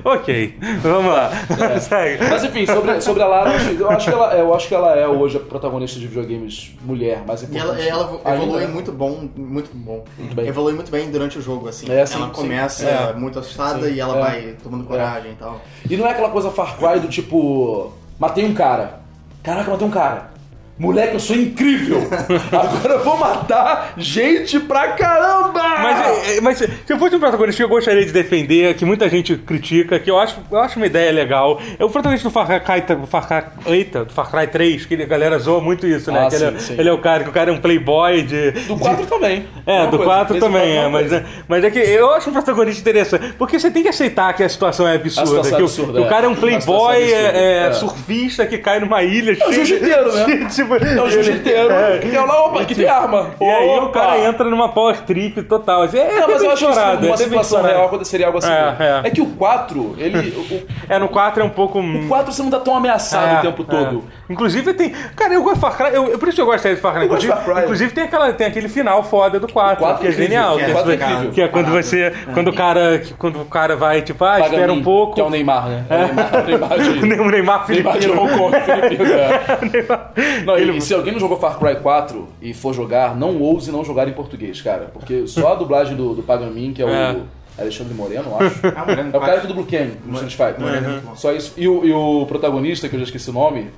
[0.04, 1.30] ok, vamos lá.
[1.80, 2.24] Segue.
[2.28, 5.06] Mas enfim, sobre, sobre a Lara, eu acho, que ela, eu acho que ela é
[5.06, 7.56] hoje a protagonista de videogames mulher e importante.
[7.58, 8.66] ela, ela Ainda evolui é.
[8.66, 10.04] muito bom, muito bom.
[10.18, 10.46] Muito bem.
[10.46, 11.90] Evolui muito bem durante o jogo, assim.
[11.90, 12.32] É, sim, ela sim.
[12.32, 13.12] começa É.
[13.12, 13.94] muito assustada Sim.
[13.94, 14.20] e ela É.
[14.20, 15.60] vai tomando coragem e tal.
[15.88, 19.00] E não é aquela coisa Far Cry do tipo, matei um cara.
[19.42, 20.33] Caraca, matei um cara.
[20.76, 21.98] Moleque, eu sou incrível!
[22.50, 25.62] Agora eu vou matar gente pra caramba!
[25.62, 28.84] Mas, é, é, mas se eu fosse um protagonista que eu gostaria de defender, que
[28.84, 32.32] muita gente critica, que eu acho, eu acho uma ideia legal, é o protagonista do
[32.32, 35.86] Far Cry, do Far Cry, eita, do Far Cry 3, que a galera zoa muito
[35.86, 36.24] isso, né?
[36.26, 36.74] Ah, que ele, sim, é, sim.
[36.76, 38.50] ele é o cara, que o cara é um playboy de...
[38.50, 39.46] Do 4 também.
[39.64, 42.30] É, do coisa, 4 fez o também, é, mas, é, mas é que eu acho
[42.30, 45.56] um protagonista interessante, porque você tem que aceitar que a situação é absurda, situação é
[45.56, 46.08] que o- absurda, que o, é.
[46.08, 47.72] cara é um playboy, é é, é é.
[47.74, 51.70] surfista que cai numa ilha É cheia de- tipo, É o jiu-jiteiro.
[51.72, 51.98] É.
[51.98, 53.30] Que é lá, opa, que tem arma.
[53.40, 54.00] E aí o Opa!
[54.00, 55.82] cara entra numa power trip total.
[55.82, 58.26] Assim, é, Não, mas bem eu acho que isso, explorado, numa é situação real aconteceria
[58.26, 58.50] algo assim.
[58.52, 59.10] É, É, é.
[59.10, 60.34] que o 4, ele.
[60.44, 60.62] O,
[60.92, 61.78] É, no 4 é um pouco.
[61.80, 64.04] o 4 você não tá tão ameaçado É, o tempo todo.
[64.28, 64.32] é.
[64.32, 64.90] Inclusive tem.
[65.16, 65.94] Cara, eu gosto de Far Cry.
[65.94, 67.04] Eu, eu- por isso que eu gosto de Far Cry.
[67.06, 67.62] Inclusive, Far Cry.
[67.64, 70.56] inclusive tem, aquela, tem aquele final foda do 4, quatro que é é incrível, genial.
[70.56, 71.30] que Que é é, é incrível.
[71.32, 72.12] que é quando você.
[72.32, 72.98] Quando o cara.
[72.98, 75.14] que Quando o cara vai, tipo, ah, espera um pouco.
[75.14, 75.84] Que é o Neymar, né?
[75.90, 76.88] É o Neymar, o Neymar de.
[76.90, 79.04] o Neymar Neymar de Hong Kong, filipino.
[79.12, 79.40] é.
[79.72, 80.10] Neymar-
[80.56, 83.70] Não, Ele- e se alguém não jogou Far Cry 4 e for jogar, não ouse
[83.70, 84.90] não jogar em português, cara.
[84.92, 87.16] Porque só a dublagem do, do Pagamin, que é o É.
[87.58, 88.60] Alexandre Moreno, eu acho.
[88.76, 90.60] Ah, Moreno, É o cara que dubla o Ken no Street Fighter.
[90.60, 91.14] Moreno é bom.
[91.16, 91.52] Só isso.
[91.56, 93.70] E o, e o protagonista, que eu já esqueci o nome,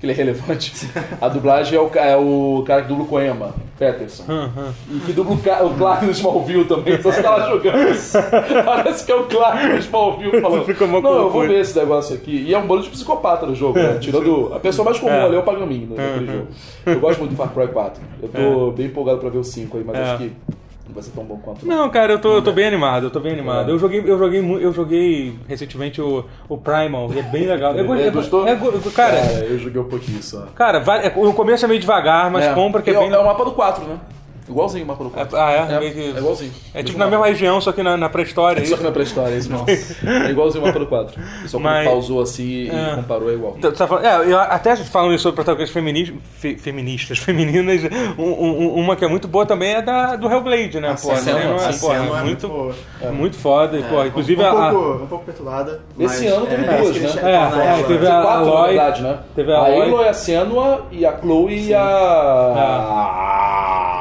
[0.00, 0.72] que ele é relevante,
[1.20, 4.24] a dublagem é o, é o cara que dubla o Koema, Peterson.
[4.90, 7.76] E que dubla o, o Clark no Smallville também, então você tá lá jogando.
[8.64, 11.02] Parece que é o Clark no Smallville falando.
[11.02, 12.44] Não, eu vou ver esse negócio aqui.
[12.48, 13.98] E é um bando de psicopata no jogo, né?
[14.00, 14.52] Tirando.
[14.54, 15.22] A pessoa mais comum É.
[15.24, 16.46] ali é o Pagamin no- naquele jogo.
[16.86, 18.02] Eu gosto muito do Far Cry 4.
[18.22, 20.02] Eu tô bem empolgado pra ver o 5 aí, mas É.
[20.02, 20.32] acho que
[20.90, 21.66] não vai ser tão bom quanto.
[21.66, 23.70] Não, cara, eu tô, eu tô bem animado, eu tô bem animado.
[23.70, 23.72] É.
[23.72, 27.74] Eu joguei, eu joguei, eu joguei recentemente o, o Primal, e é bem legal.
[27.78, 28.46] Eu, É, gostou?
[28.46, 30.46] é go- cara, É, eu joguei um pouquinho só.
[30.54, 33.10] cara, vai, é, no começo é meio devagar, mas compra que é E bem.
[33.12, 33.96] É o mapa do 4, né?
[34.50, 35.36] Igualzinho o mapa do 4.
[35.36, 35.74] Ah, é?
[35.74, 36.52] É, Meio que- é igualzinho.
[36.74, 38.64] É tipo na mesma região, só que na, na pré-história.
[38.66, 39.66] Só que na pré-história, é isso mesmo.
[40.26, 41.20] É igualzinho o mapa do 4.
[41.46, 42.96] Só quando Mas- pausou assim e É.
[42.96, 43.56] comparou é igual.
[43.60, 47.82] Você tá falando- é, eu até falando isso sobre protagonistas feminis, fe- feministas, femininas,
[48.18, 50.90] um- um- uma que é muito boa também é da, do Hellblade, né?
[51.00, 51.44] Pô, Senna, né?
[51.46, 53.12] Não é, a pô, Senna é é muito, muito boa.
[53.12, 53.78] muito foda.
[53.78, 55.80] e, pô, inclusive um, a, a- pouco, um pouco perturbada.
[55.98, 57.10] Esse mas ano teve é, duas, que né?
[57.22, 59.18] É, é, teve a quatro, Aloy, na verdade, né?
[59.36, 59.82] teve a a Aloy.
[59.82, 61.80] Aloy, a Senua e a Chloe e a...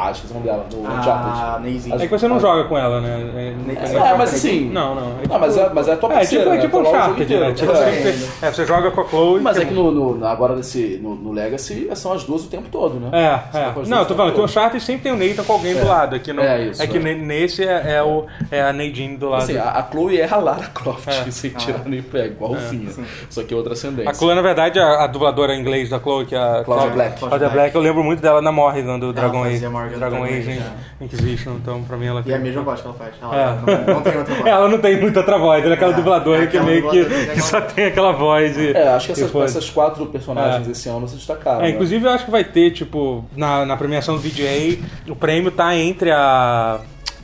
[0.09, 1.91] Ah, esqueci o nome dela, no Uncharted.
[1.93, 1.95] Ah.
[1.95, 3.55] É que você não joga com ela, né?
[3.67, 4.69] É, É, mas assim...
[4.69, 5.07] Não, não.
[5.23, 6.61] É Não, mas é, mas é a tua É, tipo, parceira, é né?
[6.61, 7.53] tipo um o jogo Uncharted, né?
[7.53, 7.91] Tipo, É.
[7.91, 9.41] que- é, você joga com a Chloe.
[9.41, 12.47] Mas que é que no, no- agora nesse, no, no Legacy são as duas o
[12.47, 13.09] tempo todo, né?
[13.11, 13.63] É, é.
[13.71, 14.43] tá Não, eu tô falando que o.
[14.45, 16.15] Uncharted sempre tem o Nathan com alguém do lado.
[16.15, 16.99] Aqui no, É isso, que é.
[16.99, 19.43] ne- nesse é, é o, é a Nadine do lado.
[19.43, 21.29] Assim, a, a Chloe é a Lara Croft, É.
[21.31, 22.89] sem tirar nem pé, igualzinha.
[23.29, 24.09] Só que outra ascendência.
[24.09, 26.89] A Chloe, na verdade, a, a dubladora em inglês da Chloe, que é a Cláudia
[26.91, 27.19] Black.
[27.19, 29.59] Cláudia Black, eu lembro muito dela na Morrigan do Dragon Age.
[29.99, 30.61] Dragon Age Age,
[31.01, 33.13] Inquisition, então pra mim ela E é a mesma voz que ela faz.
[33.21, 33.45] Ela É.
[33.85, 34.45] não, não tem outra voz.
[34.47, 36.89] Ela não tem muita outra voz, ela é aquela É, dubladora é que aquela meio
[36.89, 38.57] que, dubladora que que só tem aquela voz.
[38.57, 40.71] E, É, acho que essas, essas quatro personagens É.
[40.71, 41.59] esse ano se destacaram.
[41.59, 41.69] É, né?
[41.71, 45.75] inclusive eu acho que vai ter, tipo, na, na premiação do VGA, o prêmio tá
[45.75, 46.79] entre a.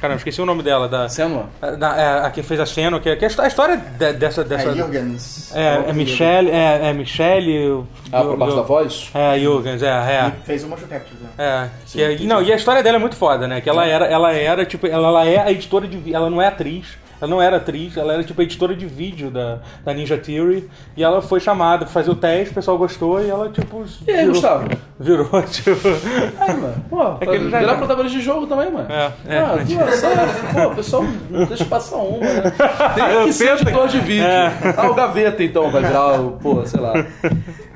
[0.06, 1.10] Caramba, esqueci o nome dela, da.
[1.10, 1.46] Senua?
[1.80, 4.44] da é, a que fez a cena, que, que a história de- dessa.
[4.44, 5.52] dessa É Jürgens.
[5.56, 7.84] é, é Michelle, é, é Michelle.
[8.12, 9.10] Ah, por parte o- da voz?
[9.14, 10.32] É, Jürgens, é, é.
[10.42, 11.30] E fez o motion capture, né?
[11.38, 13.62] É, que é- não, e a história dela é muito foda, né?
[13.62, 16.48] Que ela era, ela era, tipo, ela, ela é a editora de ela não é
[16.48, 16.86] atriz,
[17.22, 20.70] ela não era atriz, ela era tipo a editora de vídeo da, da Ninja Theory,
[20.98, 24.12] e ela foi chamada pra fazer o teste, o pessoal gostou e ela, tipo, E
[24.12, 24.70] aí, virou, Gustavo?
[25.00, 26.86] virou, tipo, É, mano.
[26.90, 28.88] Pô, É que ele já- virar protagonista de jogo também, mano.
[28.92, 29.38] É, é.
[29.40, 30.16] Ah, duas, sabe?
[30.54, 32.54] Pô, o pessoal não deixa passar uma, né?
[32.96, 34.26] Tem que ser editor de vídeo.
[34.26, 34.52] É.
[34.78, 36.94] Ah, o Gaveta, então, vai virar o, pô, sei lá.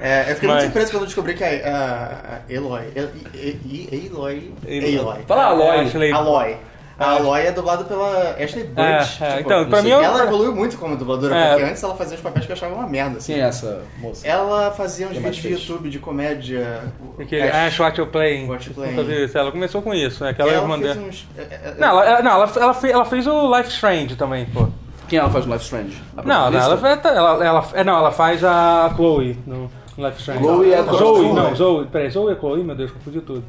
[0.01, 2.81] É, eu fiquei Mas- muito surpreso quando eu descobri que a, a, a Eloy.
[2.95, 3.09] El-
[3.91, 4.53] Eloy.
[4.67, 5.17] Eloy.
[5.27, 5.79] Fala Aloy.
[5.85, 6.55] Ashley- Aloy.
[6.99, 8.77] A Aloy é dublada pela Ashley Burt.
[8.79, 11.49] É, tipo, é, então, pra mim eu- ela evoluiu muito como dubladora, É.
[11.51, 13.17] porque antes ela fazia uns papéis que eu achava uma merda.
[13.17, 13.33] Assim.
[13.33, 14.27] Quem é essa moça?
[14.27, 15.49] Ela fazia uns vídeos de?
[15.51, 16.81] YouTube de comédia.
[17.17, 18.47] o- Aquele Ash- What You Playing.
[18.49, 18.91] What You Playing.
[18.91, 19.37] Nunca vi isso.
[19.37, 20.33] Ela começou com isso, né?
[20.33, 20.93] Que ela, ela mandou.
[20.93, 21.27] fez uns.
[21.37, 24.67] é, é, Não, ela, não ela, ela, fez, ela fez o Life Strange também, pô.
[25.07, 26.03] Quem ela faz no Life Strange?
[26.17, 30.39] Não, não, ela, ela, ela, é, não, ela faz a Chloe no Life Strange.
[30.43, 31.33] Chloe é a Zoe, Chloe.
[31.33, 31.87] não, Zoe.
[31.87, 32.63] Peraí, Zoe é Chloe?
[32.63, 33.43] Meu Deus, confundi tudo.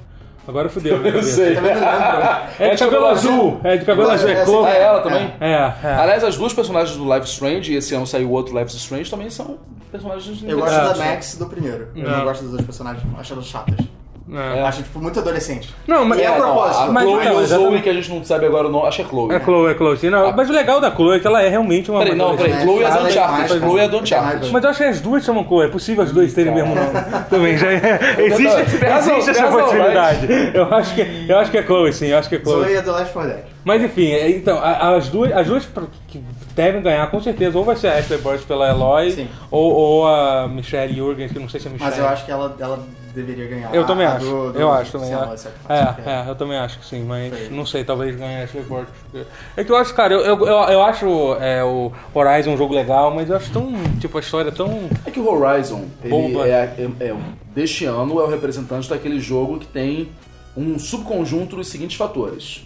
[0.49, 0.99] Agora fudeu.
[0.99, 1.55] minha Eu sei.
[1.55, 2.41] Também não lembro.
[2.59, 3.61] É de cabelo azul.
[3.65, 4.67] É de cabelo azul.
[4.67, 5.33] É é é ela também?
[5.41, 5.53] É,
[5.85, 5.95] é.
[5.95, 9.31] Aliás, as duas personagens do Life Strange, e esse ano saiu outro Life Strange, também
[9.31, 9.59] são
[9.91, 11.89] personagens Eu gosto da Max do primeiro.
[11.95, 12.17] Eu É.
[12.17, 13.05] não gosto das outras personagens.
[13.19, 13.77] Acho elas chatas.
[14.33, 14.63] É.
[14.63, 15.75] Acho, tipo, muito adolescente.
[15.87, 16.81] Não, mas E é a propósito.
[16.83, 17.71] a Mas- Chloe e o exatamente.
[17.73, 19.35] Zoe, que a gente não sabe agora o nome, acho que é Chloe.
[19.35, 19.97] É Chloe, é Chloe.
[19.99, 22.01] Sim, não, mas o legal da Chloe é que ela é realmente uma.
[22.01, 23.97] Peraí, não, peraí, Chloe é do ela é Uncharted, mais, Chloe é do.
[23.99, 24.53] Uncharted.
[24.53, 25.65] Mas eu acho que as duas chamam Chloe.
[25.67, 26.91] É possível as duas terem o mesmo nome.
[27.29, 30.29] Também já é, existe, tem razão, existe você essa razão, possibilidade.
[30.55, 32.07] Eu acho, que, eu acho que é Chloe, sim.
[32.07, 32.65] Eu acho que é Chloe.
[32.65, 33.45] Zoe é do Last 4 Dead.
[33.65, 36.23] Mas enfim, é, então, a- as duas, as duas pra- que
[36.55, 39.29] devem ganhar, com certeza, ou vai ser a Ashley Burch pela Eloy, Sim.
[39.51, 41.91] ou, ou a Michelle Jurgens, que não sei se é Michelle.
[41.91, 42.79] Mas eu acho que ela, ela
[43.13, 43.75] deveria ganhar.
[43.75, 45.13] Eu também a acho, do- do eu acho também.
[45.13, 47.49] É, Sacrifice, é, é, eu também acho que sim, mas Sei.
[47.51, 48.89] não sei, talvez ganhe Ashley Burch.
[49.57, 51.07] É que eu acho, cara, eu, eu, eu, eu acho
[51.41, 54.89] é, o Horizon um jogo legal, mas eu acho tão, tipo, a história tão...
[55.05, 56.47] É que o Horizon, ele Bomba.
[56.49, 57.17] é, é- é-
[57.55, 60.09] deste ano, é o representante daquele jogo que tem
[60.57, 62.63] um subconjunto dos seguintes fatores.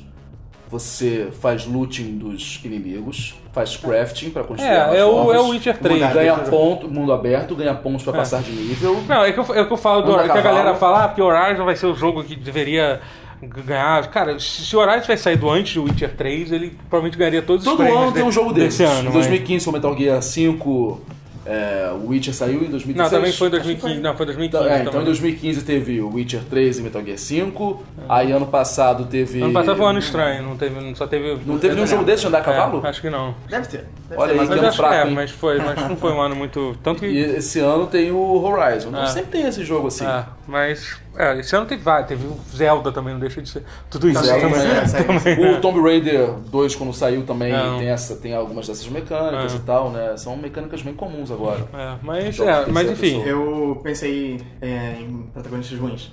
[0.70, 5.40] Você faz looting dos inimigos, faz crafting pra construir armas É, é o, novas, é
[5.40, 5.94] o Witcher 3.
[6.00, 6.12] Mudar.
[6.14, 8.16] ganha ponto, mundo aberto, ganha pontos pra É.
[8.16, 9.00] passar de nível.
[9.08, 11.08] Não, é que eu, é que eu falo do Horizon, que a galera fala ah,
[11.08, 13.00] que o Horizon vai ser o jogo que deveria
[13.40, 14.06] ganhar.
[14.10, 17.70] Cara, se o Horizon tivesse saído antes do Witcher 3, ele provavelmente ganharia todos os
[17.72, 18.84] Todo prêmios ano tem um jogo desse desse.
[18.84, 19.00] ano.
[19.02, 21.00] em mas- 2015 foi Metal Gear 5,
[21.46, 22.96] é, o Witcher saiu em 2016.
[22.96, 24.00] Não, também foi em Acho que 2015.
[24.00, 27.18] Não, foi 2015 Então, é, então em 2015 teve o Witcher 3 e Metal Gear
[27.18, 27.82] 5.
[28.08, 29.42] Aí ano passado teve.
[29.42, 31.38] Ano passado foi um ano estranho, não teve, só teve...
[31.44, 32.80] Não teve nenhum jogo desse de andar a cavalo?
[32.84, 33.34] É, acho que não.
[33.48, 33.84] Deve ter.
[34.08, 36.12] Deve Olha ter, aí, mas que ano fraco, que é, mas foi, mas não foi
[36.12, 36.76] um ano muito...
[36.82, 37.06] Tanto que...
[37.06, 38.88] E esse ano tem o Horizon.
[38.88, 39.06] Então É.
[39.06, 40.06] sempre tem esse jogo assim.
[40.06, 43.62] É, mas é, esse ano teve vários, teve o Zelda também, não deixa de ser
[43.90, 44.22] tudo isso.
[44.22, 47.78] Também, também, é, também, O Tomb Raider 2, quando saiu, também Não.
[47.78, 49.56] tem, essa, tem algumas dessas mecânicas É.
[49.56, 50.16] e tal, né?
[50.16, 51.66] São mecânicas bem comuns agora.
[51.72, 53.22] É, mas, Jogos é, mas enfim.
[53.22, 56.12] Eu pensei é, em protagonistas ruins.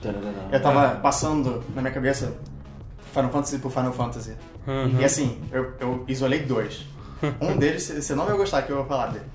[0.52, 2.34] Eu tava passando na minha cabeça
[3.14, 4.34] Final Fantasy por Final Fantasy.
[4.68, 5.00] Uhum.
[5.00, 6.86] E assim, eu, eu isolei dois.
[7.40, 9.26] Um deles, você não vai gostar que eu vou falar dele.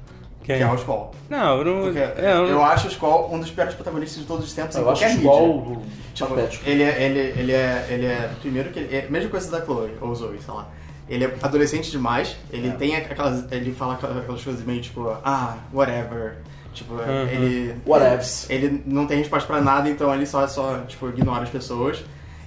[0.46, 0.58] Quem?
[0.58, 1.10] Que é o Skoll.
[1.28, 1.98] Não, eu não.
[1.98, 4.80] É, eu eu acho o Skoll um dos piores protagonistas de todos os tempos em
[4.80, 5.32] Eu acho qualquer o mídia.
[5.32, 5.82] Squall
[6.14, 6.34] Tipo,
[6.64, 9.90] ele é, ele, ele é, ele é, primeiro que ele, é mesma coisa da Chloe,
[10.00, 10.68] ou Zoe, sei lá.
[11.08, 16.38] Ele é adolescente demais, ele tem aquelas, ele fala aquelas coisas meio tipo, ah, whatever.
[16.72, 16.94] Tipo,
[17.30, 17.74] ele...
[17.86, 18.48] Whatevs.
[18.48, 22.02] Ele não tem resposta pra nada, então ele só, só tipo, ignora as pessoas.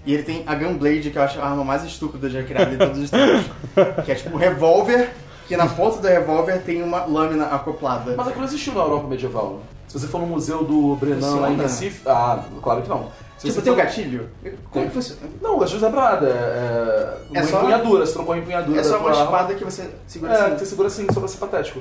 [0.05, 2.77] E ele tem a Gunblade, que eu acho a arma mais estúpida já criada em
[2.77, 3.45] todos os tempos.
[4.05, 5.11] que é tipo um revólver,
[5.49, 8.13] que na ponta do revólver tem uma lâmina acoplada.
[8.15, 9.61] Mas aquilo existiu na Europa medieval.
[9.87, 11.57] Se você for no museu do Brenan lá em?
[11.57, 12.07] Recife.
[12.07, 13.07] Ah, claro que não.
[13.39, 14.29] Se Tipo, você tem um gatilho?
[14.69, 15.21] Como que funciona?
[15.41, 16.27] Não, gatilho não é pra nada.
[16.27, 18.79] É, é uma só- empunhadura, você trocou a empunhadura.
[18.79, 20.57] É só uma espada que você segura É, assim.
[20.59, 21.79] você segura assim, só pra ser patético.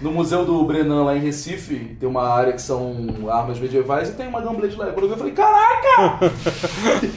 [0.00, 2.94] No Museu do Brenan, lá em Recife, tem uma área que são
[3.30, 4.86] armas medievais e tem uma Gunblade lá.
[4.86, 6.32] Quando eu vi, eu falei, caraca!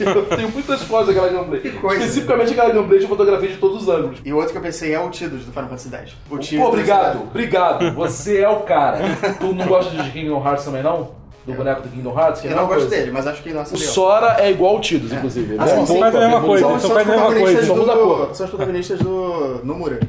[0.00, 1.70] eu tenho muitas fotos daquela Gunblade.
[1.72, 1.96] coisa.
[2.04, 4.18] Especificamente aquela Gunblade eu fotografei de todos os ângulos.
[4.24, 6.12] E o outro que eu pensei é o Tidus do Final Fantasy X.
[6.26, 7.94] O Pô, Tidus- obrigado, obrigado.
[7.94, 8.98] Você é o cara.
[9.38, 11.20] tu não gosta de Kingdom Hearts também, não?
[11.46, 12.40] Do boneco do Kingdom Hearts?
[12.42, 12.96] Que é Eu não gosto coisa.
[12.96, 13.78] dele, mas acho que nossa O.
[13.78, 15.56] Sora é igual o Tidus, inclusive.
[15.58, 15.92] Ah, é sim, sim.
[15.92, 20.00] roupa, Faz a mesma coisa, são os protagonistas do, são os protagonistas do Nomura.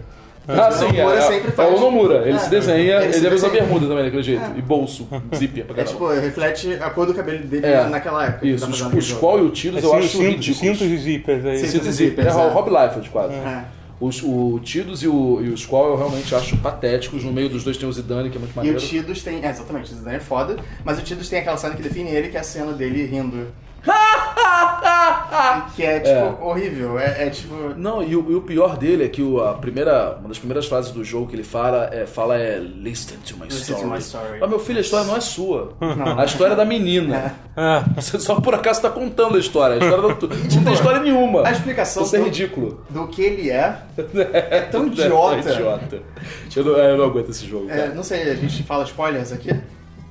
[0.48, 2.16] Ah, sim, é, Nomura é, sempre é faz- o Nomura.
[2.28, 4.44] Ele É, se desenha, ele ele, se deve usar bermuda também daquele jeito.
[4.58, 5.92] E bolso, zíper pra É caramba.
[5.92, 7.84] tipo, reflete a cor do cabelo dele É.
[7.88, 8.48] naquela época.
[8.48, 10.58] Isso, tá os, os Squall e o Tidus É, eu sim, acho ridículos.
[10.60, 11.58] cintos e zippers aí.
[11.60, 11.68] Sim.
[11.68, 12.26] Cinto e zíper.
[12.26, 12.32] É é.
[12.32, 13.34] Rob Liefeld quase.
[13.36, 13.64] É.
[14.00, 17.24] Os, o Tidus e o, e o Squall eu realmente acho patéticos.
[17.24, 18.80] No meio dos dois tem o Zidane, que é muito E o maneiro.
[18.80, 19.46] Tidus tem.
[19.46, 22.30] É, exatamente, o Zidane é foda, mas o Tidus tem aquela cena que define ele,
[22.30, 23.48] que é a cena dele rindo.
[25.76, 26.36] que é, tipo, É.
[26.42, 27.00] horrível.
[27.00, 27.54] É, é, tipo.
[27.76, 30.68] Não, e o, e o pior dele é que o- a primeira, uma das primeiras
[30.68, 33.90] frases do jogo que ele fala é, fala é Listen to my Listen to story.
[33.94, 34.40] my story.
[34.40, 35.74] Mas meu filho, a história não é sua.
[36.18, 37.36] A história é da menina.
[37.56, 39.76] Ah, Você só por acaso tá contando a história.
[39.76, 41.48] A história não, não tem história nenhuma.
[41.48, 42.86] A explicação Isso é do- ridículo.
[42.90, 43.78] Do que ele é.
[44.52, 45.50] É tão idiota.
[45.50, 46.00] É idiota.
[46.56, 49.32] Eu não, é, eu não aguento esse jogo, É, não sei, a gente fala spoilers
[49.32, 49.50] aqui?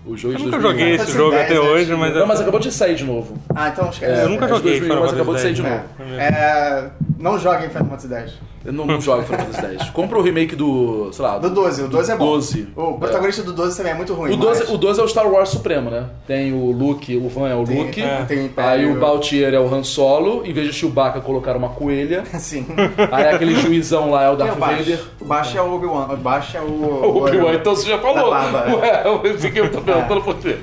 [0.06, 0.62] O jogo eu de nunca 2001.
[0.62, 2.14] joguei esse Fantasy jogo 10, até é hoje, mas.
[2.14, 3.36] Não, mas acabou de sair de novo.
[3.54, 4.22] Ah, então esquece.
[4.22, 6.06] Eu nunca É de joguei 2001, Final mas acabou de sair Fantasy de X.
[6.08, 6.20] novo.
[6.20, 8.34] É, é, não joguem Final Fantasy X.
[8.64, 9.90] Eu não, não jogo Final Fantasy X.
[9.90, 11.38] Compra o remake do, sei lá...
[11.38, 12.24] Do 12, o 12 é bom.
[12.26, 12.68] 12.
[12.76, 14.32] O protagonista do 12 também é muito ruim.
[14.34, 16.04] O 12, mas- o 12 é o Star Wars Supremo, né?
[16.26, 18.02] Tem o Luke, o fã é o Tem- Luke.
[18.02, 18.70] é, tem o Império.
[18.70, 20.42] Aí o Baltier é o Han Solo.
[20.44, 22.22] Em vez de Chewbacca, colocaram uma coelha.
[22.38, 22.66] Sim.
[23.10, 24.60] Aí aquele juizão lá é o é Darth o?
[24.60, 25.00] Vader.
[25.20, 26.04] O Bash é o Obi-Wan.
[26.12, 26.64] O Bash é o...
[27.10, 28.30] O Obi-Wan, então você já falou.
[28.80, 30.56] Ué, esse que eu tô perguntando por quê.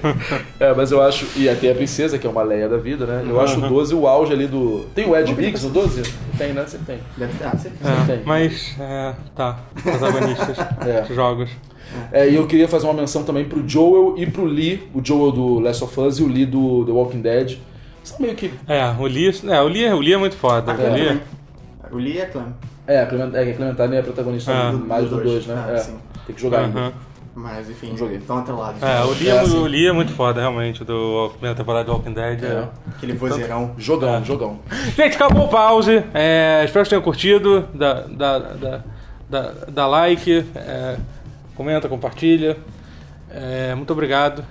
[0.60, 1.26] É, mas eu acho.
[1.36, 3.26] E aí tem a princesa, que é uma Leia da vida, né?
[3.28, 4.86] Eu acho o 12 o auge ali do.
[4.94, 6.04] Tem o Ed Biggs no 12?
[6.38, 6.66] Tem, né?
[6.68, 7.00] Sempre tem.
[7.18, 7.78] Deve ter, ah, sempre.
[7.88, 8.22] É, tem.
[8.26, 9.60] mas, é, tá.
[9.82, 10.58] Protagonistas.
[10.86, 11.14] É.
[11.14, 11.50] Jogos.
[12.12, 14.88] É, e eu queria fazer uma menção também pro Joel e pro Lee.
[14.94, 17.58] O Joel do Last of Us e o Lee do The Walking Dead.
[18.04, 18.54] São meio que.
[18.68, 20.72] É, o Lee, é, o Lee, é- o Lee é muito foda.
[20.72, 21.22] Ah, o Lee, também.
[21.92, 22.46] O Lee é Clem.
[22.86, 24.72] É, a Clement- é, a Clementine é a protagonista Ah.
[24.72, 25.46] do, mais Do do dois.
[25.46, 25.66] 2, né?
[25.68, 25.78] Ah, é.
[25.78, 25.98] sim.
[26.26, 26.94] Tem que jogar ainda.
[27.40, 28.18] Mas, enfim, Não joguei.
[28.18, 28.82] estão atrelados.
[28.82, 29.58] É, o Lee, É, é, assim.
[29.58, 32.44] o Lee é muito foda, realmente, do primeira temporada do Walking Dead.
[32.44, 32.48] É.
[32.48, 32.68] é.
[32.90, 33.76] Aquele vozeirão.
[33.78, 34.60] Jogão, jogão.
[34.96, 36.04] Gente, acabou o pause.
[36.16, 37.68] É, espero que tenham curtido.
[37.76, 38.82] Dá, dá, dá,
[39.30, 40.98] dá, dá like, é,
[41.54, 42.58] comenta, compartilha.
[43.30, 44.44] É, muito obrigado.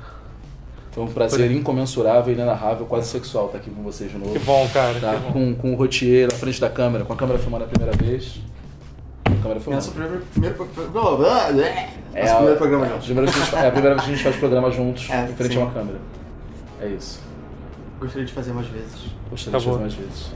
[0.92, 4.32] Foi um prazer incomensurável inenarrável, quase sexual estar aqui com vocês de novo.
[4.32, 4.98] Que bom, cara.
[5.00, 5.14] Tá?
[5.14, 5.32] Que bom.
[5.32, 8.38] Com, com o rotier na frente da câmera, com a câmera filmando a primeira vez.
[9.26, 9.60] A câmera.
[9.66, 13.02] Nosso primeiro, primeiro, primeiro, é, É nosso primeiro programa é, juntos.
[13.02, 14.36] a primeira vez que a gente fa- é a primeira vez que a gente faz
[14.36, 15.60] programa juntos, É, em frente sim.
[15.60, 15.98] a uma câmera.
[16.80, 17.20] É isso.
[18.00, 19.00] Gostaria de fazer mais vezes.
[19.30, 20.32] Gostaria de fazer mais vezes.